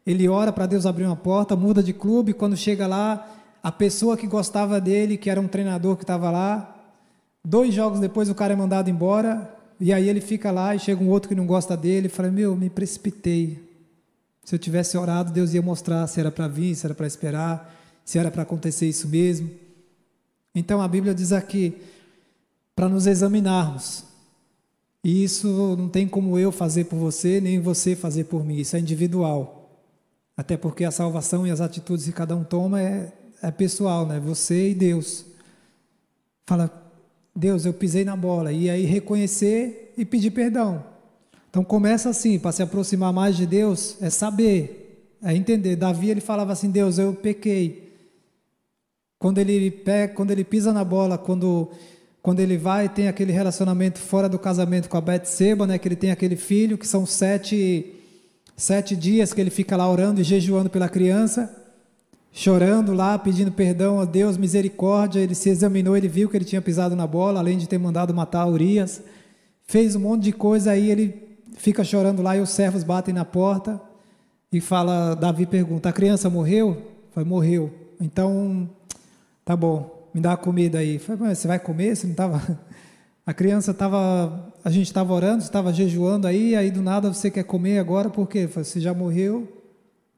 ele 0.06 0.28
ora 0.28 0.52
para 0.52 0.66
Deus 0.66 0.86
abrir 0.86 1.06
uma 1.06 1.16
porta, 1.16 1.56
muda 1.56 1.84
de 1.84 1.94
clube, 1.94 2.34
quando 2.34 2.58
chega 2.58 2.88
lá, 2.88 3.30
a 3.62 3.72
pessoa 3.72 4.18
que 4.18 4.26
gostava 4.26 4.82
dele, 4.82 5.18
que 5.18 5.30
era 5.30 5.40
um 5.40 5.48
treinador 5.48 5.96
que 5.96 6.04
estava 6.04 6.32
lá, 6.32 6.76
dois 7.46 7.74
jogos 7.74 8.00
depois 8.00 8.30
o 8.30 8.36
cara 8.36 8.54
é 8.54 8.56
mandado 8.56 8.90
embora, 8.90 9.56
e 9.80 9.94
aí 9.94 10.10
ele 10.10 10.22
fica 10.22 10.52
lá 10.52 10.76
e 10.76 10.80
chega 10.80 11.04
um 11.04 11.10
outro 11.10 11.30
que 11.30 11.36
não 11.36 11.46
gosta 11.46 11.78
dele 11.78 12.08
e 12.08 12.10
fala: 12.10 12.32
Meu, 12.32 12.56
me 12.56 12.70
precipitei. 12.70 13.60
Se 14.44 14.56
eu 14.56 14.60
tivesse 14.60 14.98
orado, 14.98 15.32
Deus 15.32 15.54
ia 15.54 15.62
mostrar 15.62 16.06
se 16.08 16.20
era 16.20 16.32
para 16.32 16.48
vir, 16.48 16.76
se 16.76 16.86
era 16.86 16.96
para 16.96 17.06
esperar, 17.06 17.74
se 18.04 18.18
era 18.18 18.32
para 18.32 18.42
acontecer 18.42 18.88
isso 18.88 19.08
mesmo. 19.08 19.50
Então 20.54 20.82
a 20.82 20.88
Bíblia 20.88 21.14
diz 21.14 21.32
aqui 21.32 21.78
para 22.76 22.90
nos 22.90 23.08
examinarmos, 23.08 24.06
e 25.04 25.24
isso 25.24 25.76
não 25.78 25.90
tem 25.90 26.08
como 26.08 26.38
eu 26.38 26.52
fazer 26.52 26.86
por 26.86 26.98
você, 26.98 27.42
nem 27.42 27.60
você 27.60 27.96
fazer 27.96 28.26
por 28.26 28.46
mim. 28.46 28.58
Isso 28.58 28.76
é 28.76 28.80
individual. 28.80 29.70
Até 30.38 30.56
porque 30.56 30.84
a 30.84 30.92
salvação 30.92 31.46
e 31.46 31.52
as 31.52 31.60
atitudes 31.60 32.06
que 32.06 32.12
cada 32.12 32.36
um 32.36 32.44
toma 32.44 32.82
é, 32.82 33.12
é 33.42 33.50
pessoal, 33.50 34.06
né? 34.06 34.20
Você 34.20 34.70
e 34.70 34.76
Deus. 34.76 35.26
Fala, 36.46 36.70
Deus, 37.36 37.66
eu 37.66 37.74
pisei 37.74 38.06
na 38.06 38.16
bola. 38.16 38.52
E 38.52 38.70
aí 38.70 38.86
reconhecer 38.86 39.94
e 39.98 40.06
pedir 40.06 40.32
perdão. 40.32 40.84
Então 41.50 41.64
começa 41.64 42.10
assim, 42.10 42.38
para 42.38 42.52
se 42.52 42.62
aproximar 42.62 43.12
mais 43.12 43.36
de 43.36 43.46
Deus, 43.46 43.98
é 44.02 44.10
saber, 44.10 45.18
é 45.22 45.36
entender. 45.36 45.76
Davi 45.76 46.12
ele 46.12 46.22
falava 46.22 46.54
assim, 46.54 46.70
Deus, 46.70 47.00
eu 47.00 47.14
pequei. 47.14 47.92
Quando 49.18 49.40
ele, 49.40 49.84
quando 50.16 50.32
ele 50.32 50.44
pisa 50.44 50.72
na 50.72 50.84
bola, 50.84 51.18
quando 51.18 51.72
quando 52.22 52.40
ele 52.40 52.58
vai 52.58 52.88
tem 52.88 53.08
aquele 53.08 53.32
relacionamento 53.32 54.00
fora 54.00 54.30
do 54.30 54.38
casamento 54.38 54.88
com 54.88 54.98
a 54.98 55.02
Betseba, 55.02 55.66
né, 55.66 55.78
que 55.78 55.88
ele 55.88 55.96
tem 55.96 56.12
aquele 56.12 56.36
filho, 56.36 56.78
que 56.78 56.88
são 56.88 57.06
sete, 57.06 57.96
sete 58.56 58.96
dias 58.96 59.34
que 59.34 59.42
ele 59.42 59.50
fica 59.50 59.76
lá 59.76 59.90
orando 59.90 60.22
e 60.22 60.24
jejuando 60.24 60.70
pela 60.70 60.88
criança, 60.88 61.56
chorando 62.32 62.94
lá, 62.94 63.18
pedindo 63.18 63.52
perdão 63.52 64.00
a 64.00 64.06
Deus, 64.06 64.38
misericórdia, 64.38 65.20
ele 65.20 65.36
se 65.36 65.50
examinou, 65.50 65.98
ele 65.98 66.08
viu 66.08 66.30
que 66.30 66.38
ele 66.38 66.46
tinha 66.46 66.62
pisado 66.62 66.96
na 66.96 67.08
bola, 67.08 67.40
além 67.40 67.58
de 67.58 67.68
ter 67.68 67.78
mandado 67.78 68.14
matar 68.14 68.46
Urias, 68.46 69.02
fez 69.66 69.96
um 69.96 70.02
monte 70.02 70.24
de 70.24 70.32
coisa, 70.32 70.72
aí 70.72 70.92
ele 70.92 71.38
fica 71.58 71.84
chorando 71.84 72.22
lá 72.22 72.38
e 72.38 72.40
os 72.40 72.52
servos 72.52 72.84
batem 72.84 73.14
na 73.14 73.26
porta 73.26 73.82
e 74.52 74.62
fala, 74.62 75.16
Davi 75.16 75.46
pergunta, 75.46 75.90
a 75.90 75.94
criança 75.94 76.30
morreu? 76.30 76.82
Foi, 77.12 77.24
morreu. 77.24 77.72
Então, 78.00 78.70
tá 79.44 79.56
bom, 79.56 80.01
me 80.14 80.22
dá 80.22 80.36
comida 80.36 80.80
aí. 80.80 81.00
falei, 81.00 81.36
você 81.36 81.48
vai 81.48 81.60
comer? 81.60 81.96
Você 81.96 82.06
não 82.06 82.12
estava. 82.12 82.42
A 83.26 83.34
criança 83.34 83.72
estava. 83.72 84.54
A 84.64 84.70
gente 84.70 84.88
estava 84.88 85.14
orando, 85.14 85.44
estava 85.44 85.72
jejuando 85.72 86.28
aí, 86.28 86.56
aí 86.56 86.72
do 86.72 86.82
nada 86.82 87.14
você 87.14 87.30
quer 87.30 87.44
comer 87.44 87.80
agora, 87.80 88.10
por 88.10 88.28
quê? 88.28 88.48
Falei, 88.48 88.66
você 88.66 88.80
já 88.80 88.94
morreu, 88.94 89.48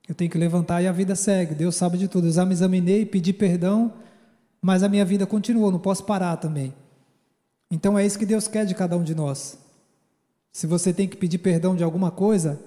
eu 0.08 0.16
tenho 0.16 0.30
que 0.30 0.38
levantar 0.38 0.82
e 0.82 0.88
a 0.88 0.92
vida 0.92 1.16
segue. 1.16 1.54
Deus 1.54 1.76
sabe 1.76 1.98
de 1.98 2.08
tudo. 2.08 2.28
Eu 2.28 2.32
já 2.32 2.46
me 2.46 2.54
examinei, 2.54 3.06
pedi 3.06 3.32
perdão, 3.34 3.94
mas 4.62 4.84
a 4.84 4.90
minha 4.90 5.06
vida 5.06 5.26
continuou, 5.26 5.72
não 5.72 5.80
posso 5.80 6.04
parar 6.06 6.38
também. 6.38 6.74
Então 7.70 7.98
é 7.98 8.06
isso 8.06 8.20
que 8.20 8.26
Deus 8.26 8.48
quer 8.48 8.66
de 8.66 8.76
cada 8.76 8.98
um 8.98 9.04
de 9.04 9.16
nós. 9.16 9.58
Se 10.52 10.68
você 10.68 10.94
tem 10.94 11.08
que 11.08 11.18
pedir 11.18 11.40
perdão 11.40 11.76
de 11.76 11.84
alguma 11.84 12.12
coisa, 12.12 12.60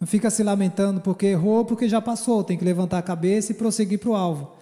não 0.00 0.06
fica 0.06 0.30
se 0.30 0.42
lamentando 0.42 1.00
porque 1.00 1.26
errou, 1.26 1.64
porque 1.64 1.88
já 1.88 2.00
passou. 2.00 2.42
Tem 2.42 2.56
que 2.56 2.64
levantar 2.64 2.98
a 2.98 3.02
cabeça 3.02 3.52
e 3.52 3.54
prosseguir 3.54 3.98
para 3.98 4.10
o 4.10 4.14
alvo. 4.14 4.52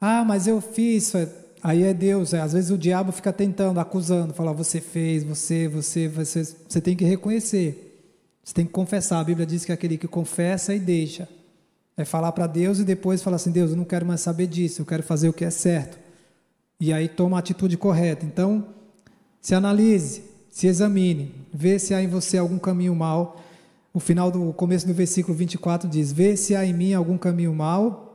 Ah, 0.00 0.24
mas 0.24 0.46
eu 0.46 0.60
fiz. 0.60 1.12
Aí 1.62 1.82
é 1.82 1.92
Deus. 1.92 2.32
É. 2.32 2.40
Às 2.40 2.52
vezes 2.52 2.70
o 2.70 2.78
diabo 2.78 3.12
fica 3.12 3.32
tentando, 3.32 3.78
acusando, 3.80 4.34
falar: 4.34 4.52
você 4.52 4.80
fez, 4.80 5.22
você, 5.22 5.68
você, 5.68 6.08
você. 6.08 6.44
Você 6.44 6.80
tem 6.80 6.96
que 6.96 7.04
reconhecer. 7.04 7.86
Você 8.42 8.54
tem 8.54 8.66
que 8.66 8.72
confessar. 8.72 9.20
A 9.20 9.24
Bíblia 9.24 9.46
diz 9.46 9.64
que 9.64 9.72
é 9.72 9.74
aquele 9.74 9.98
que 9.98 10.08
confessa 10.08 10.74
e 10.74 10.78
deixa. 10.78 11.28
É 11.96 12.04
falar 12.04 12.32
para 12.32 12.46
Deus 12.46 12.78
e 12.78 12.84
depois 12.84 13.22
falar 13.22 13.36
assim: 13.36 13.50
Deus, 13.50 13.70
eu 13.70 13.76
não 13.76 13.84
quero 13.84 14.06
mais 14.06 14.20
saber 14.20 14.46
disso, 14.46 14.80
eu 14.80 14.86
quero 14.86 15.02
fazer 15.02 15.28
o 15.28 15.32
que 15.32 15.44
é 15.44 15.50
certo. 15.50 15.98
E 16.78 16.92
aí 16.92 17.08
toma 17.08 17.36
a 17.36 17.40
atitude 17.40 17.76
correta. 17.76 18.24
Então, 18.24 18.66
se 19.40 19.54
analise, 19.54 20.22
se 20.50 20.66
examine, 20.66 21.34
vê 21.52 21.78
se 21.78 21.92
há 21.92 22.02
em 22.02 22.08
você 22.08 22.38
algum 22.38 22.58
caminho 22.58 22.94
mal. 22.94 23.40
O 23.92 24.00
final 24.00 24.30
do 24.30 24.52
começo 24.52 24.86
do 24.86 24.94
versículo 24.94 25.36
24 25.36 25.88
diz: 25.88 26.10
Vê 26.10 26.36
se 26.36 26.56
há 26.56 26.64
em 26.64 26.72
mim 26.72 26.94
algum 26.94 27.18
caminho 27.18 27.52
mal 27.52 28.09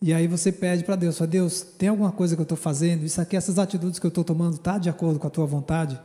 e 0.00 0.12
aí 0.12 0.28
você 0.28 0.52
pede 0.52 0.84
para 0.84 0.94
Deus, 0.94 1.18
fala, 1.18 1.28
Deus, 1.28 1.60
tem 1.60 1.88
alguma 1.88 2.12
coisa 2.12 2.36
que 2.36 2.40
eu 2.40 2.44
estou 2.44 2.56
fazendo? 2.56 3.04
Isso 3.04 3.20
aqui, 3.20 3.36
essas 3.36 3.58
atitudes 3.58 3.98
que 3.98 4.06
eu 4.06 4.10
estou 4.10 4.22
tomando, 4.22 4.54
está 4.54 4.78
de 4.78 4.88
acordo 4.88 5.18
com 5.18 5.26
a 5.26 5.30
tua 5.30 5.44
vontade? 5.44 6.00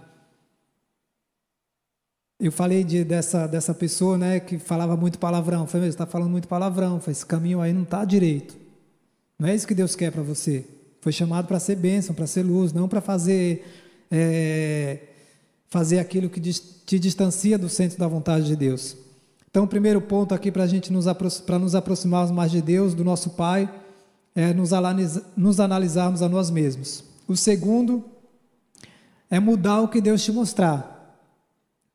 Eu 2.40 2.52
falei 2.52 2.84
de, 2.84 3.04
dessa, 3.04 3.46
dessa 3.46 3.74
pessoa 3.74 4.18
né, 4.18 4.40
que 4.40 4.58
falava 4.58 4.98
muito 4.98 5.20
palavrão. 5.20 5.68
Falei, 5.68 5.88
está 5.88 6.06
falando 6.08 6.32
muito 6.32 6.48
palavrão. 6.48 7.00
Falei, 7.00 7.12
esse 7.12 7.26
caminho 7.26 7.62
aí 7.62 7.72
não 7.72 7.84
está 7.84 8.04
direito. 8.04 8.58
Não 9.38 9.48
é 9.48 9.54
isso 9.54 9.68
que 9.68 9.76
Deus 9.76 9.96
quer 9.96 10.12
para 10.12 10.24
você. 10.24 10.66
Foi 11.00 11.12
chamado 11.12 11.48
para 11.48 11.60
ser 11.60 11.76
bênção, 11.76 12.16
para 12.16 12.26
ser 12.26 12.44
luz, 12.44 12.74
não 12.74 12.90
para 12.90 13.00
fazer, 13.00 13.64
é, 14.10 15.00
fazer 15.70 16.00
aquilo 16.00 16.30
que 16.30 16.42
te 16.42 16.98
distancia 16.98 17.58
do 17.58 17.70
centro 17.70 18.00
da 18.00 18.08
vontade 18.08 18.48
de 18.48 18.56
Deus. 18.56 18.98
Então, 19.50 19.66
o 19.66 19.68
primeiro 19.68 20.02
ponto 20.02 20.34
aqui 20.34 20.52
para 20.52 20.64
a 20.64 20.68
gente 20.68 20.92
nos, 20.92 21.06
para 21.46 21.60
nos 21.60 21.76
aproximarmos 21.76 22.32
mais 22.32 22.52
de 22.52 22.62
Deus, 22.62 22.96
do 22.96 23.04
nosso 23.04 23.30
Pai, 23.32 23.70
é 24.36 24.54
nos, 24.54 24.72
nos 25.36 25.60
analisarmos 25.60 26.22
a 26.22 26.30
nós 26.30 26.50
mesmos. 26.50 27.04
O 27.28 27.36
segundo 27.36 28.04
é 29.30 29.40
mudar 29.40 29.82
o 29.82 29.88
que 29.88 30.02
Deus 30.02 30.24
te 30.24 30.32
mostrar. 30.32 30.94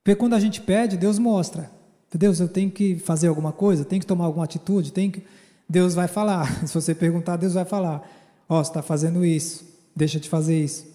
Porque 0.02 0.16
quando 0.16 0.34
a 0.34 0.40
gente 0.40 0.60
pede, 0.60 0.96
Deus 0.96 1.18
mostra. 1.18 1.70
Deus, 2.12 2.40
eu 2.40 2.48
tenho 2.48 2.70
que 2.70 2.96
fazer 2.98 3.28
alguma 3.28 3.52
coisa, 3.52 3.84
tenho 3.84 4.00
que 4.00 4.06
tomar 4.06 4.24
alguma 4.24 4.44
atitude, 4.44 4.92
tenho 4.92 5.12
que... 5.12 5.22
Deus 5.68 5.94
vai 5.94 6.08
falar. 6.08 6.60
Se 6.66 6.72
você 6.72 6.94
perguntar, 6.94 7.36
Deus 7.36 7.52
vai 7.54 7.64
falar. 7.64 8.08
Ó, 8.48 8.58
oh, 8.58 8.64
você 8.64 8.70
está 8.70 8.82
fazendo 8.82 9.24
isso, 9.24 9.64
deixa 9.94 10.18
de 10.18 10.28
fazer 10.28 10.58
isso. 10.58 10.86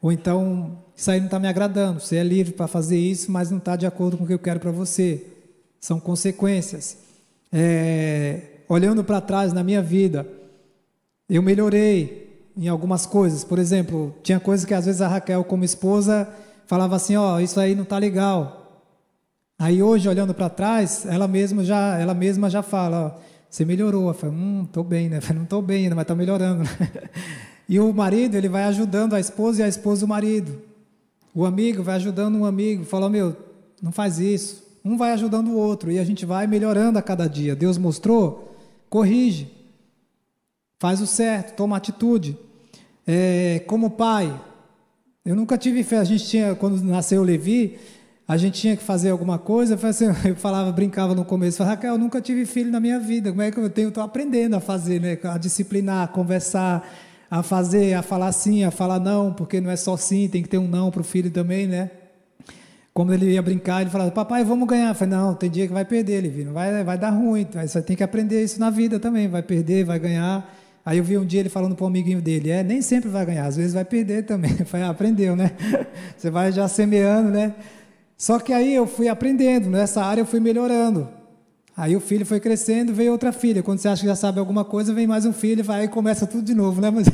Ou 0.00 0.10
então, 0.10 0.78
isso 0.96 1.10
aí 1.10 1.18
não 1.18 1.26
está 1.26 1.38
me 1.38 1.46
agradando. 1.46 2.00
Você 2.00 2.16
é 2.16 2.22
livre 2.22 2.54
para 2.54 2.66
fazer 2.66 2.98
isso, 2.98 3.30
mas 3.30 3.50
não 3.50 3.58
está 3.58 3.76
de 3.76 3.86
acordo 3.86 4.16
com 4.16 4.24
o 4.24 4.26
que 4.26 4.32
eu 4.32 4.38
quero 4.38 4.58
para 4.58 4.70
você. 4.70 5.26
São 5.78 6.00
consequências. 6.00 6.96
É, 7.52 8.60
olhando 8.66 9.04
para 9.04 9.20
trás 9.20 9.52
na 9.52 9.62
minha 9.62 9.82
vida, 9.82 10.26
eu 11.36 11.42
melhorei 11.42 12.50
em 12.56 12.68
algumas 12.68 13.06
coisas. 13.06 13.44
Por 13.44 13.58
exemplo, 13.58 14.14
tinha 14.22 14.40
coisas 14.40 14.66
que 14.66 14.74
às 14.74 14.86
vezes 14.86 15.00
a 15.00 15.08
Raquel, 15.08 15.44
como 15.44 15.64
esposa, 15.64 16.28
falava 16.66 16.96
assim: 16.96 17.16
ó, 17.16 17.36
oh, 17.36 17.40
isso 17.40 17.60
aí 17.60 17.74
não 17.74 17.84
está 17.84 17.96
legal. 17.98 18.84
Aí 19.58 19.82
hoje, 19.82 20.08
olhando 20.08 20.34
para 20.34 20.48
trás, 20.48 21.06
ela 21.06 21.28
mesma 21.28 21.62
já, 21.62 21.98
ela 21.98 22.14
mesma 22.14 22.50
já 22.50 22.62
fala: 22.62 23.16
ó, 23.16 23.20
você 23.48 23.64
melhorou. 23.64 24.08
Eu 24.08 24.14
falei: 24.14 24.34
hum, 24.34 24.64
estou 24.64 24.82
bem, 24.82 25.08
né? 25.08 25.20
Eu 25.28 25.34
não 25.34 25.44
estou 25.44 25.62
bem 25.62 25.84
ainda, 25.84 25.94
mas 25.94 26.02
está 26.02 26.14
melhorando. 26.14 26.64
e 27.68 27.78
o 27.78 27.92
marido, 27.92 28.36
ele 28.36 28.48
vai 28.48 28.64
ajudando 28.64 29.14
a 29.14 29.20
esposa 29.20 29.60
e 29.60 29.62
a 29.62 29.68
esposa 29.68 30.04
o 30.04 30.08
marido. 30.08 30.60
O 31.32 31.44
amigo 31.44 31.82
vai 31.82 31.94
ajudando 31.94 32.36
um 32.36 32.44
amigo, 32.44 32.84
fala: 32.84 33.08
meu, 33.08 33.36
não 33.80 33.92
faz 33.92 34.18
isso. 34.18 34.68
Um 34.84 34.96
vai 34.96 35.12
ajudando 35.12 35.48
o 35.48 35.56
outro 35.56 35.92
e 35.92 35.98
a 35.98 36.04
gente 36.04 36.26
vai 36.26 36.46
melhorando 36.46 36.98
a 36.98 37.02
cada 37.02 37.28
dia. 37.28 37.54
Deus 37.54 37.76
mostrou, 37.76 38.56
corrige 38.88 39.59
faz 40.80 41.00
o 41.00 41.06
certo, 41.06 41.54
toma 41.54 41.76
atitude. 41.76 42.36
É, 43.06 43.62
como 43.66 43.90
pai, 43.90 44.34
eu 45.24 45.36
nunca 45.36 45.58
tive 45.58 45.84
fé. 45.84 45.98
A 45.98 46.04
gente 46.04 46.26
tinha, 46.26 46.54
quando 46.54 46.82
nasceu 46.82 47.20
o 47.20 47.24
Levi, 47.24 47.78
a 48.26 48.36
gente 48.38 48.58
tinha 48.58 48.74
que 48.74 48.82
fazer 48.82 49.10
alguma 49.10 49.38
coisa. 49.38 49.78
Eu 50.24 50.34
falava, 50.36 50.72
brincava 50.72 51.14
no 51.14 51.24
começo, 51.24 51.58
falava, 51.58 51.76
Raquel, 51.76 51.92
eu 51.92 51.98
nunca 51.98 52.20
tive 52.20 52.46
filho 52.46 52.72
na 52.72 52.80
minha 52.80 52.98
vida. 52.98 53.30
Como 53.30 53.42
é 53.42 53.50
que 53.50 53.58
eu 53.58 53.68
tenho? 53.68 53.88
Estou 53.88 54.02
aprendendo 54.02 54.56
a 54.56 54.60
fazer, 54.60 55.00
né? 55.00 55.18
A 55.22 55.36
disciplinar, 55.36 56.04
a 56.04 56.08
conversar, 56.08 56.88
a 57.30 57.42
fazer, 57.42 57.92
a 57.92 58.02
falar 58.02 58.32
sim, 58.32 58.64
a 58.64 58.70
falar 58.70 58.98
não, 58.98 59.34
porque 59.34 59.60
não 59.60 59.70
é 59.70 59.76
só 59.76 59.98
sim, 59.98 60.28
tem 60.28 60.42
que 60.42 60.48
ter 60.48 60.58
um 60.58 60.66
não 60.66 60.90
para 60.90 61.02
o 61.02 61.04
filho 61.04 61.30
também, 61.30 61.66
né? 61.66 61.90
Como 62.94 63.12
ele 63.12 63.32
ia 63.32 63.42
brincar, 63.42 63.82
ele 63.82 63.90
falava, 63.90 64.10
papai, 64.10 64.44
vamos 64.44 64.66
ganhar. 64.66 64.88
Eu 64.88 64.94
falei, 64.94 65.14
não, 65.14 65.34
tem 65.34 65.50
dia 65.50 65.66
que 65.66 65.72
vai 65.74 65.84
perder, 65.84 66.22
Levi, 66.22 66.44
não 66.44 66.54
vai, 66.54 66.82
vai 66.82 66.96
dar 66.96 67.10
ruim. 67.10 67.46
Você 67.52 67.82
tem 67.82 67.94
que 67.94 68.02
aprender 68.02 68.42
isso 68.42 68.58
na 68.58 68.70
vida 68.70 68.98
também, 68.98 69.28
vai 69.28 69.42
perder, 69.42 69.84
vai 69.84 69.98
ganhar. 69.98 70.50
Aí 70.84 70.98
eu 70.98 71.04
vi 71.04 71.18
um 71.18 71.26
dia 71.26 71.40
ele 71.40 71.48
falando 71.48 71.74
para 71.74 71.84
um 71.84 71.88
amiguinho 71.88 72.22
dele, 72.22 72.50
é, 72.50 72.62
nem 72.62 72.80
sempre 72.80 73.10
vai 73.10 73.24
ganhar, 73.26 73.46
às 73.46 73.56
vezes 73.56 73.74
vai 73.74 73.84
perder 73.84 74.24
também. 74.24 74.54
Eu 74.58 74.64
falei, 74.66 74.86
ah, 74.86 74.90
aprendeu, 74.90 75.36
né? 75.36 75.52
Você 76.16 76.30
vai 76.30 76.50
já 76.50 76.66
semeando, 76.68 77.30
né? 77.30 77.54
Só 78.16 78.38
que 78.38 78.52
aí 78.52 78.74
eu 78.74 78.86
fui 78.86 79.08
aprendendo, 79.08 79.68
nessa 79.70 80.02
área 80.04 80.22
eu 80.22 80.26
fui 80.26 80.40
melhorando. 80.40 81.08
Aí 81.76 81.96
o 81.96 82.00
filho 82.00 82.26
foi 82.26 82.40
crescendo, 82.40 82.92
veio 82.92 83.12
outra 83.12 83.32
filha. 83.32 83.62
Quando 83.62 83.78
você 83.78 83.88
acha 83.88 84.02
que 84.02 84.08
já 84.08 84.14
sabe 84.14 84.38
alguma 84.38 84.64
coisa, 84.64 84.92
vem 84.92 85.06
mais 85.06 85.24
um 85.24 85.32
filho, 85.32 85.64
vai 85.64 85.84
e 85.84 85.88
começa 85.88 86.26
tudo 86.26 86.42
de 86.42 86.54
novo, 86.54 86.80
né? 86.80 86.90
Mas, 86.92 87.08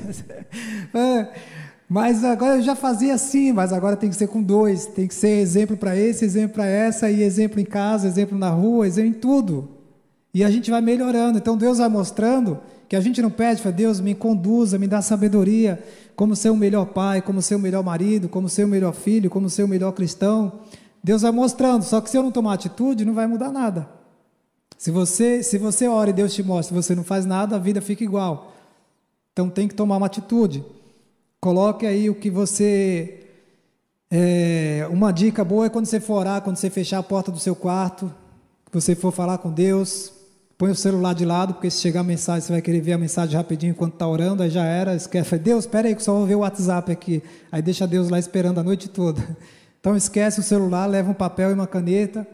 é, 0.94 1.32
mas 1.88 2.24
agora 2.24 2.56
eu 2.56 2.62
já 2.62 2.74
fazia 2.74 3.14
assim, 3.14 3.52
mas 3.52 3.72
agora 3.72 3.96
tem 3.96 4.10
que 4.10 4.16
ser 4.16 4.26
com 4.26 4.42
dois. 4.42 4.86
Tem 4.86 5.06
que 5.06 5.14
ser 5.14 5.38
exemplo 5.38 5.76
para 5.76 5.96
esse, 5.96 6.24
exemplo 6.24 6.54
para 6.54 6.66
essa, 6.66 7.08
e 7.08 7.22
exemplo 7.22 7.60
em 7.60 7.64
casa, 7.64 8.08
exemplo 8.08 8.36
na 8.36 8.50
rua, 8.50 8.88
exemplo 8.88 9.10
em 9.10 9.12
tudo. 9.12 9.75
E 10.32 10.44
a 10.44 10.50
gente 10.50 10.70
vai 10.70 10.80
melhorando. 10.80 11.38
Então 11.38 11.56
Deus 11.56 11.78
vai 11.78 11.88
mostrando 11.88 12.58
que 12.88 12.94
a 12.94 13.00
gente 13.00 13.20
não 13.20 13.30
pede 13.30 13.60
para 13.60 13.70
Deus 13.70 14.00
me 14.00 14.14
conduza, 14.14 14.78
me 14.78 14.86
dá 14.86 15.02
sabedoria, 15.02 15.82
como 16.14 16.36
ser 16.36 16.50
o 16.50 16.56
melhor 16.56 16.86
pai, 16.86 17.20
como 17.20 17.42
ser 17.42 17.56
o 17.56 17.58
melhor 17.58 17.82
marido, 17.82 18.28
como 18.28 18.48
ser 18.48 18.64
o 18.64 18.68
melhor 18.68 18.92
filho, 18.92 19.28
como 19.28 19.50
ser 19.50 19.64
o 19.64 19.68
melhor 19.68 19.92
cristão. 19.92 20.60
Deus 21.02 21.22
vai 21.22 21.32
mostrando, 21.32 21.82
só 21.82 22.00
que 22.00 22.10
se 22.10 22.16
eu 22.16 22.22
não 22.22 22.30
tomar 22.30 22.54
atitude, 22.54 23.04
não 23.04 23.14
vai 23.14 23.26
mudar 23.26 23.50
nada. 23.50 23.88
Se 24.78 24.90
você, 24.90 25.42
se 25.42 25.58
você 25.58 25.88
ora 25.88 26.10
e 26.10 26.12
Deus 26.12 26.34
te 26.34 26.42
mostra, 26.42 26.76
e 26.76 26.82
você 26.82 26.94
não 26.94 27.04
faz 27.04 27.24
nada, 27.24 27.56
a 27.56 27.58
vida 27.58 27.80
fica 27.80 28.04
igual. 28.04 28.52
Então 29.32 29.48
tem 29.48 29.66
que 29.66 29.74
tomar 29.74 29.96
uma 29.96 30.06
atitude. 30.06 30.64
Coloque 31.40 31.86
aí 31.86 32.08
o 32.08 32.14
que 32.14 32.30
você 32.30 33.26
é, 34.10 34.86
uma 34.90 35.12
dica 35.12 35.44
boa 35.44 35.66
é 35.66 35.68
quando 35.68 35.86
você 35.86 35.98
for 35.98 36.14
orar, 36.14 36.42
quando 36.42 36.56
você 36.56 36.70
fechar 36.70 36.98
a 36.98 37.02
porta 37.02 37.32
do 37.32 37.38
seu 37.38 37.56
quarto, 37.56 38.12
você 38.72 38.94
for 38.94 39.12
falar 39.12 39.38
com 39.38 39.50
Deus, 39.50 40.12
Põe 40.58 40.70
o 40.70 40.74
celular 40.74 41.14
de 41.14 41.24
lado, 41.26 41.52
porque 41.54 41.70
se 41.70 41.82
chegar 41.82 42.00
a 42.00 42.04
mensagem, 42.04 42.40
você 42.40 42.52
vai 42.52 42.62
querer 42.62 42.80
ver 42.80 42.94
a 42.94 42.98
mensagem 42.98 43.36
rapidinho 43.36 43.72
enquanto 43.72 43.92
está 43.92 44.08
orando, 44.08 44.42
aí 44.42 44.48
já 44.48 44.64
era, 44.64 44.94
esquece. 44.94 45.38
Deus, 45.38 45.64
espera 45.64 45.88
aí 45.88 45.94
que 45.94 46.02
só 46.02 46.14
vou 46.14 46.26
ver 46.26 46.34
o 46.34 46.38
WhatsApp 46.38 46.90
aqui. 46.90 47.22
Aí 47.52 47.60
deixa 47.60 47.86
Deus 47.86 48.08
lá 48.08 48.18
esperando 48.18 48.58
a 48.58 48.62
noite 48.62 48.88
toda. 48.88 49.22
Então 49.78 49.96
esquece 49.96 50.40
o 50.40 50.42
celular, 50.42 50.84
leva 50.86 51.12
um 51.12 51.14
papel 51.14 51.50
e 51.50 51.52
uma 51.52 51.66
caneta. 51.66 52.26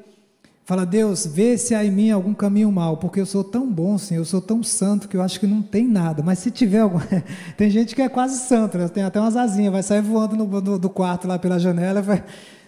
Fala, 0.64 0.86
Deus, 0.86 1.26
vê 1.26 1.58
se 1.58 1.74
há 1.74 1.84
em 1.84 1.90
mim 1.90 2.10
algum 2.10 2.32
caminho 2.32 2.72
mal, 2.72 2.96
porque 2.96 3.20
eu 3.20 3.26
sou 3.26 3.44
tão 3.44 3.70
bom, 3.70 3.98
Senhor, 3.98 4.22
eu 4.22 4.24
sou 4.24 4.40
tão 4.40 4.62
santo 4.62 5.06
que 5.06 5.18
eu 5.18 5.20
acho 5.20 5.38
que 5.38 5.46
não 5.46 5.60
tem 5.60 5.86
nada. 5.86 6.22
Mas 6.22 6.38
se 6.38 6.50
tiver 6.50 6.78
algum. 6.78 6.98
tem 7.58 7.68
gente 7.68 7.94
que 7.94 8.00
é 8.00 8.08
quase 8.08 8.38
santo, 8.38 8.78
né? 8.78 8.88
tem 8.88 9.02
até 9.02 9.20
umas 9.20 9.36
asinhas, 9.36 9.70
vai 9.70 9.82
sair 9.82 10.00
voando 10.00 10.34
no, 10.34 10.46
no, 10.46 10.78
do 10.78 10.88
quarto 10.88 11.28
lá 11.28 11.38
pela 11.38 11.58
janela. 11.58 12.00
Vai... 12.00 12.24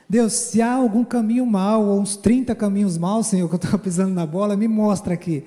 Deus, 0.08 0.32
se 0.32 0.60
há 0.60 0.74
algum 0.74 1.04
caminho 1.04 1.46
mal, 1.46 1.84
ou 1.84 2.00
uns 2.00 2.16
30 2.16 2.54
caminhos 2.54 2.98
mal, 2.98 3.22
Senhor, 3.22 3.48
que 3.48 3.54
eu 3.54 3.60
estou 3.60 3.78
pisando 3.78 4.14
na 4.14 4.26
bola, 4.26 4.56
me 4.56 4.68
mostra 4.68 5.14
aqui. 5.14 5.44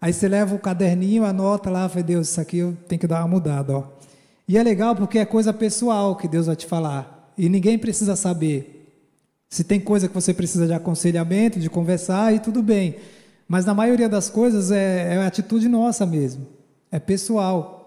Aí 0.00 0.12
você 0.12 0.28
leva 0.28 0.54
o 0.54 0.58
caderninho, 0.58 1.24
anota 1.24 1.70
lá, 1.70 1.88
fala, 1.88 2.02
Deus, 2.02 2.28
isso 2.28 2.40
aqui 2.40 2.58
eu 2.58 2.76
tenho 2.88 2.98
que 2.98 3.06
dar 3.06 3.20
uma 3.20 3.28
mudada. 3.28 3.76
Ó. 3.76 3.84
E 4.48 4.56
é 4.56 4.62
legal 4.62 4.96
porque 4.96 5.18
é 5.18 5.24
coisa 5.24 5.52
pessoal 5.52 6.16
que 6.16 6.26
Deus 6.26 6.46
vai 6.46 6.56
te 6.56 6.66
falar. 6.66 7.32
E 7.36 7.48
ninguém 7.48 7.78
precisa 7.78 8.16
saber. 8.16 8.76
Se 9.48 9.62
tem 9.62 9.78
coisa 9.78 10.08
que 10.08 10.14
você 10.14 10.32
precisa 10.32 10.66
de 10.66 10.72
aconselhamento, 10.72 11.60
de 11.60 11.68
conversar, 11.68 12.34
e 12.34 12.40
tudo 12.40 12.62
bem. 12.62 12.96
Mas 13.46 13.64
na 13.64 13.74
maioria 13.74 14.08
das 14.08 14.30
coisas 14.30 14.70
é, 14.70 15.14
é 15.14 15.26
atitude 15.26 15.68
nossa 15.68 16.06
mesmo. 16.06 16.46
É 16.90 16.98
pessoal. 16.98 17.80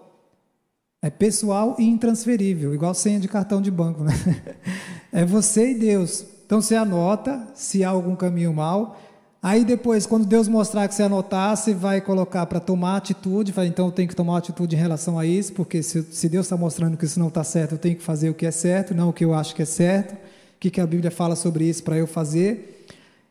É 1.02 1.10
pessoal 1.10 1.76
e 1.78 1.84
intransferível, 1.84 2.74
igual 2.74 2.94
senha 2.94 3.20
de 3.20 3.28
cartão 3.28 3.60
de 3.60 3.70
banco. 3.70 4.02
Né? 4.04 4.12
É 5.16 5.24
você 5.24 5.70
e 5.70 5.74
Deus. 5.76 6.26
Então 6.44 6.60
você 6.60 6.74
anota 6.74 7.46
se 7.54 7.84
há 7.84 7.90
algum 7.90 8.16
caminho 8.16 8.52
mal. 8.52 9.00
Aí 9.40 9.64
depois, 9.64 10.06
quando 10.06 10.26
Deus 10.26 10.48
mostrar 10.48 10.88
que 10.88 10.94
você 10.94 11.04
anotar, 11.04 11.56
você 11.56 11.72
vai 11.72 12.00
colocar 12.00 12.44
para 12.46 12.58
tomar 12.58 12.96
atitude. 12.96 13.52
Vai, 13.52 13.68
então 13.68 13.86
eu 13.86 13.92
tenho 13.92 14.08
que 14.08 14.16
tomar 14.16 14.38
atitude 14.38 14.74
em 14.74 14.78
relação 14.78 15.16
a 15.16 15.24
isso, 15.24 15.52
porque 15.52 15.84
se, 15.84 16.02
se 16.02 16.28
Deus 16.28 16.46
está 16.46 16.56
mostrando 16.56 16.96
que 16.96 17.04
isso 17.04 17.20
não 17.20 17.28
está 17.28 17.44
certo, 17.44 17.72
eu 17.72 17.78
tenho 17.78 17.94
que 17.94 18.02
fazer 18.02 18.28
o 18.28 18.34
que 18.34 18.44
é 18.44 18.50
certo, 18.50 18.92
não 18.92 19.10
o 19.10 19.12
que 19.12 19.24
eu 19.24 19.32
acho 19.32 19.54
que 19.54 19.62
é 19.62 19.64
certo. 19.64 20.14
O 20.14 20.16
que, 20.58 20.68
que 20.68 20.80
a 20.80 20.86
Bíblia 20.86 21.12
fala 21.12 21.36
sobre 21.36 21.64
isso 21.64 21.84
para 21.84 21.96
eu 21.96 22.08
fazer. 22.08 22.84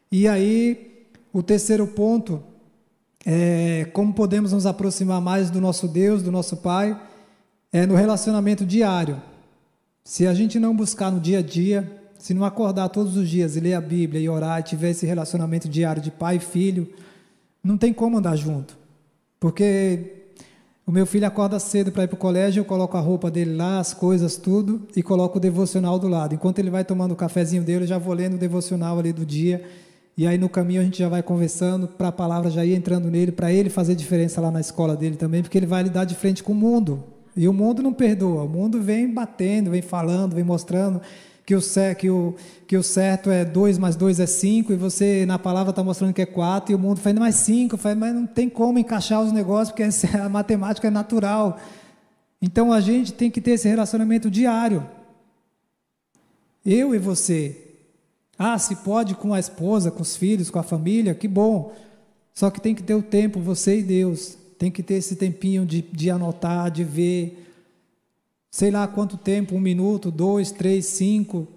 E 0.09 0.25
aí, 0.25 1.05
o 1.34 1.43
terceiro 1.43 1.86
ponto 1.86 2.41
é 3.25 3.89
como 3.91 4.13
podemos 4.13 4.53
nos 4.53 4.65
aproximar 4.65 5.19
mais 5.19 5.49
do 5.49 5.59
nosso 5.59 5.86
Deus, 5.86 6.23
do 6.23 6.31
nosso 6.31 6.55
Pai, 6.55 6.97
é 7.73 7.86
no 7.86 7.95
relacionamento 7.95 8.65
diário. 8.65 9.21
Se 10.06 10.28
a 10.28 10.34
gente 10.34 10.60
não 10.60 10.76
buscar 10.76 11.10
no 11.10 11.20
dia 11.20 11.39
a 11.39 11.41
dia, 11.41 11.89
se 12.20 12.34
não 12.34 12.43
acordar 12.43 12.89
todos 12.89 13.16
os 13.16 13.30
dias 13.30 13.56
e 13.56 13.62
ler 13.62 13.74
a 13.74 13.82
Bíblia 13.82 14.22
e 14.22 14.28
orar 14.28 14.60
e 14.60 14.64
tiver 14.64 14.89
esse 14.89 15.06
relacionamento 15.06 15.70
diário 15.70 16.01
de 16.01 16.12
pai 16.12 16.36
e 16.36 16.39
filho, 16.39 16.89
não 17.64 17.78
tem 17.78 17.93
como 17.93 18.18
andar 18.18 18.36
junto. 18.36 18.78
Porque 19.39 20.32
o 20.86 20.91
meu 20.91 21.06
filho 21.06 21.26
acorda 21.26 21.58
cedo 21.58 21.89
para 21.89 22.04
ir 22.04 22.08
para 22.08 22.16
o 22.16 22.20
colégio, 22.20 22.60
eu 22.60 22.66
coloco 22.66 22.97
a 22.97 22.99
roupa 22.99 23.32
dele 23.32 23.56
lá, 23.56 23.80
as 23.80 23.93
coisas, 23.93 24.36
tudo, 24.36 24.86
e 24.93 25.01
coloco 25.01 25.38
o 25.38 25.41
devocional 25.41 25.97
do 25.97 26.10
lado. 26.10 26.36
Enquanto 26.36 26.60
ele 26.60 26.70
vai 26.70 26.84
tomando 26.84 27.14
o 27.14 27.16
cafezinho 27.16 27.64
dele, 27.64 27.86
eu 27.86 27.88
já 27.88 27.97
vou 27.97 28.14
lendo 28.14 28.34
o 28.34 28.38
devocional 28.38 28.99
ali 28.99 29.14
do 29.14 29.26
dia. 29.26 29.64
E 30.18 30.28
aí 30.28 30.38
no 30.38 30.49
caminho 30.49 30.82
a 30.82 30.84
gente 30.84 30.99
já 30.99 31.08
vai 31.08 31.24
conversando 31.24 31.88
para 31.88 32.10
a 32.10 32.12
palavra 32.12 32.51
já 32.51 32.66
ir 32.66 32.74
entrando 32.74 33.10
nele, 33.10 33.32
para 33.32 33.54
ele 33.54 33.70
fazer 33.70 33.95
diferença 33.95 34.41
lá 34.41 34.51
na 34.51 34.60
escola 34.60 34.97
dele 34.97 35.16
também, 35.16 35.41
porque 35.41 35.58
ele 35.58 35.66
vai 35.66 35.82
lidar 35.82 36.04
de 36.04 36.14
frente 36.14 36.43
com 36.43 36.51
o 36.51 36.56
mundo. 36.56 37.01
E 37.36 37.47
o 37.47 37.53
mundo 37.53 37.81
não 37.81 37.93
perdoa, 37.93 38.43
o 38.43 38.49
mundo 38.49 38.81
vem 38.81 39.11
batendo, 39.11 39.71
vem 39.71 39.81
falando, 39.81 40.36
vem 40.36 40.43
mostrando 40.43 41.01
que 41.45 41.55
o, 41.55 41.61
que 41.97 42.09
o, 42.09 42.36
que 42.67 42.77
o 42.77 42.84
certo 42.84 43.29
é 43.29 43.43
2 43.43 43.77
mais 43.77 43.95
2 43.95 44.19
é 44.19 44.25
5, 44.25 44.71
e 44.71 44.75
você 44.75 45.25
na 45.25 45.38
palavra 45.38 45.71
está 45.71 45.84
mostrando 45.84 46.13
que 46.13 46.21
é 46.21 46.25
4, 46.25 46.71
e 46.71 46.75
o 46.75 46.79
mundo 46.79 46.99
faz 46.99 47.15
mais 47.17 47.36
5, 47.36 47.77
mas 47.97 48.13
não 48.13 48.25
tem 48.25 48.49
como 48.49 48.79
encaixar 48.79 49.21
os 49.21 49.31
negócios, 49.31 49.69
porque 49.69 49.84
a 50.17 50.29
matemática 50.29 50.88
é 50.88 50.91
natural. 50.91 51.59
Então 52.41 52.71
a 52.71 52.79
gente 52.79 53.13
tem 53.13 53.29
que 53.29 53.41
ter 53.41 53.51
esse 53.51 53.67
relacionamento 53.67 54.29
diário. 54.29 54.88
Eu 56.65 56.95
e 56.95 56.97
você. 56.97 57.57
Ah, 58.38 58.57
se 58.57 58.77
pode 58.77 59.15
com 59.15 59.34
a 59.34 59.39
esposa, 59.39 59.91
com 59.91 60.01
os 60.01 60.15
filhos, 60.15 60.49
com 60.49 60.59
a 60.59 60.63
família, 60.63 61.13
que 61.13 61.27
bom. 61.27 61.73
Só 62.34 62.49
que 62.49 62.59
tem 62.59 62.73
que 62.73 62.81
ter 62.81 62.95
o 62.95 63.01
tempo, 63.01 63.39
você 63.39 63.79
e 63.79 63.84
Deus. 63.84 64.38
Tem 64.58 64.72
que 64.72 64.84
ter 64.84 64.95
esse 64.95 65.16
tempinho 65.16 65.66
de, 65.66 65.82
de 65.82 66.10
anotar, 66.10 66.72
de 66.72 66.84
ver, 66.84 67.43
sei 68.49 68.70
lá 68.70 68.88
quanto 68.88 69.18
tempo, 69.18 69.56
um 69.56 69.60
minuto, 69.60 70.12
dois, 70.12 70.51
três, 70.51 70.86
cinco. 70.86 71.47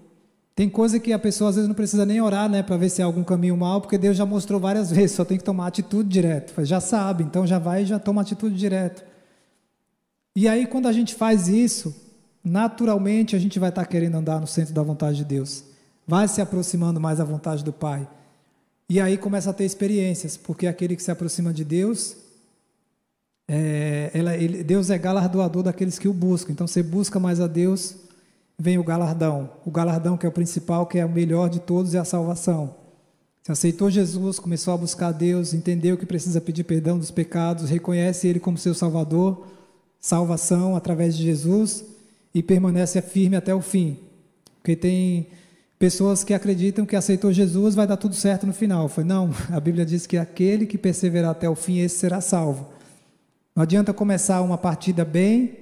Tem 0.55 0.67
coisa 0.67 0.99
que 0.99 1.13
a 1.13 1.19
pessoa 1.19 1.51
às 1.51 1.55
vezes 1.55 1.67
não 1.67 1.75
precisa 1.75 2.05
nem 2.05 2.19
orar, 2.19 2.49
né, 2.49 2.63
para 2.63 2.75
ver 2.77 2.89
se 2.89 3.01
há 3.01 3.05
algum 3.05 3.23
caminho 3.23 3.55
mal, 3.55 3.79
porque 3.79 3.97
Deus 3.97 4.17
já 4.17 4.25
mostrou 4.25 4.59
várias 4.59 4.89
vezes, 4.91 5.15
só 5.15 5.23
tem 5.23 5.37
que 5.37 5.43
tomar 5.43 5.67
atitude 5.67 6.09
direto. 6.09 6.53
Já 6.65 6.79
sabe, 6.79 7.23
então 7.23 7.45
já 7.45 7.59
vai 7.59 7.83
e 7.83 7.85
já 7.85 7.99
toma 7.99 8.21
atitude 8.21 8.55
direto. 8.55 9.03
E 10.35 10.47
aí 10.47 10.65
quando 10.65 10.87
a 10.87 10.91
gente 10.91 11.13
faz 11.13 11.47
isso, 11.47 11.95
naturalmente 12.43 13.35
a 13.35 13.39
gente 13.39 13.59
vai 13.59 13.69
estar 13.69 13.83
tá 13.83 13.87
querendo 13.87 14.15
andar 14.15 14.41
no 14.41 14.47
centro 14.47 14.73
da 14.73 14.81
vontade 14.81 15.17
de 15.17 15.25
Deus. 15.25 15.63
Vai 16.07 16.27
se 16.27 16.41
aproximando 16.41 16.99
mais 16.99 17.19
da 17.19 17.23
vontade 17.23 17.63
do 17.63 17.71
Pai. 17.71 18.07
E 18.89 18.99
aí 18.99 19.17
começa 19.17 19.49
a 19.49 19.53
ter 19.53 19.65
experiências, 19.65 20.37
porque 20.37 20.65
aquele 20.65 20.95
que 20.95 21.03
se 21.03 21.11
aproxima 21.11 21.53
de 21.53 21.65
Deus, 21.65 22.15
é, 23.47 24.11
ela, 24.13 24.35
ele, 24.35 24.63
Deus 24.63 24.89
é 24.89 24.97
galardoador 24.97 25.63
daqueles 25.63 25.97
que 25.97 26.07
o 26.07 26.13
buscam. 26.13 26.51
Então, 26.51 26.67
você 26.67 26.83
busca 26.83 27.19
mais 27.19 27.39
a 27.39 27.47
Deus, 27.47 27.95
vem 28.57 28.77
o 28.77 28.83
galardão. 28.83 29.49
O 29.65 29.71
galardão 29.71 30.17
que 30.17 30.25
é 30.25 30.29
o 30.29 30.31
principal, 30.31 30.85
que 30.85 30.99
é 30.99 31.05
o 31.05 31.09
melhor 31.09 31.49
de 31.49 31.59
todos, 31.59 31.95
é 31.95 31.99
a 31.99 32.05
salvação. 32.05 32.75
Você 33.41 33.51
aceitou 33.53 33.89
Jesus, 33.89 34.39
começou 34.39 34.73
a 34.73 34.77
buscar 34.77 35.07
a 35.07 35.11
Deus, 35.13 35.53
entendeu 35.53 35.97
que 35.97 36.05
precisa 36.05 36.41
pedir 36.41 36.65
perdão 36.65 36.99
dos 36.99 37.11
pecados, 37.11 37.69
reconhece 37.69 38.27
Ele 38.27 38.41
como 38.41 38.57
seu 38.57 38.73
Salvador, 38.73 39.47
salvação 40.01 40.75
através 40.75 41.15
de 41.15 41.23
Jesus 41.23 41.85
e 42.33 42.43
permanece 42.43 43.01
firme 43.01 43.37
até 43.37 43.55
o 43.55 43.61
fim. 43.61 43.99
Porque 44.57 44.75
tem 44.75 45.27
pessoas 45.79 46.25
que 46.25 46.33
acreditam 46.33 46.85
que 46.85 46.95
aceitou 46.95 47.31
Jesus 47.31 47.73
vai 47.73 47.87
dar 47.87 47.95
tudo 47.95 48.15
certo 48.15 48.45
no 48.45 48.51
final. 48.51 48.89
Foi 48.89 49.05
não, 49.05 49.31
a 49.49 49.59
Bíblia 49.61 49.85
diz 49.85 50.05
que 50.05 50.17
aquele 50.17 50.65
que 50.65 50.77
perseverar 50.77 51.31
até 51.31 51.49
o 51.49 51.55
fim, 51.55 51.79
esse 51.79 51.97
será 51.97 52.19
salvo. 52.19 52.76
Não 53.57 53.63
adianta 53.63 53.91
começar 53.91 54.39
uma 54.43 54.55
partida 54.55 55.03
bem, 55.03 55.57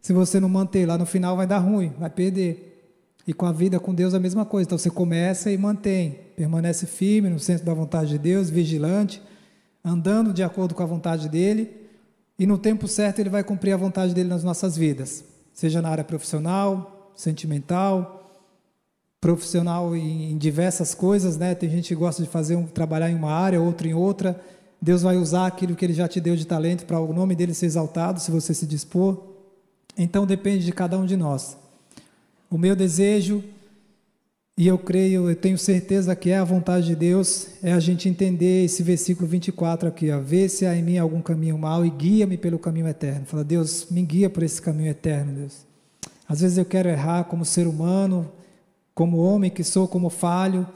se 0.00 0.12
você 0.12 0.38
não 0.38 0.48
manter 0.48 0.86
lá 0.86 0.96
no 0.96 1.04
final 1.04 1.36
vai 1.36 1.48
dar 1.48 1.58
ruim, 1.58 1.92
vai 1.98 2.08
perder. 2.08 2.94
E 3.26 3.34
com 3.34 3.44
a 3.44 3.50
vida 3.50 3.80
com 3.80 3.92
Deus 3.92 4.14
é 4.14 4.18
a 4.18 4.20
mesma 4.20 4.44
coisa. 4.44 4.68
Então 4.68 4.78
você 4.78 4.88
começa 4.88 5.50
e 5.50 5.58
mantém, 5.58 6.16
permanece 6.36 6.86
firme 6.86 7.28
no 7.28 7.40
centro 7.40 7.66
da 7.66 7.74
vontade 7.74 8.10
de 8.10 8.18
Deus, 8.18 8.50
vigilante, 8.50 9.20
andando 9.84 10.32
de 10.32 10.44
acordo 10.44 10.76
com 10.76 10.82
a 10.84 10.86
vontade 10.86 11.28
dele, 11.28 11.88
e 12.38 12.46
no 12.46 12.56
tempo 12.56 12.86
certo 12.86 13.18
ele 13.18 13.28
vai 13.28 13.42
cumprir 13.42 13.72
a 13.72 13.76
vontade 13.76 14.14
dele 14.14 14.28
nas 14.28 14.44
nossas 14.44 14.76
vidas, 14.76 15.24
seja 15.52 15.82
na 15.82 15.88
área 15.88 16.04
profissional, 16.04 17.12
sentimental, 17.16 18.46
profissional 19.20 19.96
em, 19.96 20.38
diversas 20.38 20.94
coisas, 20.94 21.36
né? 21.36 21.56
Tem 21.56 21.68
gente 21.68 21.88
que 21.88 21.96
gosta 21.96 22.22
de 22.22 22.28
fazer 22.28 22.54
um 22.54 22.64
trabalhar 22.64 23.10
em 23.10 23.16
uma 23.16 23.32
área, 23.32 23.60
outro 23.60 23.88
em 23.88 23.92
outra 23.92 24.40
Deus 24.80 25.02
vai 25.02 25.16
usar 25.16 25.46
aquilo 25.46 25.76
que 25.76 25.84
Ele 25.84 25.92
já 25.92 26.08
te 26.08 26.20
deu 26.20 26.34
de 26.34 26.46
talento 26.46 26.86
para 26.86 26.98
o 26.98 27.12
nome 27.12 27.34
dele 27.34 27.52
ser 27.52 27.66
exaltado, 27.66 28.20
se 28.20 28.30
você 28.30 28.54
se 28.54 28.66
dispor. 28.66 29.22
Então 29.96 30.26
depende 30.26 30.64
de 30.64 30.72
cada 30.72 30.98
um 30.98 31.04
de 31.04 31.16
nós. 31.16 31.56
O 32.50 32.56
meu 32.56 32.74
desejo, 32.74 33.44
e 34.56 34.66
eu 34.66 34.78
creio, 34.78 35.28
eu 35.28 35.36
tenho 35.36 35.58
certeza 35.58 36.16
que 36.16 36.30
é 36.30 36.38
a 36.38 36.44
vontade 36.44 36.86
de 36.86 36.96
Deus, 36.96 37.48
é 37.62 37.72
a 37.72 37.80
gente 37.80 38.08
entender 38.08 38.64
esse 38.64 38.82
versículo 38.82 39.28
24 39.28 39.88
aqui, 39.88 40.10
ó. 40.10 40.18
Vê 40.20 40.48
se 40.48 40.66
há 40.66 40.74
em 40.74 40.82
mim 40.82 40.98
algum 40.98 41.20
caminho 41.20 41.58
mau 41.58 41.84
e 41.84 41.90
guia-me 41.90 42.36
pelo 42.36 42.58
caminho 42.58 42.88
eterno. 42.88 43.26
Fala, 43.26 43.44
Deus, 43.44 43.86
me 43.90 44.02
guia 44.02 44.30
por 44.30 44.42
esse 44.42 44.60
caminho 44.60 44.90
eterno, 44.90 45.32
Deus. 45.32 45.66
Às 46.28 46.40
vezes 46.40 46.58
eu 46.58 46.64
quero 46.64 46.88
errar 46.88 47.24
como 47.24 47.44
ser 47.44 47.66
humano, 47.66 48.30
como 48.94 49.18
homem 49.18 49.50
que 49.50 49.64
sou, 49.64 49.88
como 49.88 50.08
falho, 50.10 50.66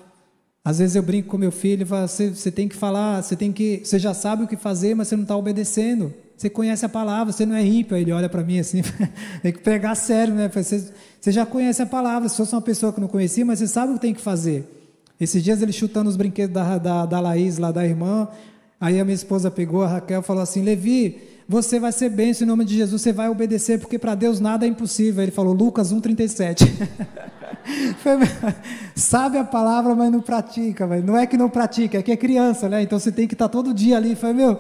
às 0.65 0.79
vezes 0.79 0.97
eu 0.97 1.03
brinco 1.03 1.29
com 1.29 1.37
meu 1.37 1.53
filho, 1.53 1.87
falo, 1.87 2.09
você, 2.09 2.51
tem 2.51 2.67
que 2.67 2.75
falar, 2.75 3.23
você 3.23 3.37
tem 3.37 3.53
que, 3.53 3.83
você 3.85 3.99
já 3.99 4.15
sabe 4.15 4.45
o 4.45 4.49
que 4.49 4.57
fazer, 4.57 4.95
mas 4.95 5.09
você 5.09 5.17
não 5.17 5.25
está 5.25 5.37
obedecendo. 5.37 6.15
Você 6.37 6.49
conhece 6.49 6.87
a 6.87 6.89
palavra, 6.89 7.33
você 7.33 7.45
não 7.45 7.55
é 7.55 7.62
ímpio. 7.62 7.95
Ele 7.97 8.11
olha 8.11 8.31
para 8.31 8.43
mim 8.43 8.59
assim, 8.59 8.83
tem 9.43 9.53
que 9.53 9.59
pegar 9.61 9.95
sério, 9.95 10.35
né? 10.35 10.51
Você, 10.53 10.91
você 11.21 11.31
já 11.31 11.45
conhece 11.45 11.83
a 11.83 11.87
palavra. 11.87 12.29
Se 12.31 12.37
fosse 12.39 12.55
uma 12.55 12.62
pessoa 12.62 12.93
que 12.93 13.01
não 13.01 13.09
conhecia, 13.09 13.45
mas 13.45 13.59
você 13.59 13.69
sabe 13.69 13.93
o 13.93 13.97
que 13.97 14.01
tem 14.01 14.15
que 14.15 14.23
fazer. 14.23 14.67
Esses 15.21 15.45
dias 15.45 15.61
ele 15.61 15.71
chutando 15.71 16.09
os 16.09 16.17
brinquedos 16.17 16.55
da, 16.55 16.79
da, 16.79 17.07
da 17.07 17.21
Laís, 17.21 17.59
lá 17.59 17.71
da 17.71 17.85
irmã, 17.85 18.27
aí 18.81 18.99
a 18.99 19.05
minha 19.05 19.15
esposa 19.15 19.51
pegou, 19.51 19.83
a 19.83 19.87
Raquel, 19.87 20.23
falou 20.23 20.43
assim: 20.43 20.62
Levi, 20.62 21.21
você 21.49 21.78
vai 21.78 21.92
ser 21.92 22.09
bem 22.09 22.32
em 22.40 22.45
nome 22.45 22.64
de 22.64 22.74
Jesus, 22.74 23.03
você 23.03 23.12
vai 23.12 23.28
obedecer, 23.28 23.78
porque 23.78 23.99
para 23.99 24.14
Deus 24.14 24.40
nada 24.40 24.64
é 24.64 24.68
impossível. 24.68 25.22
Ele 25.22 25.30
falou, 25.30 25.53
Lucas 25.53 25.92
1,37. 25.92 26.66
Sabe 28.95 29.38
a 29.38 29.45
palavra, 29.45 29.95
mas 29.95 30.11
não 30.11 30.20
pratica. 30.20 30.86
Véio. 30.86 31.05
Não 31.05 31.16
é 31.16 31.26
que 31.26 31.36
não 31.36 31.51
pratica, 31.51 31.99
é 31.99 32.03
que 32.03 32.12
é 32.12 32.16
criança, 32.16 32.68
né? 32.68 32.82
Então 32.82 32.99
você 32.99 33.12
tem 33.12 33.28
que 33.28 33.34
estar 33.34 33.49
todo 33.49 33.74
dia 33.74 33.97
ali. 33.97 34.14
Falei, 34.14 34.36
meu, 34.36 34.59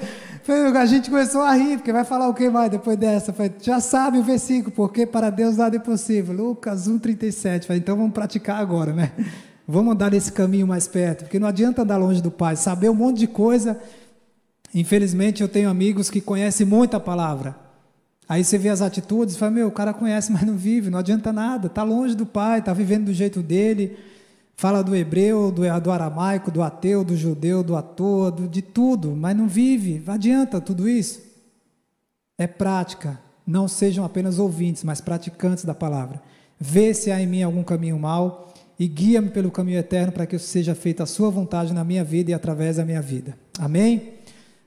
a 0.78 0.86
gente 0.86 1.10
começou 1.10 1.40
a 1.42 1.54
rir, 1.54 1.78
porque 1.78 1.92
vai 1.92 2.04
falar 2.04 2.28
o 2.28 2.34
que 2.34 2.48
mais 2.50 2.70
depois 2.70 2.96
dessa? 2.96 3.34
Já 3.62 3.80
sabe 3.80 4.18
o 4.18 4.22
versículo, 4.22 4.74
porque 4.74 5.06
para 5.06 5.30
Deus 5.30 5.56
nada 5.56 5.76
é 5.76 5.78
possível. 5.78 6.34
Lucas 6.34 6.88
1,37. 6.88 7.64
Falei, 7.64 7.80
então 7.80 7.96
vamos 7.96 8.12
praticar 8.12 8.60
agora, 8.60 8.92
né? 8.92 9.12
Vamos 9.66 9.94
andar 9.94 10.10
nesse 10.10 10.30
caminho 10.30 10.66
mais 10.66 10.86
perto, 10.86 11.24
porque 11.24 11.38
não 11.38 11.48
adianta 11.48 11.80
andar 11.80 11.96
longe 11.96 12.20
do 12.20 12.30
Pai, 12.30 12.54
saber 12.54 12.90
um 12.90 12.94
monte 12.94 13.20
de 13.20 13.26
coisa. 13.26 13.78
Infelizmente, 14.74 15.42
eu 15.42 15.48
tenho 15.48 15.70
amigos 15.70 16.10
que 16.10 16.20
conhecem 16.20 16.66
muito 16.66 16.96
a 16.96 17.00
palavra, 17.00 17.64
Aí 18.28 18.42
você 18.42 18.56
vê 18.56 18.70
as 18.70 18.80
atitudes 18.80 19.34
e 19.34 19.38
fala, 19.38 19.50
meu, 19.50 19.68
o 19.68 19.72
cara 19.72 19.92
conhece, 19.92 20.32
mas 20.32 20.42
não 20.42 20.56
vive, 20.56 20.90
não 20.90 20.98
adianta 20.98 21.32
nada, 21.32 21.66
está 21.66 21.82
longe 21.82 22.14
do 22.14 22.26
pai, 22.26 22.60
está 22.60 22.72
vivendo 22.72 23.06
do 23.06 23.12
jeito 23.12 23.42
dele, 23.42 23.96
fala 24.56 24.82
do 24.82 24.94
hebreu, 24.94 25.50
do, 25.50 25.62
do 25.80 25.90
aramaico, 25.90 26.50
do 26.50 26.62
ateu, 26.62 27.04
do 27.04 27.16
judeu, 27.16 27.62
do 27.62 27.76
ator, 27.76 28.30
do, 28.30 28.48
de 28.48 28.62
tudo, 28.62 29.14
mas 29.14 29.36
não 29.36 29.46
vive, 29.46 30.02
não 30.06 30.14
adianta 30.14 30.60
tudo 30.60 30.88
isso. 30.88 31.22
É 32.38 32.46
prática, 32.46 33.20
não 33.46 33.68
sejam 33.68 34.04
apenas 34.04 34.38
ouvintes, 34.38 34.82
mas 34.84 35.00
praticantes 35.00 35.64
da 35.64 35.74
palavra. 35.74 36.20
Vê 36.58 36.94
se 36.94 37.10
há 37.10 37.20
em 37.20 37.26
mim 37.26 37.42
algum 37.42 37.62
caminho 37.62 37.98
mau 37.98 38.52
e 38.78 38.88
guia-me 38.88 39.28
pelo 39.28 39.50
caminho 39.50 39.78
eterno 39.78 40.12
para 40.12 40.26
que 40.26 40.38
seja 40.38 40.74
feita 40.74 41.02
a 41.02 41.06
sua 41.06 41.30
vontade 41.30 41.72
na 41.72 41.84
minha 41.84 42.02
vida 42.02 42.30
e 42.30 42.34
através 42.34 42.76
da 42.76 42.84
minha 42.84 43.02
vida. 43.02 43.36
Amém? 43.58 44.14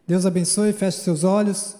Deus 0.07 0.25
abençoe, 0.25 0.71
feche 0.71 0.99
seus 0.99 1.25
olhos. 1.25 1.75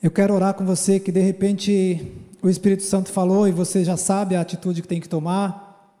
Eu 0.00 0.12
quero 0.12 0.32
orar 0.32 0.54
com 0.54 0.64
você 0.64 1.00
que 1.00 1.10
de 1.10 1.18
repente 1.18 2.06
o 2.40 2.48
Espírito 2.48 2.84
Santo 2.84 3.10
falou 3.10 3.48
e 3.48 3.50
você 3.50 3.84
já 3.84 3.96
sabe 3.96 4.36
a 4.36 4.40
atitude 4.40 4.80
que 4.80 4.86
tem 4.86 5.00
que 5.00 5.08
tomar 5.08 5.92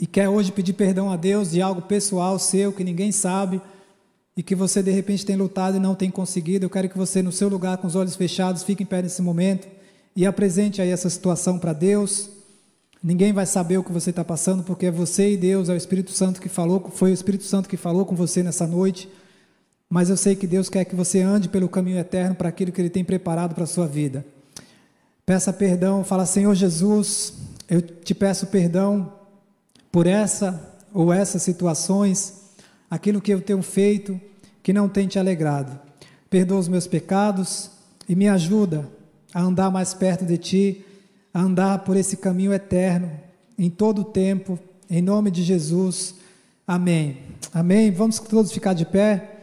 e 0.00 0.04
quer 0.04 0.28
hoje 0.28 0.50
pedir 0.50 0.72
perdão 0.72 1.12
a 1.12 1.16
Deus 1.16 1.52
de 1.52 1.62
algo 1.62 1.82
pessoal 1.82 2.40
seu 2.40 2.72
que 2.72 2.82
ninguém 2.82 3.12
sabe 3.12 3.62
e 4.36 4.42
que 4.42 4.56
você 4.56 4.82
de 4.82 4.90
repente 4.90 5.24
tem 5.24 5.36
lutado 5.36 5.76
e 5.76 5.80
não 5.80 5.94
tem 5.94 6.10
conseguido. 6.10 6.66
Eu 6.66 6.70
quero 6.70 6.88
que 6.88 6.98
você 6.98 7.22
no 7.22 7.30
seu 7.30 7.48
lugar 7.48 7.78
com 7.78 7.86
os 7.86 7.94
olhos 7.94 8.16
fechados 8.16 8.64
fique 8.64 8.82
em 8.82 8.86
pé 8.86 9.00
nesse 9.00 9.22
momento 9.22 9.68
e 10.16 10.26
apresente 10.26 10.82
aí 10.82 10.90
essa 10.90 11.08
situação 11.08 11.56
para 11.56 11.72
Deus. 11.72 12.30
Ninguém 13.00 13.32
vai 13.32 13.46
saber 13.46 13.78
o 13.78 13.84
que 13.84 13.92
você 13.92 14.10
está 14.10 14.24
passando, 14.24 14.64
porque 14.64 14.86
é 14.86 14.90
você 14.90 15.34
e 15.34 15.36
Deus, 15.36 15.68
é 15.68 15.74
o 15.74 15.76
Espírito 15.76 16.10
Santo 16.10 16.40
que 16.40 16.48
falou, 16.48 16.90
foi 16.92 17.12
o 17.12 17.14
Espírito 17.14 17.44
Santo 17.44 17.68
que 17.68 17.76
falou 17.76 18.04
com 18.04 18.16
você 18.16 18.42
nessa 18.42 18.66
noite. 18.66 19.08
Mas 19.88 20.10
eu 20.10 20.16
sei 20.16 20.36
que 20.36 20.46
Deus 20.46 20.68
quer 20.68 20.84
que 20.84 20.94
você 20.94 21.22
ande 21.22 21.48
pelo 21.48 21.68
caminho 21.68 21.98
eterno 21.98 22.34
para 22.34 22.48
aquilo 22.48 22.72
que 22.72 22.80
Ele 22.80 22.90
tem 22.90 23.04
preparado 23.04 23.54
para 23.54 23.64
a 23.64 23.66
sua 23.66 23.86
vida. 23.86 24.24
Peça 25.24 25.52
perdão, 25.52 26.04
fala, 26.04 26.26
Senhor 26.26 26.54
Jesus, 26.54 27.34
eu 27.68 27.80
te 27.80 28.14
peço 28.14 28.46
perdão 28.46 29.12
por 29.90 30.06
essa 30.06 30.76
ou 30.92 31.12
essas 31.12 31.42
situações, 31.42 32.34
aquilo 32.90 33.20
que 33.20 33.32
eu 33.32 33.40
tenho 33.40 33.62
feito 33.62 34.20
que 34.62 34.72
não 34.72 34.88
tem 34.88 35.06
te 35.06 35.18
alegrado. 35.18 35.78
Perdoa 36.28 36.58
os 36.58 36.68
meus 36.68 36.86
pecados 36.86 37.70
e 38.08 38.14
me 38.14 38.28
ajuda 38.28 38.88
a 39.32 39.40
andar 39.40 39.70
mais 39.70 39.94
perto 39.94 40.24
de 40.24 40.36
Ti, 40.36 40.84
a 41.32 41.40
andar 41.40 41.80
por 41.80 41.96
esse 41.96 42.16
caminho 42.16 42.52
eterno, 42.52 43.10
em 43.58 43.70
todo 43.70 44.02
o 44.02 44.04
tempo, 44.04 44.58
em 44.90 45.02
nome 45.02 45.30
de 45.30 45.42
Jesus. 45.42 46.14
Amém. 46.66 47.18
Amém. 47.52 47.90
Vamos 47.90 48.18
todos 48.18 48.52
ficar 48.52 48.72
de 48.72 48.84
pé. 48.84 49.37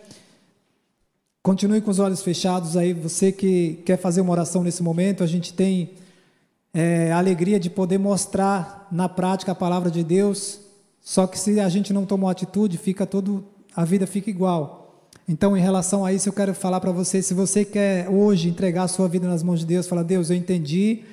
Continue 1.46 1.80
com 1.80 1.92
os 1.92 2.00
olhos 2.00 2.24
fechados 2.24 2.76
aí. 2.76 2.92
Você 2.92 3.32
que 3.32 3.80
quer 3.86 3.98
fazer 3.98 4.20
uma 4.20 4.32
oração 4.32 4.64
nesse 4.64 4.82
momento, 4.82 5.24
a 5.24 5.28
gente 5.28 5.54
tem 5.54 5.92
é, 6.74 7.12
a 7.12 7.20
alegria 7.20 7.60
de 7.60 7.70
poder 7.70 8.00
mostrar 8.00 8.88
na 8.92 9.08
prática 9.08 9.52
a 9.52 9.56
palavra 9.56 9.92
de 9.92 10.04
Deus. 10.04 10.60
Só 11.04 11.28
que 11.28 11.38
se 11.38 11.60
a 11.60 11.70
gente 11.70 11.94
não 11.94 12.04
tomou 12.04 12.32
atitude, 12.32 12.80
fica 12.80 13.06
todo, 13.06 13.46
a 13.76 13.86
vida 13.86 14.08
fica 14.08 14.28
igual. 14.28 15.04
Então, 15.30 15.56
em 15.56 15.62
relação 15.62 16.04
a 16.04 16.12
isso, 16.12 16.28
eu 16.28 16.34
quero 16.34 16.52
falar 16.56 16.80
para 16.80 16.92
você: 16.92 17.22
se 17.22 17.36
você 17.36 17.64
quer 17.64 18.10
hoje 18.10 18.50
entregar 18.50 18.82
a 18.82 18.88
sua 18.88 19.08
vida 19.08 19.28
nas 19.28 19.44
mãos 19.44 19.60
de 19.60 19.68
Deus, 19.68 19.86
fala, 19.86 20.04
Deus, 20.04 20.32
eu 20.32 20.36
entendi 20.36 21.04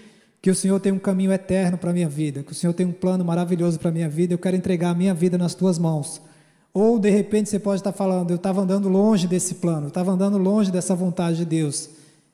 que 0.40 0.50
o 0.50 0.54
Senhor 0.54 0.80
tem 0.80 0.92
um 0.92 0.98
caminho 0.98 1.30
eterno 1.30 1.76
para 1.76 1.90
a 1.90 1.92
minha 1.92 2.08
vida, 2.08 2.42
que 2.42 2.52
o 2.52 2.54
Senhor 2.54 2.72
tem 2.72 2.86
um 2.86 2.92
plano 2.92 3.22
maravilhoso 3.22 3.78
para 3.78 3.90
a 3.90 3.92
minha 3.92 4.08
vida, 4.08 4.32
eu 4.32 4.38
quero 4.38 4.56
entregar 4.56 4.92
a 4.92 4.94
minha 4.94 5.12
vida 5.12 5.36
nas 5.36 5.54
tuas 5.54 5.78
mãos. 5.78 6.22
Ou, 6.74 6.98
de 6.98 7.10
repente, 7.10 7.50
você 7.50 7.58
pode 7.58 7.80
estar 7.80 7.92
falando, 7.92 8.30
eu 8.30 8.36
estava 8.36 8.62
andando 8.62 8.88
longe 8.88 9.26
desse 9.26 9.56
plano, 9.56 9.84
eu 9.84 9.88
estava 9.88 10.10
andando 10.10 10.38
longe 10.38 10.70
dessa 10.70 10.94
vontade 10.94 11.38
de 11.38 11.44
Deus, 11.44 11.90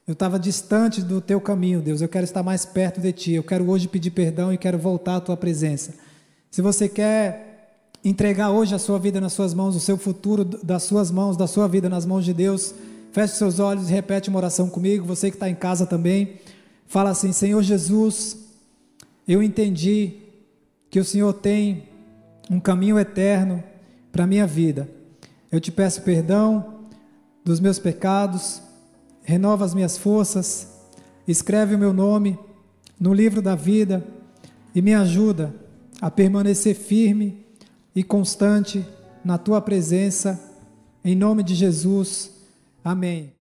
eu 0.07 0.13
estava 0.13 0.39
distante 0.39 1.03
do 1.03 1.21
teu 1.21 1.41
caminho, 1.41 1.81
Deus, 1.81 2.01
eu 2.01 2.09
quero 2.09 2.25
estar 2.25 2.43
mais 2.43 2.65
perto 2.65 3.01
de 3.01 3.13
ti, 3.13 3.33
eu 3.33 3.43
quero 3.43 3.69
hoje 3.69 3.89
pedir 3.89 4.11
perdão 4.11 4.53
e 4.53 4.57
quero 4.57 4.79
voltar 4.79 5.17
à 5.17 5.21
tua 5.21 5.37
presença. 5.37 5.95
Se 6.51 6.63
você 6.63 6.89
quer 6.89 7.49
entregar 8.05 8.51
hoje 8.51 8.75
a 8.75 8.79
sua 8.79 8.99
vida 8.99 9.21
nas 9.21 9.33
suas 9.33 9.53
mãos, 9.53 9.75
o 9.75 9.81
seu 9.81 9.97
futuro 9.97 10.45
das 10.45 10.85
suas 10.85 11.11
mãos, 11.11 11.37
da 11.37 11.47
sua 11.47 11.67
vida 11.67 11.89
nas 11.89 12.07
mãos 12.07 12.25
de 12.25 12.33
Deus, 12.33 12.75
feche 13.13 13.35
seus 13.35 13.59
olhos 13.59 13.91
e 13.91 13.93
repete 13.93 14.29
uma 14.29 14.39
oração 14.39 14.69
comigo. 14.69 15.05
Você 15.05 15.31
que 15.31 15.37
está 15.37 15.51
em 15.51 15.55
casa 15.55 15.85
também, 15.85 16.35
fala 16.87 17.11
assim: 17.11 17.33
Senhor 17.33 17.63
Jesus, 17.63 18.37
eu 19.27 19.43
entendi 19.43 20.15
que 20.91 21.01
o 21.01 21.05
Senhor 21.05 21.33
tem 21.35 21.89
um 22.51 22.61
caminho 22.61 22.99
eterno 22.99 23.63
para 24.19 24.25
a 24.25 24.27
minha 24.27 24.49
vida. 24.49 24.91
Eu 25.49 25.61
te 25.61 25.71
peço 25.71 26.03
perdão 26.03 26.81
dos 27.45 27.61
meus 27.61 27.79
pecados, 27.79 28.61
renova 29.23 29.65
as 29.65 29.73
minhas 29.73 29.97
forças, 29.97 30.67
escreve 31.29 31.77
o 31.77 31.79
meu 31.79 31.93
nome 31.93 32.37
no 32.99 33.15
livro 33.15 33.41
da 33.41 33.55
vida 33.55 34.05
e 34.75 34.83
me 34.83 34.93
ajuda 34.93 35.55
a 36.01 36.11
permanecer 36.11 36.75
firme 36.75 37.47
e 37.95 38.03
constante 38.03 38.85
na 39.25 39.39
tua 39.39 39.61
presença, 39.61 40.53
em 41.05 41.15
nome 41.15 41.45
de 41.45 41.55
Jesus. 41.55 42.33
Amém. 42.85 43.33